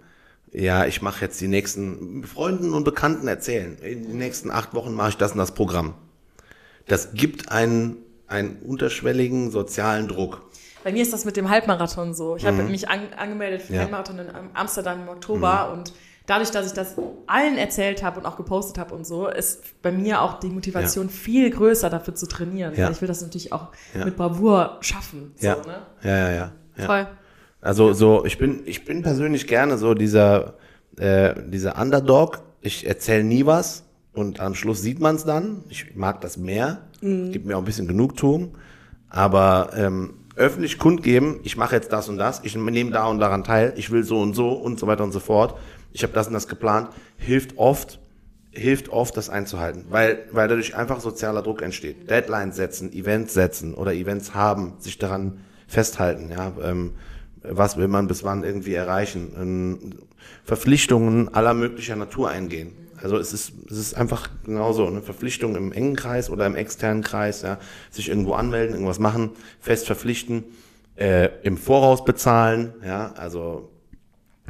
ja, 0.52 0.86
ich 0.86 1.02
mache 1.02 1.22
jetzt 1.24 1.40
die 1.40 1.48
nächsten 1.48 2.24
Freunden 2.24 2.72
und 2.72 2.84
Bekannten 2.84 3.28
erzählen. 3.28 3.76
In 3.78 4.04
den 4.04 4.18
nächsten 4.18 4.50
acht 4.50 4.72
Wochen 4.74 4.94
mache 4.94 5.10
ich 5.10 5.16
das 5.16 5.32
und 5.32 5.38
das 5.38 5.52
Programm. 5.52 5.94
Das 6.86 7.12
gibt 7.12 7.50
einen, 7.50 7.96
einen 8.26 8.56
unterschwelligen 8.56 9.50
sozialen 9.50 10.08
Druck. 10.08 10.42
Bei 10.84 10.92
mir 10.92 11.02
ist 11.02 11.12
das 11.12 11.24
mit 11.24 11.36
dem 11.36 11.50
Halbmarathon 11.50 12.14
so. 12.14 12.36
Ich 12.36 12.44
mhm. 12.44 12.46
habe 12.46 12.62
mich 12.62 12.88
an, 12.88 13.12
angemeldet 13.16 13.62
für 13.62 13.68
den 13.68 13.74
ja. 13.74 13.82
Halbmarathon 13.82 14.18
in 14.20 14.28
Amsterdam 14.54 15.02
im 15.02 15.08
Oktober 15.08 15.66
mhm. 15.66 15.78
und 15.78 15.92
dadurch, 16.26 16.50
dass 16.50 16.66
ich 16.66 16.72
das 16.72 16.96
allen 17.26 17.56
erzählt 17.56 18.02
habe 18.02 18.20
und 18.20 18.26
auch 18.26 18.36
gepostet 18.36 18.78
habe 18.78 18.94
und 18.94 19.06
so, 19.06 19.28
ist 19.28 19.80
bei 19.82 19.92
mir 19.92 20.22
auch 20.22 20.38
die 20.40 20.48
Motivation 20.48 21.06
ja. 21.06 21.12
viel 21.12 21.50
größer, 21.50 21.88
dafür 21.88 22.14
zu 22.14 22.26
trainieren. 22.26 22.74
Ja. 22.74 22.90
ich 22.90 23.00
will 23.00 23.08
das 23.08 23.22
natürlich 23.22 23.52
auch 23.52 23.68
mit 23.94 24.16
Bravour 24.16 24.78
schaffen. 24.80 25.32
So, 25.36 25.46
ja. 25.46 25.56
Ne? 25.56 25.82
ja, 26.02 26.10
ja, 26.10 26.30
ja, 26.30 26.52
ja. 26.76 26.86
Voll. 26.86 27.06
Also 27.60 27.92
so, 27.92 28.24
ich 28.24 28.38
bin, 28.38 28.62
ich 28.66 28.84
bin 28.84 29.02
persönlich 29.02 29.46
gerne 29.46 29.78
so 29.78 29.94
dieser, 29.94 30.54
äh, 30.98 31.34
dieser 31.48 31.80
Underdog. 31.80 32.42
Ich 32.60 32.86
erzähle 32.86 33.24
nie 33.24 33.46
was 33.46 33.84
und 34.12 34.40
am 34.40 34.54
Schluss 34.54 34.82
sieht 34.82 35.00
man 35.00 35.16
es 35.16 35.24
dann. 35.24 35.64
Ich 35.68 35.96
mag 35.96 36.20
das 36.20 36.36
mehr. 36.36 36.82
Mhm. 37.00 37.32
Gibt 37.32 37.46
mir 37.46 37.56
auch 37.56 37.62
ein 37.62 37.64
bisschen 37.64 37.88
Genugtuung. 37.88 38.56
Aber 39.08 39.70
ähm, 39.74 40.14
öffentlich 40.36 40.78
kundgeben, 40.78 41.40
ich 41.42 41.56
mache 41.56 41.74
jetzt 41.74 41.92
das 41.92 42.08
und 42.08 42.18
das, 42.18 42.40
ich 42.44 42.54
nehme 42.56 42.90
da 42.90 43.06
und 43.06 43.18
daran 43.18 43.42
teil, 43.42 43.72
ich 43.76 43.90
will 43.90 44.04
so 44.04 44.20
und 44.20 44.34
so 44.34 44.52
und 44.52 44.78
so 44.78 44.86
weiter 44.86 45.02
und 45.02 45.12
so 45.12 45.20
fort 45.20 45.58
ich 45.96 46.02
habe 46.02 46.12
das 46.12 46.26
und 46.26 46.34
das 46.34 46.46
geplant, 46.46 46.90
hilft 47.16 47.56
oft, 47.56 48.00
hilft 48.50 48.90
oft, 48.90 49.16
das 49.16 49.30
einzuhalten, 49.30 49.86
weil, 49.88 50.26
weil 50.30 50.46
dadurch 50.46 50.76
einfach 50.76 51.00
sozialer 51.00 51.40
Druck 51.40 51.62
entsteht. 51.62 52.10
Deadlines 52.10 52.56
setzen, 52.56 52.92
Events 52.92 53.32
setzen 53.32 53.72
oder 53.72 53.94
Events 53.94 54.34
haben, 54.34 54.74
sich 54.78 54.98
daran 54.98 55.40
festhalten, 55.66 56.30
ja, 56.30 56.52
ähm, 56.62 56.92
was 57.42 57.78
will 57.78 57.88
man 57.88 58.08
bis 58.08 58.24
wann 58.24 58.44
irgendwie 58.44 58.74
erreichen, 58.74 59.32
ähm, 59.40 59.94
Verpflichtungen 60.44 61.32
aller 61.32 61.54
möglicher 61.54 61.96
Natur 61.96 62.28
eingehen. 62.28 62.72
Also 63.02 63.16
es 63.16 63.32
ist, 63.32 63.54
es 63.70 63.78
ist 63.78 63.96
einfach 63.96 64.28
genauso 64.44 64.86
eine 64.86 65.00
Verpflichtung 65.00 65.56
im 65.56 65.72
engen 65.72 65.96
Kreis 65.96 66.28
oder 66.28 66.44
im 66.44 66.56
externen 66.56 67.02
Kreis, 67.02 67.40
ja, 67.40 67.58
sich 67.90 68.10
irgendwo 68.10 68.34
anmelden, 68.34 68.74
irgendwas 68.74 68.98
machen, 68.98 69.30
fest 69.60 69.86
verpflichten, 69.86 70.44
äh, 70.96 71.30
im 71.42 71.56
Voraus 71.56 72.04
bezahlen, 72.04 72.74
ja, 72.84 73.14
also 73.16 73.70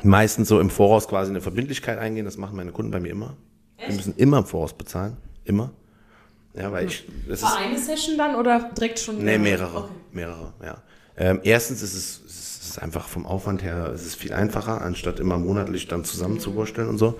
meistens 0.03 0.49
so 0.49 0.61
im 0.61 0.71
Voraus 0.71 1.09
quasi 1.09 1.31
eine 1.31 1.41
Verbindlichkeit 1.41 1.99
eingehen, 1.99 2.25
das 2.25 2.37
machen 2.37 2.57
meine 2.57 2.73
Kunden 2.73 2.91
bei 2.91 3.01
mir 3.01 3.11
immer. 3.11 3.37
Echt? 3.77 3.89
Wir 3.89 3.97
müssen 3.97 4.15
immer 4.17 4.39
im 4.39 4.45
Voraus 4.45 4.77
bezahlen, 4.77 5.17
immer. 5.45 5.73
Ja, 6.55 6.73
weil 6.73 6.87
ich. 6.87 7.05
Das 7.29 7.43
War 7.43 7.51
ist, 7.51 7.67
eine 7.67 7.79
Session 7.79 8.17
dann 8.17 8.35
oder 8.35 8.71
direkt 8.77 8.99
schon? 8.99 9.23
Nee, 9.23 9.39
mehrere. 9.39 9.85
Okay. 9.85 9.93
Mehrere, 10.13 10.53
ja. 10.65 10.83
Ähm, 11.19 11.41
erstens 11.45 11.83
ist 11.83 11.95
es, 11.95 12.23
es 12.27 12.69
ist 12.71 12.79
einfach 12.83 13.09
vom 13.09 13.27
Aufwand 13.27 13.63
her, 13.63 13.91
es 13.95 14.05
ist 14.05 14.17
viel 14.17 14.33
einfacher, 14.33 14.83
anstatt 14.83 15.21
immer 15.21 15.39
monatlich 15.39 15.89
dann 15.89 16.05
zusammenzuwursteln 16.05 16.89
und 16.89 16.99
so. 16.99 17.19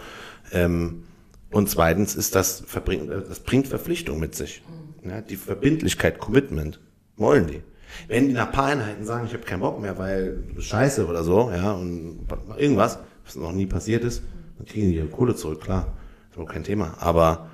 Ähm, 0.53 1.05
und 1.51 1.71
zweitens 1.71 2.15
ist 2.15 2.35
das, 2.35 2.65
das 2.67 3.41
bringt 3.41 3.69
Verpflichtung 3.69 4.19
mit 4.19 4.35
sich. 4.35 4.63
Ja, 5.03 5.21
die 5.21 5.37
Verbindlichkeit, 5.37 6.19
Commitment, 6.19 6.81
wollen 7.17 7.47
die. 7.47 7.63
Wenn 8.09 8.29
die 8.29 8.35
nach 8.35 8.53
paar 8.53 8.67
Einheiten 8.67 9.05
sagen, 9.05 9.27
ich 9.27 9.33
habe 9.33 9.45
keinen 9.45 9.61
Bock 9.61 9.81
mehr, 9.81 9.99
weil 9.99 10.43
scheiße 10.59 11.07
oder 11.07 11.25
so, 11.25 11.51
ja, 11.51 11.73
und 11.73 12.27
irgendwas, 12.57 12.99
was 13.25 13.37
noch 13.37 13.53
nie 13.53 13.67
passiert 13.67 14.05
ist, 14.05 14.23
dann 14.59 14.67
kriegen 14.67 14.91
die 14.91 14.97
ihre 14.97 15.09
Kohle 15.09 15.35
zurück, 15.35 15.61
klar. 15.61 15.95
Ist 16.31 16.39
auch 16.39 16.47
kein 16.47 16.65
Thema. 16.65 16.95
Aber 16.99 17.49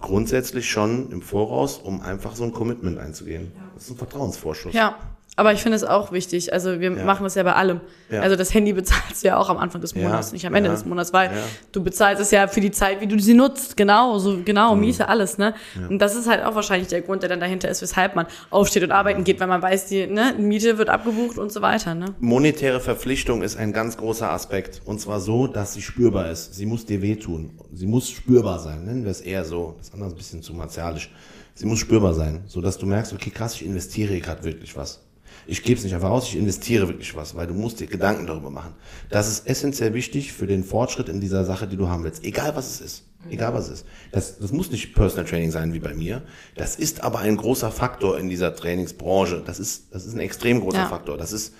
grundsätzlich 0.00 0.70
schon 0.70 1.10
im 1.10 1.22
Voraus, 1.22 1.78
um 1.78 2.00
einfach 2.00 2.36
so 2.36 2.44
ein 2.44 2.52
Commitment 2.52 2.98
einzugehen. 2.98 3.52
Das 3.74 3.84
ist 3.84 3.90
ein 3.90 3.96
Vertrauensvorschuss. 3.96 4.74
Ja. 4.74 4.96
Aber 5.38 5.52
ich 5.52 5.62
finde 5.62 5.76
es 5.76 5.84
auch 5.84 6.10
wichtig. 6.10 6.52
Also 6.52 6.80
wir 6.80 6.90
ja. 6.90 7.04
machen 7.04 7.22
das 7.22 7.36
ja 7.36 7.44
bei 7.44 7.52
allem. 7.52 7.80
Ja. 8.10 8.22
Also 8.22 8.34
das 8.34 8.52
Handy 8.52 8.72
bezahlst 8.72 9.22
du 9.22 9.28
ja 9.28 9.36
auch 9.36 9.48
am 9.48 9.56
Anfang 9.56 9.80
des 9.80 9.94
Monats, 9.94 10.30
ja. 10.30 10.32
nicht 10.32 10.46
am 10.48 10.54
Ende 10.56 10.68
des 10.68 10.84
Monats, 10.84 11.12
weil 11.12 11.30
du 11.70 11.80
bezahlst 11.80 12.20
es 12.20 12.32
ja 12.32 12.48
für 12.48 12.60
die 12.60 12.72
Zeit, 12.72 13.00
wie 13.00 13.06
du 13.06 13.16
sie 13.20 13.34
nutzt. 13.34 13.76
Genau, 13.76 14.18
so 14.18 14.40
genau, 14.44 14.74
mhm. 14.74 14.80
Miete, 14.80 15.08
alles, 15.08 15.38
ne? 15.38 15.54
Und 15.88 16.00
das 16.00 16.16
ist 16.16 16.28
halt 16.28 16.44
auch 16.44 16.56
wahrscheinlich 16.56 16.88
der 16.88 17.02
Grund, 17.02 17.22
der 17.22 17.28
dann 17.28 17.38
dahinter 17.38 17.68
ist, 17.68 17.82
weshalb 17.82 18.16
man 18.16 18.26
aufsteht 18.50 18.82
und 18.82 18.90
arbeiten 18.90 19.22
geht, 19.22 19.38
weil 19.38 19.46
man 19.46 19.62
weiß, 19.62 19.86
die 19.86 20.08
ne, 20.08 20.34
Miete 20.36 20.76
wird 20.76 20.88
abgebucht 20.88 21.38
und 21.38 21.52
so 21.52 21.62
weiter. 21.62 21.94
Ne? 21.94 22.06
Monetäre 22.18 22.80
Verpflichtung 22.80 23.42
ist 23.42 23.56
ein 23.56 23.72
ganz 23.72 23.96
großer 23.96 24.32
Aspekt. 24.32 24.82
Und 24.86 25.00
zwar 25.00 25.20
so, 25.20 25.46
dass 25.46 25.72
sie 25.72 25.82
spürbar 25.82 26.32
ist. 26.32 26.54
Sie 26.54 26.66
muss 26.66 26.84
dir 26.84 27.00
wehtun. 27.00 27.52
Sie 27.72 27.86
muss 27.86 28.10
spürbar 28.10 28.58
sein. 28.58 28.86
Nennen 28.86 29.04
wir 29.04 29.12
es 29.12 29.20
eher 29.20 29.44
so. 29.44 29.76
Das 29.78 29.92
andere 29.92 30.08
ist 30.08 30.14
ein 30.14 30.18
bisschen 30.18 30.42
zu 30.42 30.52
martialisch. 30.52 31.12
Sie 31.54 31.66
muss 31.66 31.78
spürbar 31.78 32.14
sein, 32.14 32.42
so 32.46 32.60
dass 32.60 32.76
du 32.76 32.86
merkst, 32.86 33.12
okay, 33.12 33.30
krass, 33.30 33.54
ich 33.54 33.64
investiere 33.64 34.18
gerade 34.18 34.42
wirklich 34.42 34.76
was 34.76 35.07
ich 35.48 35.62
gebe 35.62 35.78
es 35.78 35.84
nicht 35.84 35.94
einfach 35.94 36.10
aus, 36.10 36.28
ich 36.28 36.36
investiere 36.36 36.88
wirklich 36.88 37.16
was, 37.16 37.34
weil 37.34 37.46
du 37.46 37.54
musst 37.54 37.80
dir 37.80 37.86
Gedanken 37.86 38.26
darüber 38.26 38.50
machen. 38.50 38.74
Das 39.08 39.26
ist 39.26 39.46
essentiell 39.46 39.94
wichtig 39.94 40.34
für 40.34 40.46
den 40.46 40.62
Fortschritt 40.62 41.08
in 41.08 41.20
dieser 41.20 41.46
Sache, 41.46 41.66
die 41.66 41.78
du 41.78 41.88
haben 41.88 42.04
willst. 42.04 42.22
Egal 42.22 42.54
was 42.54 42.68
es 42.70 42.80
ist. 42.82 43.04
Egal 43.30 43.54
was 43.54 43.66
es 43.66 43.80
ist. 43.80 43.86
Das, 44.12 44.38
das 44.38 44.52
muss 44.52 44.70
nicht 44.70 44.94
Personal 44.94 45.24
Training 45.24 45.50
sein 45.50 45.72
wie 45.72 45.78
bei 45.78 45.94
mir. 45.94 46.22
Das 46.54 46.76
ist 46.76 47.02
aber 47.02 47.20
ein 47.20 47.38
großer 47.38 47.70
Faktor 47.70 48.18
in 48.18 48.28
dieser 48.28 48.54
Trainingsbranche. 48.54 49.42
Das 49.44 49.58
ist, 49.58 49.86
das 49.90 50.04
ist 50.04 50.14
ein 50.14 50.20
extrem 50.20 50.60
großer 50.60 50.78
ja. 50.78 50.86
Faktor. 50.86 51.16
Das 51.16 51.32
ist, 51.32 51.54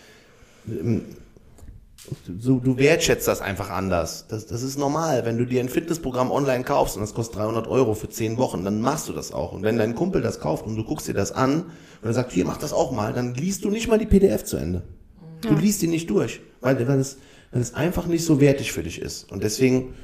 ähm, 0.69 1.07
so, 2.39 2.59
du 2.59 2.79
wertschätzt 2.79 3.27
das 3.29 3.41
einfach 3.41 3.71
anders. 3.71 4.27
Das, 4.29 4.47
das 4.47 4.63
ist 4.63 4.79
normal. 4.79 5.25
Wenn 5.25 5.39
du 5.39 5.47
dir 5.47 5.61
ein 5.61 5.69
Fitnessprogramm 5.69 6.31
online 6.31 6.65
kaufst 6.65 6.97
und 6.97 7.03
das 7.03 7.15
kostet 7.15 7.39
300 7.39 7.67
Euro 7.67 7.95
für 7.95 8.09
10 8.09 8.37
Wochen, 8.37 8.65
dann 8.65 8.81
machst 8.81 9.09
du 9.09 9.13
das 9.13 9.33
auch. 9.33 9.53
Und 9.53 9.63
wenn 9.63 9.79
dein 9.79 9.95
Kumpel 9.95 10.23
das 10.23 10.41
kauft 10.41 10.67
und 10.67 10.77
du 10.77 10.85
guckst 10.85 11.09
dir 11.09 11.15
das 11.15 11.33
an 11.33 11.63
und 11.63 12.09
er 12.09 12.13
sagt, 12.13 12.33
hier, 12.33 12.45
mach 12.45 12.59
das 12.59 12.73
auch 12.73 12.93
mal, 12.93 13.13
dann 13.13 13.35
liest 13.35 13.65
du 13.65 13.71
nicht 13.71 13.89
mal 13.89 13.99
die 13.99 14.07
PDF 14.07 14.45
zu 14.45 14.57
Ende. 14.57 14.83
Du 15.43 15.55
liest 15.55 15.83
die 15.83 15.87
nicht 15.87 16.11
durch, 16.11 16.41
weil, 16.61 16.87
weil, 16.89 16.99
es, 16.99 17.19
weil 17.53 17.61
es 17.61 17.75
einfach 17.75 18.07
nicht 18.07 18.25
so 18.25 18.41
wertig 18.41 18.73
für 18.73 18.83
dich 18.83 19.01
ist. 19.01 19.31
Und 19.31 19.45
deswegen 19.45 19.95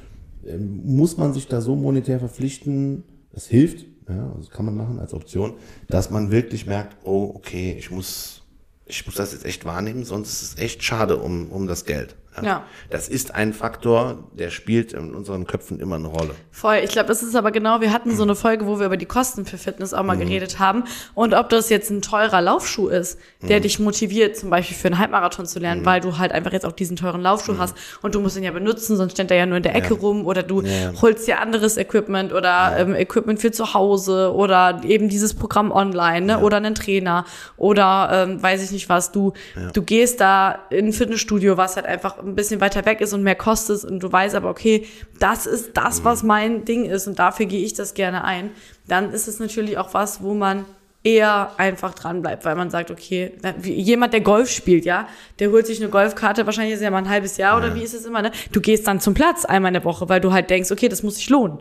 äh, 0.45 0.57
muss 0.57 1.17
man 1.17 1.33
sich 1.33 1.47
da 1.47 1.61
so 1.61 1.75
monetär 1.75 2.19
verpflichten, 2.19 3.03
das 3.33 3.47
hilft, 3.47 3.85
ja, 4.07 4.31
also 4.35 4.49
kann 4.49 4.65
man 4.65 4.77
machen 4.77 4.99
als 4.99 5.13
Option, 5.13 5.55
dass 5.87 6.09
man 6.09 6.31
wirklich 6.31 6.65
merkt, 6.67 6.95
oh, 7.05 7.31
okay, 7.35 7.75
ich 7.77 7.91
muss 7.91 8.44
ich 8.85 9.05
muss 9.05 9.15
das 9.15 9.33
jetzt 9.33 9.45
echt 9.45 9.65
wahrnehmen, 9.65 10.03
sonst 10.03 10.41
ist 10.41 10.41
es 10.41 10.57
echt 10.57 10.83
schade 10.83 11.17
um, 11.17 11.49
um 11.51 11.67
das 11.67 11.85
Geld. 11.85 12.15
Ja. 12.43 12.63
Das 12.89 13.07
ist 13.07 13.33
ein 13.33 13.53
Faktor, 13.53 14.29
der 14.33 14.49
spielt 14.49 14.93
in 14.93 15.13
unseren 15.15 15.45
Köpfen 15.45 15.79
immer 15.79 15.95
eine 15.95 16.07
Rolle. 16.07 16.35
Voll. 16.51 16.77
Ich 16.83 16.91
glaube, 16.91 17.07
das 17.07 17.23
ist 17.23 17.35
aber 17.35 17.51
genau, 17.51 17.81
wir 17.81 17.91
hatten 17.91 18.15
so 18.15 18.23
eine 18.23 18.35
Folge, 18.35 18.65
wo 18.65 18.79
wir 18.79 18.87
über 18.87 18.97
die 18.97 19.05
Kosten 19.05 19.45
für 19.45 19.57
Fitness 19.57 19.93
auch 19.93 20.03
mal 20.03 20.15
mhm. 20.15 20.21
geredet 20.21 20.59
haben. 20.59 20.83
Und 21.13 21.33
ob 21.33 21.49
das 21.49 21.69
jetzt 21.69 21.89
ein 21.89 22.01
teurer 22.01 22.41
Laufschuh 22.41 22.87
ist, 22.87 23.19
der 23.41 23.59
mhm. 23.59 23.63
dich 23.63 23.79
motiviert, 23.79 24.37
zum 24.37 24.49
Beispiel 24.49 24.75
für 24.75 24.87
einen 24.87 24.97
Halbmarathon 24.97 25.45
zu 25.45 25.59
lernen, 25.59 25.81
mhm. 25.81 25.85
weil 25.85 26.01
du 26.01 26.17
halt 26.17 26.31
einfach 26.31 26.51
jetzt 26.51 26.65
auch 26.65 26.71
diesen 26.71 26.97
teuren 26.97 27.21
Laufschuh 27.21 27.53
mhm. 27.53 27.59
hast 27.59 27.77
und 28.01 28.15
du 28.15 28.19
musst 28.19 28.37
ihn 28.37 28.43
ja 28.43 28.51
benutzen, 28.51 28.97
sonst 28.97 29.13
steht 29.13 29.31
er 29.31 29.37
ja 29.37 29.45
nur 29.45 29.57
in 29.57 29.63
der 29.63 29.75
Ecke 29.75 29.93
ja. 29.93 29.99
rum 29.99 30.25
oder 30.25 30.43
du 30.43 30.61
ja. 30.61 30.93
holst 31.01 31.27
dir 31.27 31.39
anderes 31.39 31.77
Equipment 31.77 32.33
oder 32.33 32.75
ähm, 32.77 32.95
Equipment 32.95 33.39
für 33.39 33.51
zu 33.51 33.73
Hause 33.73 34.33
oder 34.33 34.81
eben 34.83 35.09
dieses 35.09 35.33
Programm 35.33 35.71
online, 35.71 36.25
ne? 36.25 36.39
oder 36.39 36.57
einen 36.57 36.75
Trainer 36.75 37.25
oder 37.57 38.09
ähm, 38.11 38.41
weiß 38.41 38.63
ich 38.63 38.71
nicht 38.71 38.89
was. 38.89 39.11
Du, 39.11 39.33
du 39.73 39.81
gehst 39.81 40.21
da 40.21 40.59
in 40.69 40.87
ein 40.87 40.93
Fitnessstudio, 40.93 41.57
was 41.57 41.75
halt 41.75 41.85
einfach 41.85 42.17
ein 42.25 42.35
bisschen 42.35 42.61
weiter 42.61 42.85
weg 42.85 43.01
ist 43.01 43.13
und 43.13 43.23
mehr 43.23 43.35
kostet 43.35 43.83
und 43.83 43.99
du 44.01 44.11
weißt 44.11 44.35
aber, 44.35 44.49
okay, 44.49 44.85
das 45.19 45.45
ist 45.45 45.77
das, 45.77 46.03
was 46.03 46.23
mhm. 46.23 46.27
mein 46.27 46.65
Ding 46.65 46.85
ist 46.85 47.07
und 47.07 47.19
dafür 47.19 47.45
gehe 47.45 47.63
ich 47.63 47.73
das 47.73 47.93
gerne 47.93 48.23
ein, 48.23 48.51
dann 48.87 49.11
ist 49.11 49.27
es 49.27 49.39
natürlich 49.39 49.77
auch 49.77 49.93
was, 49.93 50.21
wo 50.21 50.33
man 50.33 50.65
eher 51.03 51.51
einfach 51.57 51.93
dran 51.93 52.23
bleibt, 52.23 52.45
weil 52.45 52.55
man 52.55 52.71
sagt, 52.71 52.89
okay, 52.89 53.33
jemand, 53.61 54.11
der 54.11 54.21
Golf 54.21 54.49
spielt, 54.49 54.85
ja, 54.85 55.07
der 55.37 55.51
holt 55.51 55.67
sich 55.67 55.79
eine 55.79 55.89
Golfkarte, 55.89 56.47
wahrscheinlich 56.47 56.73
ist 56.73 56.81
ja 56.81 56.89
mal 56.89 56.97
ein 56.97 57.09
halbes 57.09 57.37
Jahr 57.37 57.57
oder 57.57 57.75
wie 57.75 57.83
ist 57.83 57.93
es 57.93 58.05
immer, 58.05 58.23
ne? 58.23 58.31
Du 58.51 58.59
gehst 58.59 58.87
dann 58.87 58.99
zum 58.99 59.13
Platz 59.13 59.45
einmal 59.45 59.69
in 59.69 59.75
der 59.75 59.83
Woche, 59.83 60.09
weil 60.09 60.19
du 60.19 60.33
halt 60.33 60.49
denkst, 60.49 60.71
okay, 60.71 60.89
das 60.89 61.03
muss 61.03 61.17
sich 61.17 61.29
lohnen. 61.29 61.59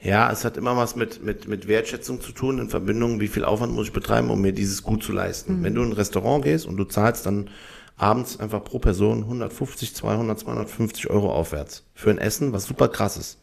Ja, 0.00 0.30
es 0.30 0.44
hat 0.44 0.56
immer 0.56 0.76
was 0.76 0.94
mit, 0.94 1.24
mit, 1.24 1.48
mit 1.48 1.66
Wertschätzung 1.66 2.20
zu 2.20 2.30
tun, 2.30 2.58
in 2.60 2.68
Verbindung, 2.68 3.18
wie 3.18 3.28
viel 3.28 3.44
Aufwand 3.44 3.72
muss 3.72 3.88
ich 3.88 3.92
betreiben, 3.92 4.30
um 4.30 4.40
mir 4.40 4.52
dieses 4.52 4.82
gut 4.84 5.02
zu 5.02 5.10
leisten. 5.10 5.58
Mhm. 5.58 5.64
Wenn 5.64 5.74
du 5.74 5.82
in 5.82 5.88
ein 5.88 5.94
Restaurant 5.94 6.44
gehst 6.44 6.66
und 6.66 6.76
du 6.76 6.84
zahlst 6.84 7.26
dann 7.26 7.50
abends 7.96 8.38
einfach 8.38 8.62
pro 8.62 8.78
Person 8.78 9.22
150, 9.22 9.94
200, 9.94 10.38
250 10.38 11.10
Euro 11.10 11.32
aufwärts 11.32 11.84
für 11.94 12.10
ein 12.10 12.18
Essen, 12.18 12.52
was 12.52 12.64
super 12.64 12.88
krass 12.88 13.16
ist. 13.16 13.38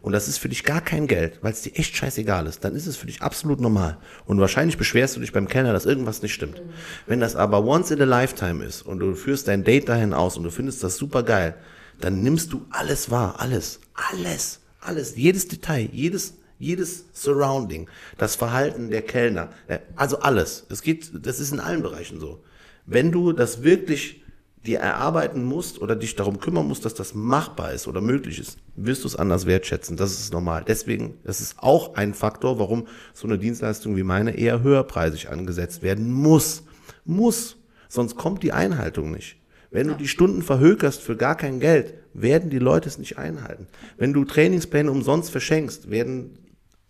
Und 0.00 0.12
das 0.12 0.28
ist 0.28 0.38
für 0.38 0.48
dich 0.48 0.62
gar 0.62 0.80
kein 0.80 1.08
Geld, 1.08 1.40
weil 1.42 1.52
es 1.52 1.62
dir 1.62 1.74
echt 1.74 1.96
scheißegal 1.96 2.46
ist. 2.46 2.64
Dann 2.64 2.76
ist 2.76 2.86
es 2.86 2.96
für 2.96 3.06
dich 3.06 3.22
absolut 3.22 3.60
normal. 3.60 3.98
Und 4.24 4.38
wahrscheinlich 4.40 4.78
beschwerst 4.78 5.16
du 5.16 5.20
dich 5.20 5.32
beim 5.32 5.48
Kellner, 5.48 5.72
dass 5.72 5.86
irgendwas 5.86 6.22
nicht 6.22 6.34
stimmt. 6.34 6.62
Wenn 7.06 7.18
das 7.18 7.34
aber 7.34 7.64
once 7.64 7.90
in 7.90 8.00
a 8.00 8.04
lifetime 8.04 8.64
ist 8.64 8.82
und 8.82 9.00
du 9.00 9.14
führst 9.14 9.48
dein 9.48 9.64
Date 9.64 9.88
dahin 9.88 10.14
aus 10.14 10.36
und 10.36 10.44
du 10.44 10.50
findest 10.50 10.84
das 10.84 10.96
super 10.96 11.24
geil, 11.24 11.56
dann 12.00 12.22
nimmst 12.22 12.52
du 12.52 12.64
alles 12.70 13.10
wahr. 13.10 13.40
Alles. 13.40 13.80
Alles. 13.94 14.60
Alles. 14.80 15.16
Jedes 15.16 15.48
Detail. 15.48 15.88
Jedes 15.92 16.34
jedes 16.58 17.04
Surrounding, 17.12 17.86
das 18.16 18.34
Verhalten 18.34 18.90
der 18.90 19.02
Kellner, 19.02 19.50
äh, 19.68 19.78
also 19.94 20.20
alles. 20.20 20.64
Es 20.70 20.80
geht, 20.80 21.10
das 21.14 21.38
ist 21.38 21.52
in 21.52 21.60
allen 21.60 21.82
Bereichen 21.82 22.18
so. 22.18 22.42
Wenn 22.86 23.12
du 23.12 23.32
das 23.32 23.62
wirklich 23.62 24.22
dir 24.64 24.78
erarbeiten 24.80 25.44
musst 25.44 25.80
oder 25.80 25.94
dich 25.94 26.16
darum 26.16 26.40
kümmern 26.40 26.66
musst, 26.66 26.84
dass 26.84 26.94
das 26.94 27.14
machbar 27.14 27.72
ist 27.72 27.86
oder 27.86 28.00
möglich 28.00 28.38
ist, 28.38 28.58
wirst 28.74 29.04
du 29.04 29.08
es 29.08 29.16
anders 29.16 29.46
wertschätzen. 29.46 29.96
Das 29.96 30.12
ist 30.12 30.32
normal. 30.32 30.64
Deswegen, 30.66 31.18
das 31.24 31.40
ist 31.40 31.58
auch 31.58 31.94
ein 31.94 32.14
Faktor, 32.14 32.58
warum 32.58 32.86
so 33.12 33.26
eine 33.26 33.38
Dienstleistung 33.38 33.96
wie 33.96 34.02
meine 34.02 34.36
eher 34.36 34.62
höherpreisig 34.62 35.28
angesetzt 35.30 35.82
werden 35.82 36.10
muss. 36.12 36.64
Muss. 37.04 37.56
Sonst 37.88 38.16
kommt 38.16 38.42
die 38.42 38.52
Einhaltung 38.52 39.12
nicht. 39.12 39.36
Wenn 39.70 39.88
du 39.88 39.94
die 39.94 40.08
Stunden 40.08 40.42
verhökerst 40.42 41.00
für 41.00 41.16
gar 41.16 41.36
kein 41.36 41.60
Geld, 41.60 41.94
werden 42.14 42.50
die 42.50 42.58
Leute 42.58 42.88
es 42.88 42.98
nicht 42.98 43.18
einhalten. 43.18 43.66
Wenn 43.96 44.12
du 44.12 44.24
Trainingspläne 44.24 44.90
umsonst 44.90 45.30
verschenkst, 45.30 45.90
werden 45.90 46.38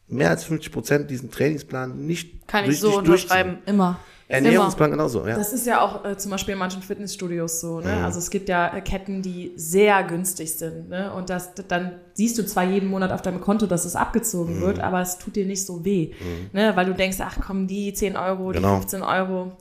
mehr 0.09 0.31
als 0.31 0.45
50 0.45 0.73
Prozent 0.73 1.11
diesen 1.11 1.31
Trainingsplan 1.31 2.07
nicht 2.07 2.47
Kann 2.47 2.71
ich 2.71 2.81
so 2.81 2.99
unterschreiben, 2.99 3.59
immer. 3.67 3.99
Ernährungsplan 4.29 4.91
genauso, 4.91 5.24
ja. 5.24 5.37
Das 5.37 5.53
ist 5.53 5.66
ja 5.66 5.81
auch 5.81 6.05
äh, 6.05 6.16
zum 6.16 6.33
Beispiel 6.33 6.55
in 6.55 6.59
manchen 6.59 6.83
Fitnessstudios 6.83 7.61
so. 7.61 7.81
Ne? 7.81 7.95
Mhm. 7.97 8.05
Also 8.05 8.18
es 8.18 8.31
gibt 8.31 8.49
ja 8.49 8.77
äh, 8.77 8.81
Ketten, 8.81 9.22
die 9.22 9.53
sehr 9.55 10.03
günstig 10.03 10.53
sind. 10.55 10.89
Ne? 10.89 11.12
Und 11.12 11.31
das, 11.31 11.55
dann 11.68 12.01
siehst 12.14 12.37
du 12.37 12.45
zwar 12.45 12.64
jeden 12.64 12.89
Monat 12.89 13.12
auf 13.12 13.22
deinem 13.22 13.41
Konto, 13.41 13.66
dass 13.66 13.85
es 13.85 13.95
abgezogen 13.95 14.57
mhm. 14.57 14.62
wird, 14.62 14.81
aber 14.81 15.01
es 15.01 15.18
tut 15.18 15.37
dir 15.37 15.47
nicht 15.47 15.64
so 15.64 15.85
weh. 15.85 16.12
Mhm. 16.18 16.51
Ne? 16.53 16.74
Weil 16.74 16.87
du 16.87 16.95
denkst, 16.95 17.18
ach 17.20 17.39
komm, 17.47 17.68
die 17.68 17.95
10 17.95 18.16
Euro, 18.16 18.51
die 18.51 18.59
genau. 18.59 18.79
15 18.79 19.03
Euro, 19.03 19.53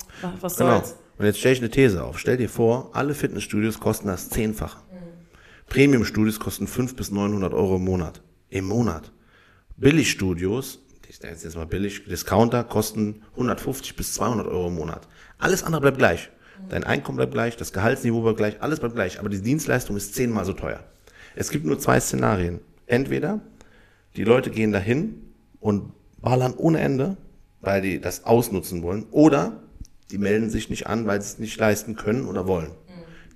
was 0.41 0.57
genau. 0.57 0.77
soll's. 0.77 0.95
Und 1.19 1.25
jetzt 1.25 1.39
stelle 1.39 1.53
ich 1.53 1.61
eine 1.61 1.69
These 1.69 2.03
auf. 2.03 2.17
Stell 2.17 2.37
dir 2.37 2.49
vor, 2.49 2.89
alle 2.93 3.13
Fitnessstudios 3.13 3.79
kosten 3.79 4.07
das 4.07 4.29
zehnfach. 4.29 4.77
Mhm. 4.77 5.67
Premium-Studios 5.67 6.39
kosten 6.39 6.65
500 6.65 6.97
bis 6.97 7.11
900 7.11 7.53
Euro 7.53 7.75
im 7.75 7.83
Monat. 7.83 8.21
Im 8.49 8.65
Monat. 8.65 9.11
Billigstudios 9.77 10.84
ich 11.15 11.21
sage 11.21 11.35
jetzt 11.41 11.55
mal 11.55 11.65
billig, 11.65 12.03
Discounter 12.05 12.65
kosten 12.65 13.21
150 13.31 13.95
bis 13.95 14.13
200 14.15 14.47
Euro 14.47 14.67
im 14.67 14.75
Monat. 14.75 15.07
Alles 15.37 15.63
andere 15.63 15.81
bleibt 15.81 15.97
gleich. 15.97 16.29
Dein 16.69 16.83
Einkommen 16.83 17.15
bleibt 17.15 17.31
gleich, 17.31 17.55
das 17.55 17.71
Gehaltsniveau 17.71 18.21
bleibt 18.21 18.37
gleich, 18.37 18.61
alles 18.61 18.79
bleibt 18.79 18.95
gleich, 18.95 19.19
aber 19.19 19.29
die 19.29 19.41
Dienstleistung 19.41 19.95
ist 19.95 20.13
zehnmal 20.13 20.43
so 20.45 20.53
teuer. 20.53 20.83
Es 21.35 21.49
gibt 21.49 21.65
nur 21.65 21.79
zwei 21.79 21.99
Szenarien. 21.99 22.59
Entweder 22.85 23.39
die 24.17 24.23
Leute 24.23 24.49
gehen 24.49 24.71
dahin 24.71 25.21
und 25.59 25.93
ballern 26.19 26.53
ohne 26.55 26.79
Ende, 26.79 27.17
weil 27.61 27.81
die 27.81 28.01
das 28.01 28.25
ausnutzen 28.25 28.83
wollen, 28.83 29.05
oder 29.11 29.63
die 30.11 30.17
melden 30.17 30.49
sich 30.49 30.69
nicht 30.69 30.87
an, 30.87 31.07
weil 31.07 31.21
sie 31.21 31.27
es 31.27 31.39
nicht 31.39 31.57
leisten 31.57 31.95
können 31.95 32.25
oder 32.25 32.45
wollen. 32.45 32.71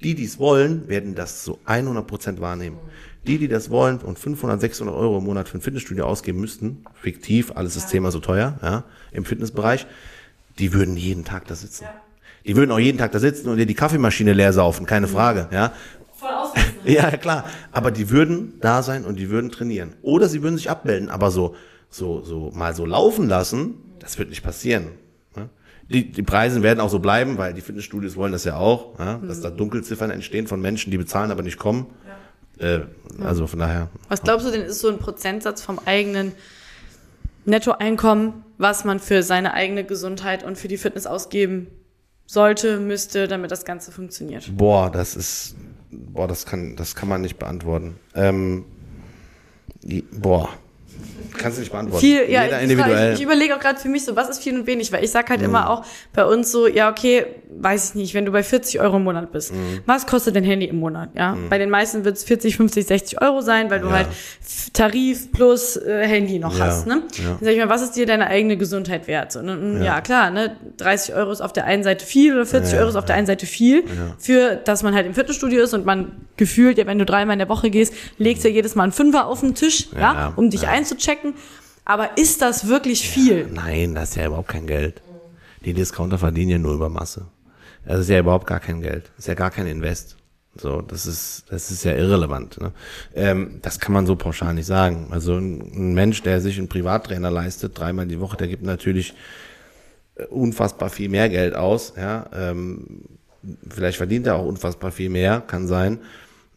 Die, 0.01 0.15
die 0.15 0.25
es 0.25 0.39
wollen, 0.39 0.88
werden 0.88 1.15
das 1.15 1.43
zu 1.43 1.59
100 1.65 2.07
Prozent 2.07 2.39
wahrnehmen. 2.39 2.77
Die, 3.28 3.38
die 3.38 3.47
das 3.47 3.70
wollen 3.70 3.97
und 3.99 4.17
500, 4.17 4.61
600 4.61 4.95
Euro 4.95 5.17
im 5.17 5.26
Monat 5.26 5.49
für 5.49 5.57
ein 5.57 5.61
Fitnessstudio 5.61 6.05
ausgeben 6.05 6.39
müssten, 6.39 6.84
fiktiv, 7.01 7.51
alles 7.55 7.76
ist 7.76 7.88
Thema 7.89 8.11
so 8.11 8.20
teuer, 8.20 8.57
ja, 8.61 8.86
im 9.11 9.26
Fitnessbereich, 9.26 9.88
die 10.57 10.74
würden 10.74 10.95
jeden 10.95 11.26
Tag 11.26 11.47
da 11.47 11.55
sitzen. 11.55 11.84
Ja. 11.84 11.93
Die 12.45 12.55
würden 12.55 12.72
auch 12.72 12.80
jeden 12.80 12.97
Tag 12.97 13.11
da 13.11 13.20
sitzen 13.20 13.49
und 13.49 13.57
dir 13.57 13.65
die 13.65 13.76
Kaffeemaschine 13.76 14.34
leer 14.34 14.53
saufen, 14.53 14.86
keine 14.86 15.07
mhm. 15.07 15.11
Frage, 15.11 15.47
ja. 15.51 15.74
Voll 16.15 16.30
Ja, 16.86 17.11
klar. 17.17 17.45
Aber 17.72 17.91
die 17.91 18.09
würden 18.09 18.53
da 18.61 18.82
sein 18.84 19.05
und 19.05 19.17
die 19.17 19.30
würden 19.30 19.51
trainieren. 19.51 19.93
Oder 20.01 20.30
sie 20.30 20.41
würden 20.41 20.57
sich 20.57 20.70
abmelden, 20.70 21.09
aber 21.09 21.30
so, 21.30 21.55
so, 21.89 22.22
so, 22.22 22.51
mal 22.53 22.74
so 22.74 22.86
laufen 22.86 23.28
lassen, 23.28 23.76
das 23.99 24.17
wird 24.17 24.30
nicht 24.30 24.43
passieren. 24.43 24.88
Die, 25.89 26.11
die 26.11 26.22
Preise 26.22 26.61
werden 26.61 26.80
auch 26.80 26.89
so 26.89 26.99
bleiben, 26.99 27.39
weil 27.39 27.55
die 27.55 27.61
Fitnessstudios 27.61 28.15
wollen 28.15 28.32
das 28.32 28.43
ja 28.43 28.57
auch, 28.57 28.99
ja, 28.99 29.17
dass 29.17 29.41
da 29.41 29.49
Dunkelziffern 29.49 30.11
entstehen 30.11 30.45
von 30.45 30.61
Menschen, 30.61 30.91
die 30.91 30.99
bezahlen, 30.99 31.32
aber 31.32 31.41
nicht 31.41 31.57
kommen. 31.57 31.88
Äh, 32.60 32.82
also 33.24 33.47
von 33.47 33.60
daher. 33.60 33.89
Was 34.07 34.22
glaubst 34.22 34.45
du 34.45 34.51
denn, 34.51 34.62
ist 34.62 34.80
so 34.80 34.89
ein 34.89 34.99
Prozentsatz 34.99 35.62
vom 35.62 35.80
eigenen 35.86 36.34
Nettoeinkommen, 37.45 38.45
was 38.57 38.86
man 38.86 38.99
für 38.99 39.24
seine 39.24 39.53
eigene 39.53 39.84
Gesundheit 39.84 40.43
und 40.43 40.57
für 40.57 40.68
die 40.68 40.78
Fitness 40.78 41.07
ausgeben 41.07 41.68
sollte, 42.26 42.80
müsste, 42.80 43.28
damit 43.28 43.51
das 43.51 43.66
Ganze 43.66 43.91
funktioniert? 43.91 44.55
Boah, 44.55 44.91
das 44.91 45.16
ist, 45.16 45.55
boah, 45.89 46.28
das 46.28 46.45
kann, 46.45 46.76
das 46.76 46.95
kann 46.95 47.10
man 47.10 47.22
nicht 47.22 47.39
beantworten. 47.39 47.95
Ähm, 48.14 48.66
die, 49.82 50.01
boah, 50.01 50.49
Kannst 51.39 51.57
du 51.57 51.61
nicht 51.61 51.71
beantworten. 51.71 52.01
Viel, 52.01 52.29
ja, 52.29 52.43
Jeder 52.43 52.59
individuell. 52.59 53.13
Ich, 53.13 53.19
ich 53.19 53.25
überlege 53.25 53.55
auch 53.55 53.59
gerade 53.59 53.79
für 53.79 53.89
mich 53.89 54.05
so, 54.05 54.15
was 54.15 54.29
ist 54.29 54.43
viel 54.43 54.57
und 54.57 54.67
wenig, 54.67 54.91
weil 54.91 55.03
ich 55.03 55.11
sag 55.11 55.29
halt 55.29 55.39
mhm. 55.39 55.47
immer 55.47 55.69
auch 55.69 55.85
bei 56.13 56.25
uns 56.25 56.51
so, 56.51 56.67
ja, 56.67 56.89
okay, 56.89 57.25
weiß 57.49 57.89
ich 57.89 57.95
nicht, 57.95 58.13
wenn 58.13 58.25
du 58.25 58.31
bei 58.31 58.43
40 58.43 58.79
Euro 58.79 58.97
im 58.97 59.03
Monat 59.03 59.31
bist, 59.31 59.53
mhm. 59.53 59.79
was 59.85 60.05
kostet 60.05 60.35
dein 60.35 60.43
Handy 60.43 60.67
im 60.67 60.79
Monat? 60.79 61.09
Ja, 61.15 61.35
mhm. 61.35 61.49
bei 61.49 61.57
den 61.57 61.69
meisten 61.69 62.05
wird 62.05 62.17
es 62.17 62.23
40, 62.23 62.57
50, 62.57 62.85
60 62.85 63.21
Euro 63.21 63.41
sein, 63.41 63.71
weil 63.71 63.79
du 63.79 63.87
ja. 63.87 63.93
halt 63.93 64.07
Tarif 64.73 65.31
plus 65.31 65.77
äh, 65.77 66.05
Handy 66.05 66.39
noch 66.39 66.57
ja. 66.57 66.65
hast. 66.65 66.85
Ne? 66.85 67.03
Ja. 67.13 67.23
Dann 67.29 67.37
sag 67.41 67.51
ich 67.51 67.57
mal, 67.57 67.69
was 67.69 67.81
ist 67.81 67.95
dir 67.95 68.05
deine 68.05 68.27
eigene 68.27 68.57
Gesundheit 68.57 69.07
wert? 69.07 69.31
So, 69.31 69.41
ne? 69.41 69.83
ja. 69.83 70.01
klar, 70.01 70.29
ne, 70.29 70.55
30 70.77 71.15
Euro 71.15 71.31
ist 71.31 71.41
auf 71.41 71.53
der 71.53 71.65
einen 71.65 71.83
Seite 71.83 72.05
viel 72.05 72.33
oder 72.33 72.45
40 72.45 72.77
Euro 72.77 72.89
ist 72.89 72.95
auf 72.95 73.05
der 73.05 73.15
einen 73.15 73.27
Seite 73.27 73.45
viel, 73.45 73.83
für 74.17 74.55
dass 74.55 74.83
man 74.83 74.93
halt 74.93 75.07
im 75.07 75.13
Fitnessstudio 75.13 75.63
ist 75.63 75.73
und 75.73 75.85
man 75.85 76.11
gefühlt, 76.37 76.77
ja, 76.77 76.85
wenn 76.87 76.99
du 76.99 77.05
dreimal 77.05 77.33
in 77.33 77.39
der 77.39 77.49
Woche 77.49 77.69
gehst, 77.69 77.93
legst 78.17 78.43
du 78.43 78.49
ja 78.49 78.55
jedes 78.55 78.75
Mal 78.75 78.83
einen 78.83 78.91
Fünfer 78.91 79.27
auf 79.27 79.41
den 79.41 79.55
Tisch, 79.55 79.89
ja, 79.97 80.33
um 80.35 80.49
dich 80.49 80.67
einzuchecken. 80.67 81.28
Aber 81.86 82.17
ist 82.17 82.41
das 82.41 82.67
wirklich 82.67 83.09
viel? 83.09 83.47
nein, 83.47 83.95
das 83.95 84.11
ist 84.11 84.15
ja 84.15 84.27
überhaupt 84.27 84.49
kein 84.49 84.67
Geld. 84.67 85.01
Die 85.65 85.73
Discounter 85.73 86.17
verdienen 86.17 86.51
ja 86.51 86.57
nur 86.57 86.73
über 86.73 86.89
Masse. 86.89 87.25
Das 87.86 87.99
ist 87.99 88.09
ja 88.09 88.19
überhaupt 88.19 88.47
gar 88.47 88.59
kein 88.59 88.82
Geld. 88.82 89.05
Das 89.15 89.25
ist 89.25 89.27
ja 89.27 89.34
gar 89.34 89.51
kein 89.51 89.67
Invest. 89.67 90.15
So, 90.55 90.82
das 90.82 91.05
ist, 91.05 91.45
das 91.49 91.71
ist 91.71 91.84
ja 91.84 91.93
irrelevant. 91.93 92.59
Ne? 92.59 92.71
Ähm, 93.15 93.59
das 93.61 93.80
kann 93.80 93.93
man 93.93 94.05
so 94.05 94.15
pauschal 94.15 94.53
nicht 94.53 94.65
sagen. 94.65 95.07
Also 95.11 95.36
ein, 95.36 95.61
ein, 95.73 95.93
Mensch, 95.93 96.21
der 96.21 96.41
sich 96.41 96.57
einen 96.57 96.67
Privattrainer 96.67 97.32
leistet, 97.32 97.77
dreimal 97.77 98.07
die 98.07 98.19
Woche, 98.19 98.38
der 98.38 98.47
gibt 98.47 98.63
natürlich 98.63 99.13
äh, 100.15 100.25
unfassbar 100.25 100.89
viel 100.89 101.09
mehr 101.09 101.30
Geld 101.30 101.55
aus. 101.55 101.93
Ja? 101.95 102.30
Ähm, 102.34 103.05
vielleicht 103.69 103.97
verdient 103.97 104.27
er 104.27 104.36
auch 104.36 104.45
unfassbar 104.45 104.91
viel 104.91 105.09
mehr, 105.09 105.41
kann 105.41 105.67
sein. 105.67 105.99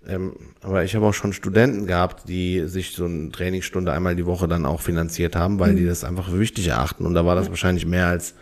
Ähm, 0.07 0.35
aber 0.63 0.85
ich 0.85 0.97
habe 0.97 1.07
auch 1.07 1.15
schon 1.15 1.33
Studenten 1.33 1.87
gehabt, 1.87 2.29
die 2.29 2.67
sich 2.67 2.93
so 2.93 3.05
eine 3.05 3.31
Trainingsstunde 3.31 3.93
einmal 3.93 4.17
die 4.17 4.27
Woche 4.27 4.49
dann 4.49 4.67
auch 4.67 4.81
finanziert 4.81 5.37
haben, 5.37 5.61
weil 5.61 5.73
mhm. 5.73 5.77
die 5.77 5.87
das 5.87 6.05
einfach 6.05 6.29
für 6.29 6.41
wichtig 6.41 6.69
erachten. 6.69 7.07
Und 7.07 7.15
da 7.15 7.25
war 7.25 7.37
das 7.37 7.49
wahrscheinlich 7.49 7.87
mehr 7.87 8.09
als 8.09 8.35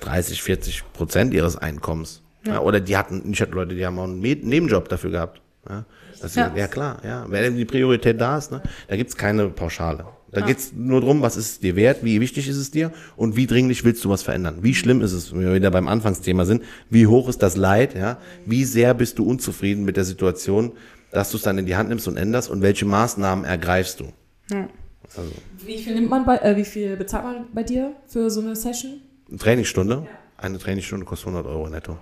30, 0.00 0.42
40 0.42 0.92
Prozent 0.92 1.34
ihres 1.34 1.56
Einkommens. 1.56 2.22
Ja. 2.46 2.54
ja. 2.54 2.60
oder 2.60 2.80
die 2.80 2.96
hatten, 2.96 3.32
ich 3.32 3.40
hatte 3.40 3.52
Leute, 3.52 3.74
die 3.74 3.86
haben 3.86 3.98
auch 3.98 4.04
einen 4.04 4.20
Nebenjob 4.20 4.88
dafür 4.88 5.10
gehabt. 5.10 5.40
Ja, 5.68 5.84
das, 6.20 6.34
ja. 6.34 6.52
ja 6.56 6.66
klar, 6.66 6.98
ja. 7.04 7.26
Wenn 7.28 7.56
die 7.56 7.64
Priorität 7.64 8.20
da 8.20 8.38
ist, 8.38 8.50
ne, 8.50 8.62
da 8.88 8.96
gibt's 8.96 9.16
keine 9.16 9.48
Pauschale. 9.48 10.06
Da 10.32 10.40
ja. 10.40 10.46
geht's 10.46 10.72
nur 10.74 11.00
drum, 11.00 11.22
was 11.22 11.36
ist 11.36 11.50
es 11.50 11.60
dir 11.60 11.74
wert, 11.74 12.04
wie 12.04 12.20
wichtig 12.20 12.48
ist 12.48 12.56
es 12.56 12.70
dir 12.70 12.92
und 13.16 13.36
wie 13.36 13.46
dringlich 13.46 13.84
willst 13.84 14.04
du 14.04 14.10
was 14.10 14.22
verändern. 14.22 14.58
Wie 14.62 14.74
schlimm 14.74 15.00
ist 15.00 15.12
es, 15.12 15.32
wenn 15.32 15.40
wir 15.40 15.54
wieder 15.54 15.70
beim 15.70 15.88
Anfangsthema 15.88 16.44
sind, 16.44 16.62
wie 16.88 17.06
hoch 17.06 17.28
ist 17.28 17.42
das 17.42 17.56
Leid, 17.56 17.94
ja, 17.94 18.18
wie 18.46 18.64
sehr 18.64 18.94
bist 18.94 19.18
du 19.18 19.24
unzufrieden 19.24 19.84
mit 19.84 19.96
der 19.96 20.04
Situation, 20.04 20.72
dass 21.10 21.30
du 21.30 21.36
es 21.36 21.42
dann 21.42 21.58
in 21.58 21.66
die 21.66 21.74
Hand 21.74 21.88
nimmst 21.88 22.06
und 22.06 22.16
änderst 22.16 22.48
und 22.48 22.62
welche 22.62 22.84
Maßnahmen 22.84 23.44
ergreifst 23.44 24.00
du. 24.00 24.12
Ja. 24.50 24.68
Also. 25.16 25.32
Wie 25.64 25.78
viel 25.78 25.94
nimmt 25.94 26.10
man 26.10 26.24
bei, 26.24 26.36
äh, 26.36 26.56
wie 26.56 26.64
viel 26.64 26.96
bezahlt 26.96 27.24
man 27.24 27.46
bei 27.52 27.64
dir 27.64 27.92
für 28.06 28.30
so 28.30 28.40
eine 28.40 28.54
Session? 28.54 29.00
Trainingsstunde? 29.36 30.06
Ja. 30.06 30.18
Eine 30.36 30.58
Trainingsstunde 30.58 31.04
kostet 31.04 31.28
100 31.28 31.50
Euro 31.50 31.68
netto. 31.68 31.98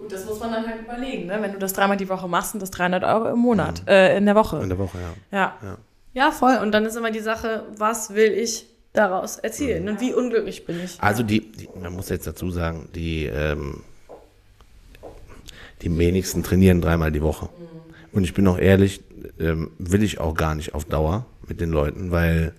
Und 0.00 0.10
das 0.10 0.24
muss 0.24 0.40
man 0.40 0.52
dann 0.52 0.66
halt 0.66 0.80
überlegen, 0.82 1.26
ne? 1.26 1.38
wenn 1.40 1.52
du 1.52 1.58
das 1.58 1.72
dreimal 1.72 1.96
die 1.96 2.08
Woche 2.08 2.28
machst, 2.28 2.52
sind 2.52 2.62
das 2.62 2.70
300 2.70 3.04
Euro 3.04 3.30
im 3.30 3.38
Monat, 3.38 3.82
mhm. 3.82 3.88
äh, 3.88 4.16
in 4.16 4.26
der 4.26 4.34
Woche. 4.34 4.60
In 4.62 4.68
der 4.68 4.78
Woche, 4.78 4.98
ja. 4.98 5.38
Ja. 5.38 5.56
ja. 5.62 5.78
Ja. 6.26 6.30
voll. 6.30 6.58
Und 6.62 6.72
dann 6.72 6.84
ist 6.84 6.96
immer 6.96 7.10
die 7.10 7.20
Sache, 7.20 7.64
was 7.76 8.14
will 8.14 8.32
ich 8.32 8.66
daraus 8.92 9.38
erzielen 9.38 9.84
mhm. 9.84 9.88
und 9.90 10.00
wie 10.00 10.14
unglücklich 10.14 10.64
bin 10.66 10.82
ich. 10.82 11.00
Also 11.00 11.22
die, 11.22 11.40
die, 11.52 11.68
man 11.80 11.92
muss 11.92 12.08
jetzt 12.08 12.26
dazu 12.26 12.50
sagen, 12.50 12.88
die, 12.94 13.26
ähm, 13.26 13.82
die 15.82 15.96
wenigsten 15.96 16.42
trainieren 16.42 16.80
dreimal 16.80 17.12
die 17.12 17.22
Woche. 17.22 17.46
Mhm. 17.46 17.78
Und 18.12 18.24
ich 18.24 18.34
bin 18.34 18.46
auch 18.46 18.58
ehrlich, 18.58 19.02
ähm, 19.38 19.70
will 19.78 20.02
ich 20.02 20.18
auch 20.18 20.34
gar 20.34 20.54
nicht 20.54 20.74
auf 20.74 20.84
Dauer 20.84 21.26
mit 21.46 21.60
den 21.60 21.70
Leuten, 21.70 22.10
weil 22.10 22.54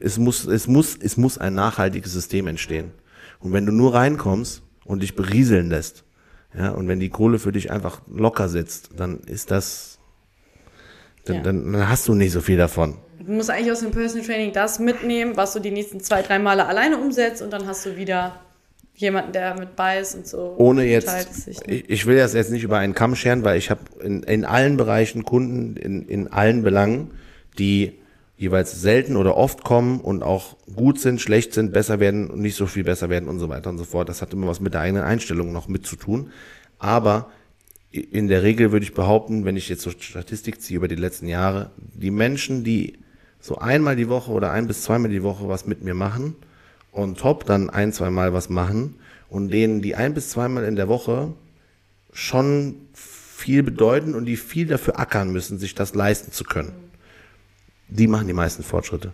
es 0.00 0.18
muss, 0.18 0.44
es 0.46 0.66
muss, 0.66 0.96
es 1.00 1.16
muss 1.16 1.38
ein 1.38 1.54
nachhaltiges 1.54 2.12
System 2.12 2.46
entstehen. 2.46 2.92
Und 3.40 3.52
wenn 3.52 3.66
du 3.66 3.72
nur 3.72 3.94
reinkommst 3.94 4.62
und 4.84 5.02
dich 5.02 5.14
berieseln 5.14 5.70
lässt, 5.70 6.04
ja, 6.56 6.70
und 6.70 6.88
wenn 6.88 7.00
die 7.00 7.10
Kohle 7.10 7.38
für 7.38 7.52
dich 7.52 7.70
einfach 7.70 8.00
locker 8.10 8.48
sitzt, 8.48 8.90
dann 8.96 9.20
ist 9.20 9.50
das, 9.50 9.97
dann, 11.28 11.36
ja. 11.36 11.42
dann, 11.42 11.72
dann 11.72 11.88
hast 11.88 12.08
du 12.08 12.14
nicht 12.14 12.32
so 12.32 12.40
viel 12.40 12.56
davon. 12.56 12.96
Du 13.18 13.32
musst 13.32 13.50
eigentlich 13.50 13.72
aus 13.72 13.80
dem 13.80 13.90
Personal 13.90 14.26
Training 14.26 14.52
das 14.52 14.78
mitnehmen, 14.78 15.36
was 15.36 15.52
du 15.52 15.60
die 15.60 15.70
nächsten 15.70 16.00
zwei, 16.00 16.22
drei 16.22 16.38
Male 16.38 16.66
alleine 16.66 16.98
umsetzt 16.98 17.42
und 17.42 17.52
dann 17.52 17.66
hast 17.66 17.84
du 17.84 17.96
wieder 17.96 18.40
jemanden, 18.94 19.32
der 19.32 19.54
mit 19.58 19.76
bei 19.76 20.00
ist 20.00 20.14
und 20.14 20.26
so. 20.26 20.54
Ohne 20.58 20.84
jetzt, 20.84 21.44
sich, 21.44 21.60
ne? 21.66 21.74
ich, 21.74 21.90
ich, 21.90 22.06
will 22.06 22.16
das 22.16 22.34
jetzt 22.34 22.50
nicht 22.50 22.64
über 22.64 22.78
einen 22.78 22.94
Kamm 22.94 23.14
scheren, 23.14 23.44
weil 23.44 23.58
ich 23.58 23.70
habe 23.70 23.80
in, 24.02 24.22
in 24.24 24.44
allen 24.44 24.76
Bereichen 24.76 25.24
Kunden, 25.24 25.76
in, 25.76 26.02
in 26.08 26.28
allen 26.28 26.62
Belangen, 26.62 27.12
die 27.58 27.98
jeweils 28.36 28.80
selten 28.80 29.16
oder 29.16 29.36
oft 29.36 29.64
kommen 29.64 30.00
und 30.00 30.22
auch 30.22 30.56
gut 30.74 31.00
sind, 31.00 31.20
schlecht 31.20 31.54
sind, 31.54 31.72
besser 31.72 32.00
werden 32.00 32.30
und 32.30 32.40
nicht 32.40 32.54
so 32.54 32.66
viel 32.66 32.84
besser 32.84 33.08
werden 33.08 33.28
und 33.28 33.40
so 33.40 33.48
weiter 33.48 33.70
und 33.70 33.78
so 33.78 33.84
fort. 33.84 34.08
Das 34.08 34.22
hat 34.22 34.32
immer 34.32 34.46
was 34.46 34.60
mit 34.60 34.74
der 34.74 34.80
eigenen 34.80 35.02
Einstellung 35.02 35.52
noch 35.52 35.68
mit 35.68 35.86
zu 35.86 35.96
tun. 35.96 36.30
Aber 36.78 37.30
in 37.90 38.28
der 38.28 38.42
Regel 38.42 38.72
würde 38.72 38.84
ich 38.84 38.94
behaupten, 38.94 39.44
wenn 39.44 39.56
ich 39.56 39.68
jetzt 39.68 39.82
so 39.82 39.90
Statistik 39.90 40.60
ziehe 40.60 40.76
über 40.76 40.88
die 40.88 40.94
letzten 40.94 41.26
Jahre, 41.26 41.70
die 41.76 42.10
Menschen, 42.10 42.64
die 42.64 42.98
so 43.40 43.56
einmal 43.56 43.96
die 43.96 44.08
Woche 44.08 44.30
oder 44.30 44.52
ein 44.52 44.66
bis 44.66 44.82
zweimal 44.82 45.10
die 45.10 45.22
Woche 45.22 45.48
was 45.48 45.66
mit 45.66 45.82
mir 45.82 45.94
machen 45.94 46.36
und 46.92 47.18
top 47.18 47.44
dann 47.44 47.70
ein, 47.70 47.92
zweimal 47.92 48.32
was 48.32 48.48
machen 48.48 48.96
und 49.28 49.50
denen, 49.50 49.80
die 49.80 49.94
ein 49.94 50.14
bis 50.14 50.30
zweimal 50.30 50.64
in 50.64 50.76
der 50.76 50.88
Woche 50.88 51.32
schon 52.12 52.74
viel 52.92 53.62
bedeuten 53.62 54.14
und 54.14 54.26
die 54.26 54.36
viel 54.36 54.66
dafür 54.66 54.98
ackern 54.98 55.32
müssen, 55.32 55.58
sich 55.58 55.74
das 55.74 55.94
leisten 55.94 56.32
zu 56.32 56.44
können 56.44 56.72
die 57.88 58.06
machen 58.06 58.26
die 58.26 58.34
meisten 58.34 58.62
Fortschritte. 58.62 59.12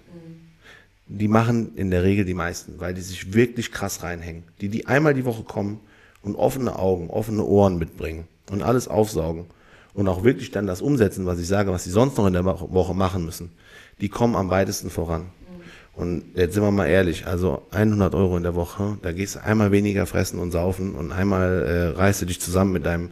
Die 1.06 1.28
machen 1.28 1.76
in 1.76 1.90
der 1.90 2.02
Regel 2.02 2.24
die 2.24 2.34
meisten, 2.34 2.80
weil 2.80 2.94
die 2.94 3.02
sich 3.02 3.34
wirklich 3.34 3.72
krass 3.72 4.02
reinhängen. 4.02 4.44
Die, 4.60 4.68
die 4.68 4.86
einmal 4.86 5.14
die 5.14 5.24
Woche 5.24 5.44
kommen 5.44 5.80
und 6.22 6.34
offene 6.34 6.78
Augen, 6.78 7.10
offene 7.10 7.44
Ohren 7.44 7.78
mitbringen 7.78 8.26
und 8.50 8.62
alles 8.62 8.88
aufsaugen 8.88 9.46
und 9.94 10.08
auch 10.08 10.24
wirklich 10.24 10.50
dann 10.50 10.66
das 10.66 10.82
umsetzen, 10.82 11.26
was 11.26 11.38
ich 11.38 11.46
sage, 11.46 11.72
was 11.72 11.84
sie 11.84 11.90
sonst 11.90 12.16
noch 12.18 12.26
in 12.26 12.32
der 12.32 12.44
Woche 12.44 12.94
machen 12.94 13.24
müssen, 13.24 13.52
die 14.00 14.08
kommen 14.08 14.36
am 14.36 14.50
weitesten 14.50 14.90
voran. 14.90 15.26
Und 15.96 16.24
jetzt 16.34 16.54
sind 16.54 16.64
wir 16.64 16.72
mal 16.72 16.86
ehrlich, 16.86 17.26
also 17.26 17.62
100 17.70 18.14
Euro 18.16 18.36
in 18.36 18.42
der 18.42 18.56
Woche, 18.56 18.98
da 19.02 19.12
gehst 19.12 19.36
du 19.36 19.44
einmal 19.44 19.70
weniger 19.70 20.06
fressen 20.06 20.40
und 20.40 20.50
saufen 20.50 20.96
und 20.96 21.12
einmal 21.12 21.62
äh, 21.62 21.98
reißt 21.98 22.22
du 22.22 22.26
dich 22.26 22.40
zusammen 22.40 22.72
mit 22.72 22.84
deinem 22.84 23.10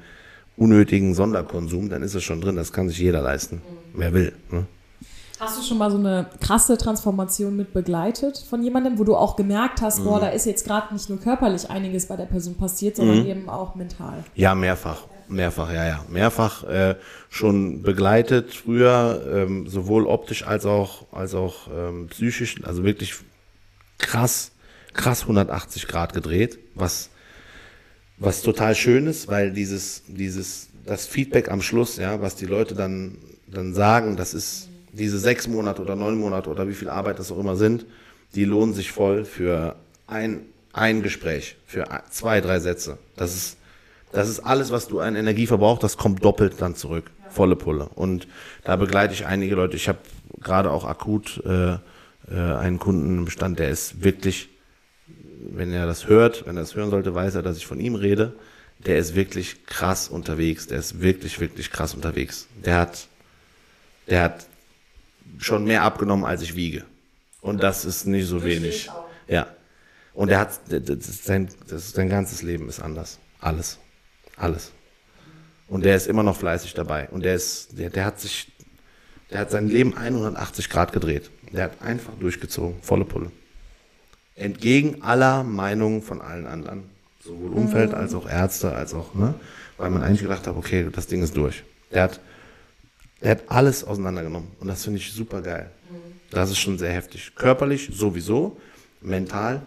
unnötigen 0.57 1.14
Sonderkonsum, 1.14 1.89
dann 1.89 2.03
ist 2.03 2.14
es 2.14 2.24
schon 2.24 2.41
drin, 2.41 2.57
das 2.57 2.72
kann 2.72 2.89
sich 2.89 2.99
jeder 2.99 3.22
leisten, 3.22 3.62
wer 3.95 4.12
will. 4.12 4.33
Ne? 4.51 4.66
Hast 5.39 5.59
du 5.59 5.62
schon 5.62 5.78
mal 5.78 5.91
so 5.91 5.97
eine 5.97 6.26
krasse 6.41 6.76
Transformation 6.76 7.57
mit 7.57 7.72
begleitet 7.72 8.39
von 8.39 8.62
jemandem, 8.62 8.99
wo 8.99 9.05
du 9.05 9.16
auch 9.16 9.37
gemerkt 9.37 9.80
hast, 9.80 10.01
mhm. 10.01 10.05
boah, 10.05 10.20
da 10.20 10.28
ist 10.28 10.47
jetzt 10.47 10.66
gerade 10.66 10.93
nicht 10.93 11.09
nur 11.09 11.20
körperlich 11.20 11.70
einiges 11.70 12.07
bei 12.07 12.16
der 12.16 12.26
Person 12.26 12.57
passiert, 12.57 12.97
sondern 12.97 13.20
mhm. 13.20 13.26
eben 13.26 13.49
auch 13.49 13.74
mental? 13.74 14.24
Ja, 14.35 14.55
mehrfach. 14.55 15.03
Mehrfach, 15.33 15.72
ja, 15.72 15.87
ja. 15.87 16.05
Mehrfach 16.09 16.64
äh, 16.64 16.97
schon 17.28 17.83
begleitet, 17.83 18.55
früher, 18.55 19.24
ähm, 19.33 19.66
sowohl 19.66 20.07
optisch 20.07 20.47
als 20.47 20.66
auch, 20.66 21.12
als 21.12 21.35
auch 21.35 21.68
ähm, 21.74 22.09
psychisch, 22.09 22.57
also 22.64 22.85
wirklich 22.85 23.14
krass, 23.99 24.53
krass 24.93 25.22
180 25.22 25.89
Grad 25.89 26.12
gedreht, 26.12 26.59
was, 26.74 27.11
was 28.18 28.43
total 28.43 28.74
schön 28.74 29.07
ist, 29.07 29.28
weil 29.28 29.53
dieses, 29.53 30.03
dieses, 30.07 30.68
das 30.85 31.07
Feedback 31.07 31.51
am 31.51 31.62
Schluss, 31.62 31.97
ja, 31.97 32.20
was 32.20 32.37
die 32.37 32.47
Leute 32.47 32.74
dann, 32.74 33.16
dann 33.47 33.74
sagen, 33.74 34.16
das 34.16 34.35
ist, 34.35 34.68
diese 34.93 35.18
sechs 35.18 35.49
Monate 35.49 35.80
oder 35.80 35.97
neun 35.97 36.18
Monate 36.18 36.51
oder 36.51 36.68
wie 36.68 36.74
viel 36.74 36.91
Arbeit 36.91 37.18
das 37.18 37.33
auch 37.33 37.39
immer 37.39 37.57
sind, 37.57 37.87
die 38.35 38.45
lohnen 38.45 38.74
sich 38.74 38.93
voll 38.93 39.24
für 39.24 39.76
ein 40.07 40.43
ein 40.72 41.03
Gespräch 41.03 41.57
für 41.66 41.87
zwei, 42.11 42.41
drei 42.41 42.59
Sätze. 42.59 42.99
Das 43.16 43.35
ist, 43.35 43.57
das 44.13 44.29
ist 44.29 44.41
alles, 44.41 44.71
was 44.71 44.89
du 44.89 45.01
an 45.01 45.17
Energie 45.17 45.47
verbrauchst, 45.47 45.83
das 45.83 45.97
kommt 45.97 46.25
doppelt 46.25 46.55
dann 46.61 46.75
zurück. 46.75 47.11
Volle 47.31 47.57
Pulle. 47.57 47.89
Und 47.95 48.29
da 48.65 48.77
begleite 48.77 49.15
ich 49.15 49.27
einige 49.27 49.55
Leute. 49.55 49.77
Ich 49.77 49.89
habe 49.89 49.99
gerade 50.41 50.71
auch 50.71 50.85
akut 50.85 51.43
äh, 51.47 51.75
äh, 51.75 51.79
einen 52.31 52.79
Kunden 52.79 53.19
im 53.19 53.25
Bestand, 53.25 53.59
der 53.59 53.71
ist 53.71 54.05
wirklich, 54.05 54.49
wenn 55.51 55.73
er 55.73 55.87
das 55.87 56.09
hört, 56.09 56.47
wenn 56.47 56.57
er 56.57 56.63
das 56.63 56.75
hören 56.75 56.91
sollte, 56.91 57.15
weiß 57.15 57.35
er, 57.35 57.43
dass 57.43 57.57
ich 57.57 57.67
von 57.67 57.81
ihm 57.81 57.95
rede. 57.95 58.35
Der 58.87 58.99
ist 58.99 59.15
wirklich 59.15 59.65
krass 59.67 60.09
unterwegs. 60.09 60.67
Der 60.67 60.79
ist 60.79 61.01
wirklich, 61.01 61.41
wirklich 61.41 61.71
krass 61.71 61.95
unterwegs. 61.95 62.49
Der 62.65 62.79
hat, 62.79 63.07
der 64.09 64.23
hat 64.23 64.47
schon 65.39 65.65
mehr 65.65 65.85
abgenommen, 65.85 66.25
als 66.25 66.43
ich 66.43 66.57
wiege. 66.57 66.85
Und 67.41 67.63
das 67.63 67.85
ist 67.85 68.07
nicht 68.07 68.27
so 68.27 68.45
wenig. 68.45 68.91
Ja. 69.29 69.47
Und 70.15 70.31
er 70.31 70.41
hat, 70.41 70.61
das 70.69 71.25
sein, 71.25 71.49
das 71.69 71.93
sein 71.93 72.09
ganzes 72.09 72.43
Leben 72.43 72.69
ist 72.69 72.81
anders. 72.81 73.19
Alles. 73.41 73.79
Alles. 74.37 74.72
Und 75.68 75.85
der 75.85 75.97
ist 75.97 76.07
immer 76.07 76.22
noch 76.22 76.37
fleißig 76.37 76.74
dabei. 76.74 77.09
Und 77.11 77.24
der 77.24 77.35
ist, 77.35 77.78
der, 77.78 77.91
der 77.91 78.05
hat 78.05 78.20
sich, 78.20 78.53
der 79.30 79.41
hat 79.41 79.51
sein 79.51 79.68
Leben 79.68 79.97
180 79.97 80.68
Grad 80.68 80.93
gedreht. 80.93 81.30
Der 81.53 81.64
hat 81.64 81.83
einfach 81.83 82.12
durchgezogen. 82.20 82.83
Volle 82.83 83.05
Pulle. 83.05 83.30
Entgegen 84.35 85.03
aller 85.03 85.45
Meinungen 85.45 86.03
von 86.03 86.20
allen 86.20 86.47
anderen. 86.47 86.85
Sowohl 87.24 87.53
Umfeld 87.53 87.95
als 87.95 88.14
auch 88.14 88.28
Ärzte, 88.28 88.74
als 88.74 88.95
auch, 88.95 89.14
ne? 89.14 89.35
Weil 89.78 89.91
man 89.91 90.03
eigentlich 90.03 90.22
gedacht 90.22 90.47
hat, 90.47 90.57
okay, 90.57 90.89
das 90.93 91.07
Ding 91.07 91.22
ist 91.22 91.37
durch. 91.37 91.62
Der 91.93 92.03
hat, 92.03 92.20
der 93.22 93.30
hat 93.33 93.43
alles 93.49 93.85
auseinandergenommen. 93.85 94.49
Und 94.61 94.68
das 94.68 94.85
finde 94.85 94.99
ich 94.99 95.12
super 95.12 95.41
geil. 95.41 95.70
Das 96.30 96.51
ist 96.51 96.59
schon 96.59 96.78
sehr 96.78 96.93
heftig. 96.93 97.33
Körperlich 97.35 97.91
sowieso, 97.93 98.57
mental 99.01 99.62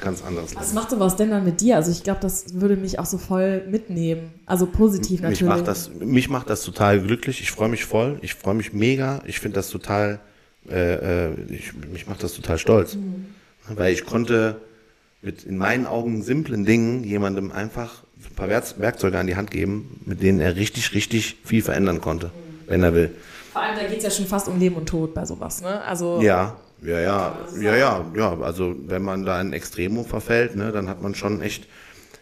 ganz 0.00 0.22
anderes 0.22 0.54
Was 0.54 0.72
macht 0.72 0.90
sowas 0.90 1.16
denn 1.16 1.30
dann 1.30 1.44
mit 1.44 1.60
dir? 1.60 1.76
Also 1.76 1.90
ich 1.90 2.02
glaube, 2.02 2.20
das 2.20 2.60
würde 2.60 2.76
mich 2.76 2.98
auch 2.98 3.06
so 3.06 3.18
voll 3.18 3.62
mitnehmen. 3.68 4.30
Also 4.46 4.66
positiv 4.66 5.20
natürlich. 5.20 5.42
Mich 5.42 5.48
macht 5.48 5.68
das, 5.68 5.90
mich 5.90 6.28
macht 6.28 6.50
das 6.50 6.62
total 6.62 7.00
glücklich. 7.00 7.40
Ich 7.40 7.50
freue 7.50 7.68
mich 7.68 7.84
voll. 7.84 8.18
Ich 8.22 8.34
freue 8.34 8.54
mich 8.54 8.72
mega. 8.72 9.22
Ich 9.26 9.40
finde 9.40 9.56
das 9.56 9.68
total, 9.70 10.20
äh, 10.68 11.28
äh, 11.28 11.34
ich, 11.50 11.72
mich 11.92 12.06
macht 12.06 12.22
das 12.22 12.34
total 12.34 12.58
stolz. 12.58 12.94
Mhm. 12.94 13.26
Weil 13.68 13.92
ich 13.92 14.04
konnte 14.04 14.56
mit 15.22 15.44
in 15.44 15.58
meinen 15.58 15.86
Augen 15.86 16.22
simplen 16.22 16.64
Dingen 16.64 17.04
jemandem 17.04 17.50
einfach 17.52 18.04
ein 18.30 18.34
paar 18.34 18.48
Werkzeuge 18.48 19.18
an 19.18 19.26
die 19.26 19.36
Hand 19.36 19.50
geben, 19.50 20.00
mit 20.06 20.22
denen 20.22 20.40
er 20.40 20.56
richtig, 20.56 20.94
richtig 20.94 21.36
viel 21.44 21.62
verändern 21.62 22.00
konnte, 22.00 22.26
mhm. 22.26 22.30
wenn 22.66 22.82
er 22.82 22.94
will. 22.94 23.10
Vor 23.52 23.62
allem, 23.62 23.76
da 23.76 23.84
geht 23.86 23.98
es 23.98 24.04
ja 24.04 24.10
schon 24.10 24.26
fast 24.26 24.48
um 24.48 24.58
Leben 24.58 24.76
und 24.76 24.86
Tod 24.86 25.14
bei 25.14 25.24
sowas, 25.24 25.62
ne? 25.62 25.82
Also 25.82 26.20
ja, 26.22 26.56
ja, 26.82 27.00
ja, 27.00 27.38
ja, 27.60 27.76
ja, 27.76 28.06
ja. 28.14 28.40
Also 28.40 28.76
wenn 28.86 29.02
man 29.02 29.24
da 29.24 29.40
in 29.40 29.52
Extremo 29.52 30.04
verfällt, 30.04 30.56
ne, 30.56 30.72
dann 30.72 30.88
hat 30.88 31.02
man 31.02 31.14
schon 31.14 31.40
echt, 31.40 31.66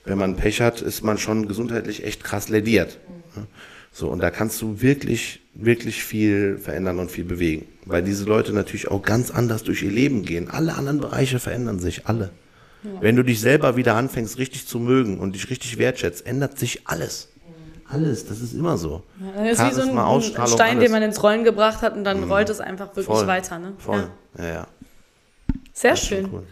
wenn 0.04 0.18
man 0.18 0.36
Pech 0.36 0.60
hat, 0.60 0.80
ist 0.80 1.02
man 1.02 1.18
schon 1.18 1.48
gesundheitlich 1.48 2.04
echt 2.04 2.24
krass 2.24 2.48
lediert. 2.48 2.98
Ne? 3.34 3.46
So, 3.92 4.10
und 4.10 4.20
da 4.20 4.30
kannst 4.30 4.60
du 4.60 4.82
wirklich, 4.82 5.40
wirklich 5.54 6.04
viel 6.04 6.58
verändern 6.58 6.98
und 6.98 7.10
viel 7.10 7.24
bewegen. 7.24 7.66
Weil 7.86 8.02
diese 8.02 8.24
Leute 8.24 8.52
natürlich 8.52 8.88
auch 8.88 9.00
ganz 9.02 9.30
anders 9.30 9.62
durch 9.62 9.82
ihr 9.82 9.90
Leben 9.90 10.22
gehen. 10.22 10.50
Alle 10.50 10.74
anderen 10.74 11.00
Bereiche 11.00 11.38
verändern 11.38 11.78
sich, 11.78 12.06
alle. 12.06 12.30
Ja. 12.82 12.90
Wenn 13.00 13.16
du 13.16 13.22
dich 13.22 13.40
selber 13.40 13.76
wieder 13.76 13.94
anfängst, 13.94 14.38
richtig 14.38 14.66
zu 14.66 14.78
mögen 14.78 15.18
und 15.18 15.34
dich 15.34 15.48
richtig 15.48 15.78
wertschätzt, 15.78 16.26
ändert 16.26 16.58
sich 16.58 16.86
alles. 16.86 17.30
Alles, 17.88 18.26
das 18.26 18.40
ist 18.40 18.54
immer 18.54 18.76
so. 18.76 19.02
Ja, 19.20 19.44
das 19.44 19.58
ist 19.60 19.66
wie 19.66 19.74
so 19.74 19.82
ein, 19.82 19.98
ein 19.98 20.22
Stein, 20.22 20.76
alles. 20.76 20.84
den 20.84 20.90
man 20.90 21.02
ins 21.02 21.22
Rollen 21.22 21.44
gebracht 21.44 21.82
hat 21.82 21.94
und 21.94 22.04
dann 22.04 22.22
mhm. 22.22 22.32
rollt 22.32 22.50
es 22.50 22.60
einfach 22.60 22.88
wirklich 22.96 23.06
Voll. 23.06 23.26
weiter. 23.26 23.58
Ne? 23.58 23.74
Voll, 23.78 24.08
ja, 24.38 24.44
ja. 24.44 24.52
ja. 24.52 24.66
Sehr 25.72 25.92
das 25.92 26.00
schön. 26.00 26.28
Cool. 26.32 26.42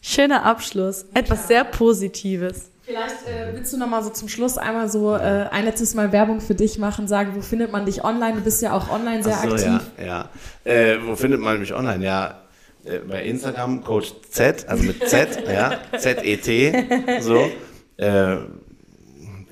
Schöner 0.00 0.44
Abschluss. 0.44 1.06
Etwas 1.14 1.48
sehr 1.48 1.64
Positives. 1.64 2.70
Vielleicht 2.84 3.26
äh, 3.26 3.54
willst 3.54 3.72
du 3.72 3.78
noch 3.78 3.88
mal 3.88 4.04
so 4.04 4.10
zum 4.10 4.28
Schluss 4.28 4.58
einmal 4.58 4.90
so 4.90 5.14
äh, 5.14 5.46
ein 5.50 5.64
letztes 5.64 5.94
Mal 5.94 6.12
Werbung 6.12 6.42
für 6.42 6.54
dich 6.54 6.78
machen, 6.78 7.08
sagen, 7.08 7.32
wo 7.34 7.40
findet 7.40 7.72
man 7.72 7.86
dich 7.86 8.04
online? 8.04 8.34
Du 8.34 8.40
bist 8.42 8.60
ja 8.60 8.74
auch 8.74 8.90
online 8.90 9.22
sehr 9.22 9.38
so, 9.38 9.54
aktiv. 9.54 9.90
Ja, 9.98 10.04
ja. 10.04 10.70
Äh, 10.70 10.98
wo 11.02 11.16
findet 11.16 11.40
man 11.40 11.58
mich 11.58 11.72
online? 11.72 12.04
Ja, 12.04 12.42
äh, 12.84 12.98
bei 12.98 13.24
Instagram 13.24 13.82
Coach 13.82 14.12
Z, 14.28 14.68
also 14.68 14.84
mit 14.84 15.08
Z, 15.08 15.48
ja, 15.48 15.80
Z-E-T, 15.96 17.20
so. 17.20 17.50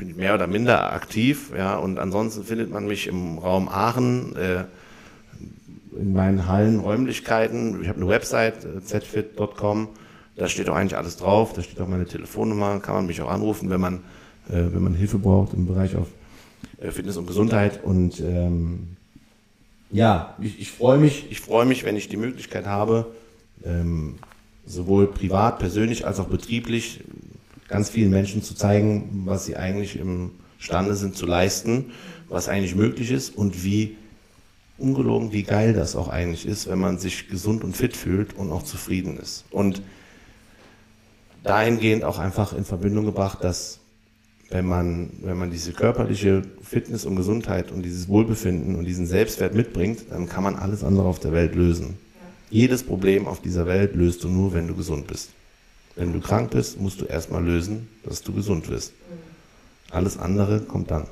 Bin 0.03 0.17
mehr 0.17 0.35
oder 0.35 0.49
minder 0.49 0.93
aktiv, 0.93 1.53
ja, 1.57 1.77
und 1.77 2.01
ansonsten 2.01 2.43
findet 2.43 2.73
man 2.73 2.89
mich 2.89 3.07
im 3.07 3.39
Raum 3.39 3.69
Aachen, 3.69 4.35
äh, 4.35 4.65
in 5.97 6.13
meinen 6.13 6.49
Hallen, 6.49 6.81
Räumlichkeiten. 6.81 7.81
Ich 7.83 7.89
habe 7.89 7.99
eine 7.99 8.09
Website, 8.09 8.65
äh, 8.65 8.81
zfit.com, 8.81 9.89
da 10.35 10.49
steht 10.49 10.69
auch 10.69 10.75
eigentlich 10.75 10.97
alles 10.97 11.17
drauf, 11.19 11.53
da 11.53 11.63
steht 11.63 11.81
auch 11.81 11.87
meine 11.87 12.07
Telefonnummer, 12.07 12.81
kann 12.81 12.97
man 12.97 13.07
mich 13.07 13.23
auch 13.23 13.31
anrufen, 13.31 13.71
wenn 13.71 13.81
man, 13.81 13.95
äh, 14.49 14.55
wenn 14.73 14.83
man 14.83 14.95
Hilfe 14.95 15.19
braucht 15.19 15.55
im 15.55 15.67
Bereich 15.67 15.95
auf 15.95 16.09
äh, 16.81 16.91
Fitness 16.91 17.17
und 17.17 17.29
Gesundheit. 17.29 17.85
Und 17.85 18.19
ähm, 18.19 18.97
ja, 19.93 20.35
ich, 20.41 20.61
ich 20.61 20.73
freue 20.73 20.99
mich, 20.99 21.31
ich 21.31 21.41
freue 21.41 21.65
mich, 21.65 21.85
wenn 21.85 21.95
ich 21.95 22.09
die 22.09 22.17
Möglichkeit 22.17 22.67
habe, 22.67 23.15
ähm, 23.65 24.17
sowohl 24.67 25.07
privat, 25.07 25.61
persönlich 25.61 26.07
als 26.09 26.19
auch 26.19 26.29
betrieblich 26.29 27.05
ganz 27.69 27.91
vielen 27.91 28.11
Menschen 28.11 28.43
zu 28.43 28.55
zeigen, 28.55 29.23
was 29.27 29.47
sie 29.47 29.57
eigentlich 29.57 29.99
imstande 29.99 30.95
sind 30.95 31.17
zu 31.17 31.27
leisten, 31.27 31.93
was 32.29 32.49
eigentlich 32.49 32.75
möglich 32.75 33.11
ist 33.11 33.37
und 33.37 33.65
wie 33.65 33.97
ungelogen, 34.79 35.33
wie 35.33 35.43
geil 35.43 35.73
das 35.73 35.97
auch 35.97 36.09
eigentlich 36.09 36.47
ist, 36.47 36.69
wenn 36.69 36.79
man 36.79 36.99
sich 36.99 37.29
gesund 37.29 37.65
und 37.65 37.77
fit 37.77 37.97
fühlt 37.97 38.35
und 38.35 38.51
auch 38.51 38.63
zufrieden 38.63 39.19
ist. 39.19 39.45
Und 39.51 39.83
dahingehend 41.45 42.05
auch 42.05 42.19
einfach 42.19 42.53
in 42.53 42.65
Verbindung 42.65 43.05
gebracht, 43.05 43.43
dass 43.43 43.81
wenn 44.51 44.67
man, 44.67 45.11
wenn 45.23 45.39
man 45.39 45.51
diese 45.51 45.73
körperliche 45.73 46.43
Fitness 46.63 47.07
und 47.07 47.17
Gesundheit 47.17 47.71
und 47.71 47.83
dieses 47.83 48.09
Wohlbefinden 48.09 48.77
und 48.77 48.85
diesen 48.85 49.07
Selbstwert 49.07 49.55
mitbringt, 49.55 50.07
dann 50.11 50.29
kann 50.29 50.45
man 50.45 50.57
alles 50.57 50.85
andere 50.85 51.07
auf 51.07 51.21
der 51.21 51.33
Welt 51.33 51.55
lösen. 51.55 51.97
Jedes 52.51 52.83
Problem 52.83 53.27
auf 53.27 53.41
dieser 53.41 53.67
Welt 53.67 53.95
löst 53.95 54.25
du 54.25 54.29
nur, 54.29 54.53
wenn 54.53 54.69
du 54.69 54.75
gesund 54.75 55.07
bist. 55.07 55.31
Wenn 55.97 56.13
du 56.13 56.21
krank 56.21 56.51
bist, 56.51 56.81
musst 56.81 57.01
du 57.01 57.05
erstmal 57.05 57.45
lösen, 57.45 57.89
dass 58.05 58.23
du 58.23 58.33
gesund 58.33 58.69
wirst. 58.69 58.93
Alles 59.91 60.19
andere 60.19 60.61
kommt 60.61 60.91
dann. 60.91 61.07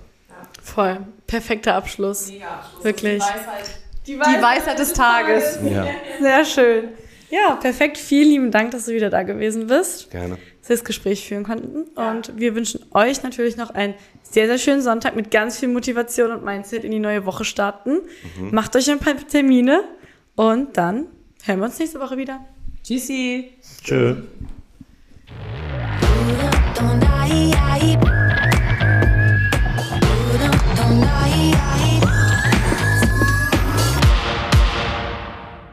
Voll. 0.62 0.99
Perfekter 1.26 1.74
Abschluss. 1.74 2.28
Mega 2.28 2.64
Wirklich. 2.83 3.22
Die 3.22 3.28
Weisheit, 3.28 3.81
die 4.07 4.18
Weisheit, 4.18 4.37
die 4.37 4.43
Weisheit 4.43 4.78
des, 4.78 4.89
des 4.89 4.97
Tages. 4.97 5.55
Tages. 5.57 5.72
Ja. 5.72 5.87
Sehr 6.20 6.45
schön. 6.45 6.89
Ja, 7.31 7.57
perfekt. 7.57 7.99
Vielen 7.99 8.28
lieben 8.28 8.51
Dank, 8.51 8.72
dass 8.72 8.87
du 8.87 8.93
wieder 8.93 9.11
da 9.11 9.22
gewesen 9.22 9.68
bist. 9.68 10.11
Gerne. 10.11 10.37
Dass 10.61 10.68
wir 10.68 10.76
das 10.76 10.85
Gespräch 10.85 11.26
führen 11.28 11.45
konnten. 11.45 11.83
Und 11.95 12.39
wir 12.39 12.55
wünschen 12.55 12.81
euch 12.93 13.22
natürlich 13.22 13.57
noch 13.57 13.70
einen 13.70 13.95
sehr, 14.22 14.47
sehr 14.47 14.59
schönen 14.59 14.83
Sonntag 14.83 15.14
mit 15.14 15.31
ganz 15.31 15.59
viel 15.59 15.68
Motivation 15.68 16.33
und 16.33 16.45
Mindset 16.45 16.85
in 16.85 16.91
die 16.91 16.99
neue 16.99 17.24
Woche 17.26 17.45
starten. 17.45 18.01
Mhm. 18.39 18.51
Macht 18.53 18.74
euch 18.74 18.91
ein 18.91 18.99
paar 18.99 19.16
Termine 19.16 19.85
und 20.35 20.76
dann 20.76 21.07
hören 21.45 21.61
wir 21.61 21.66
uns 21.66 21.78
nächste 21.78 22.01
Woche 22.01 22.16
wieder. 22.16 22.45
Tschüssi. 22.83 23.53
Tschö. 23.85 24.16
ay, 27.31 27.53
ay. 27.55 28.20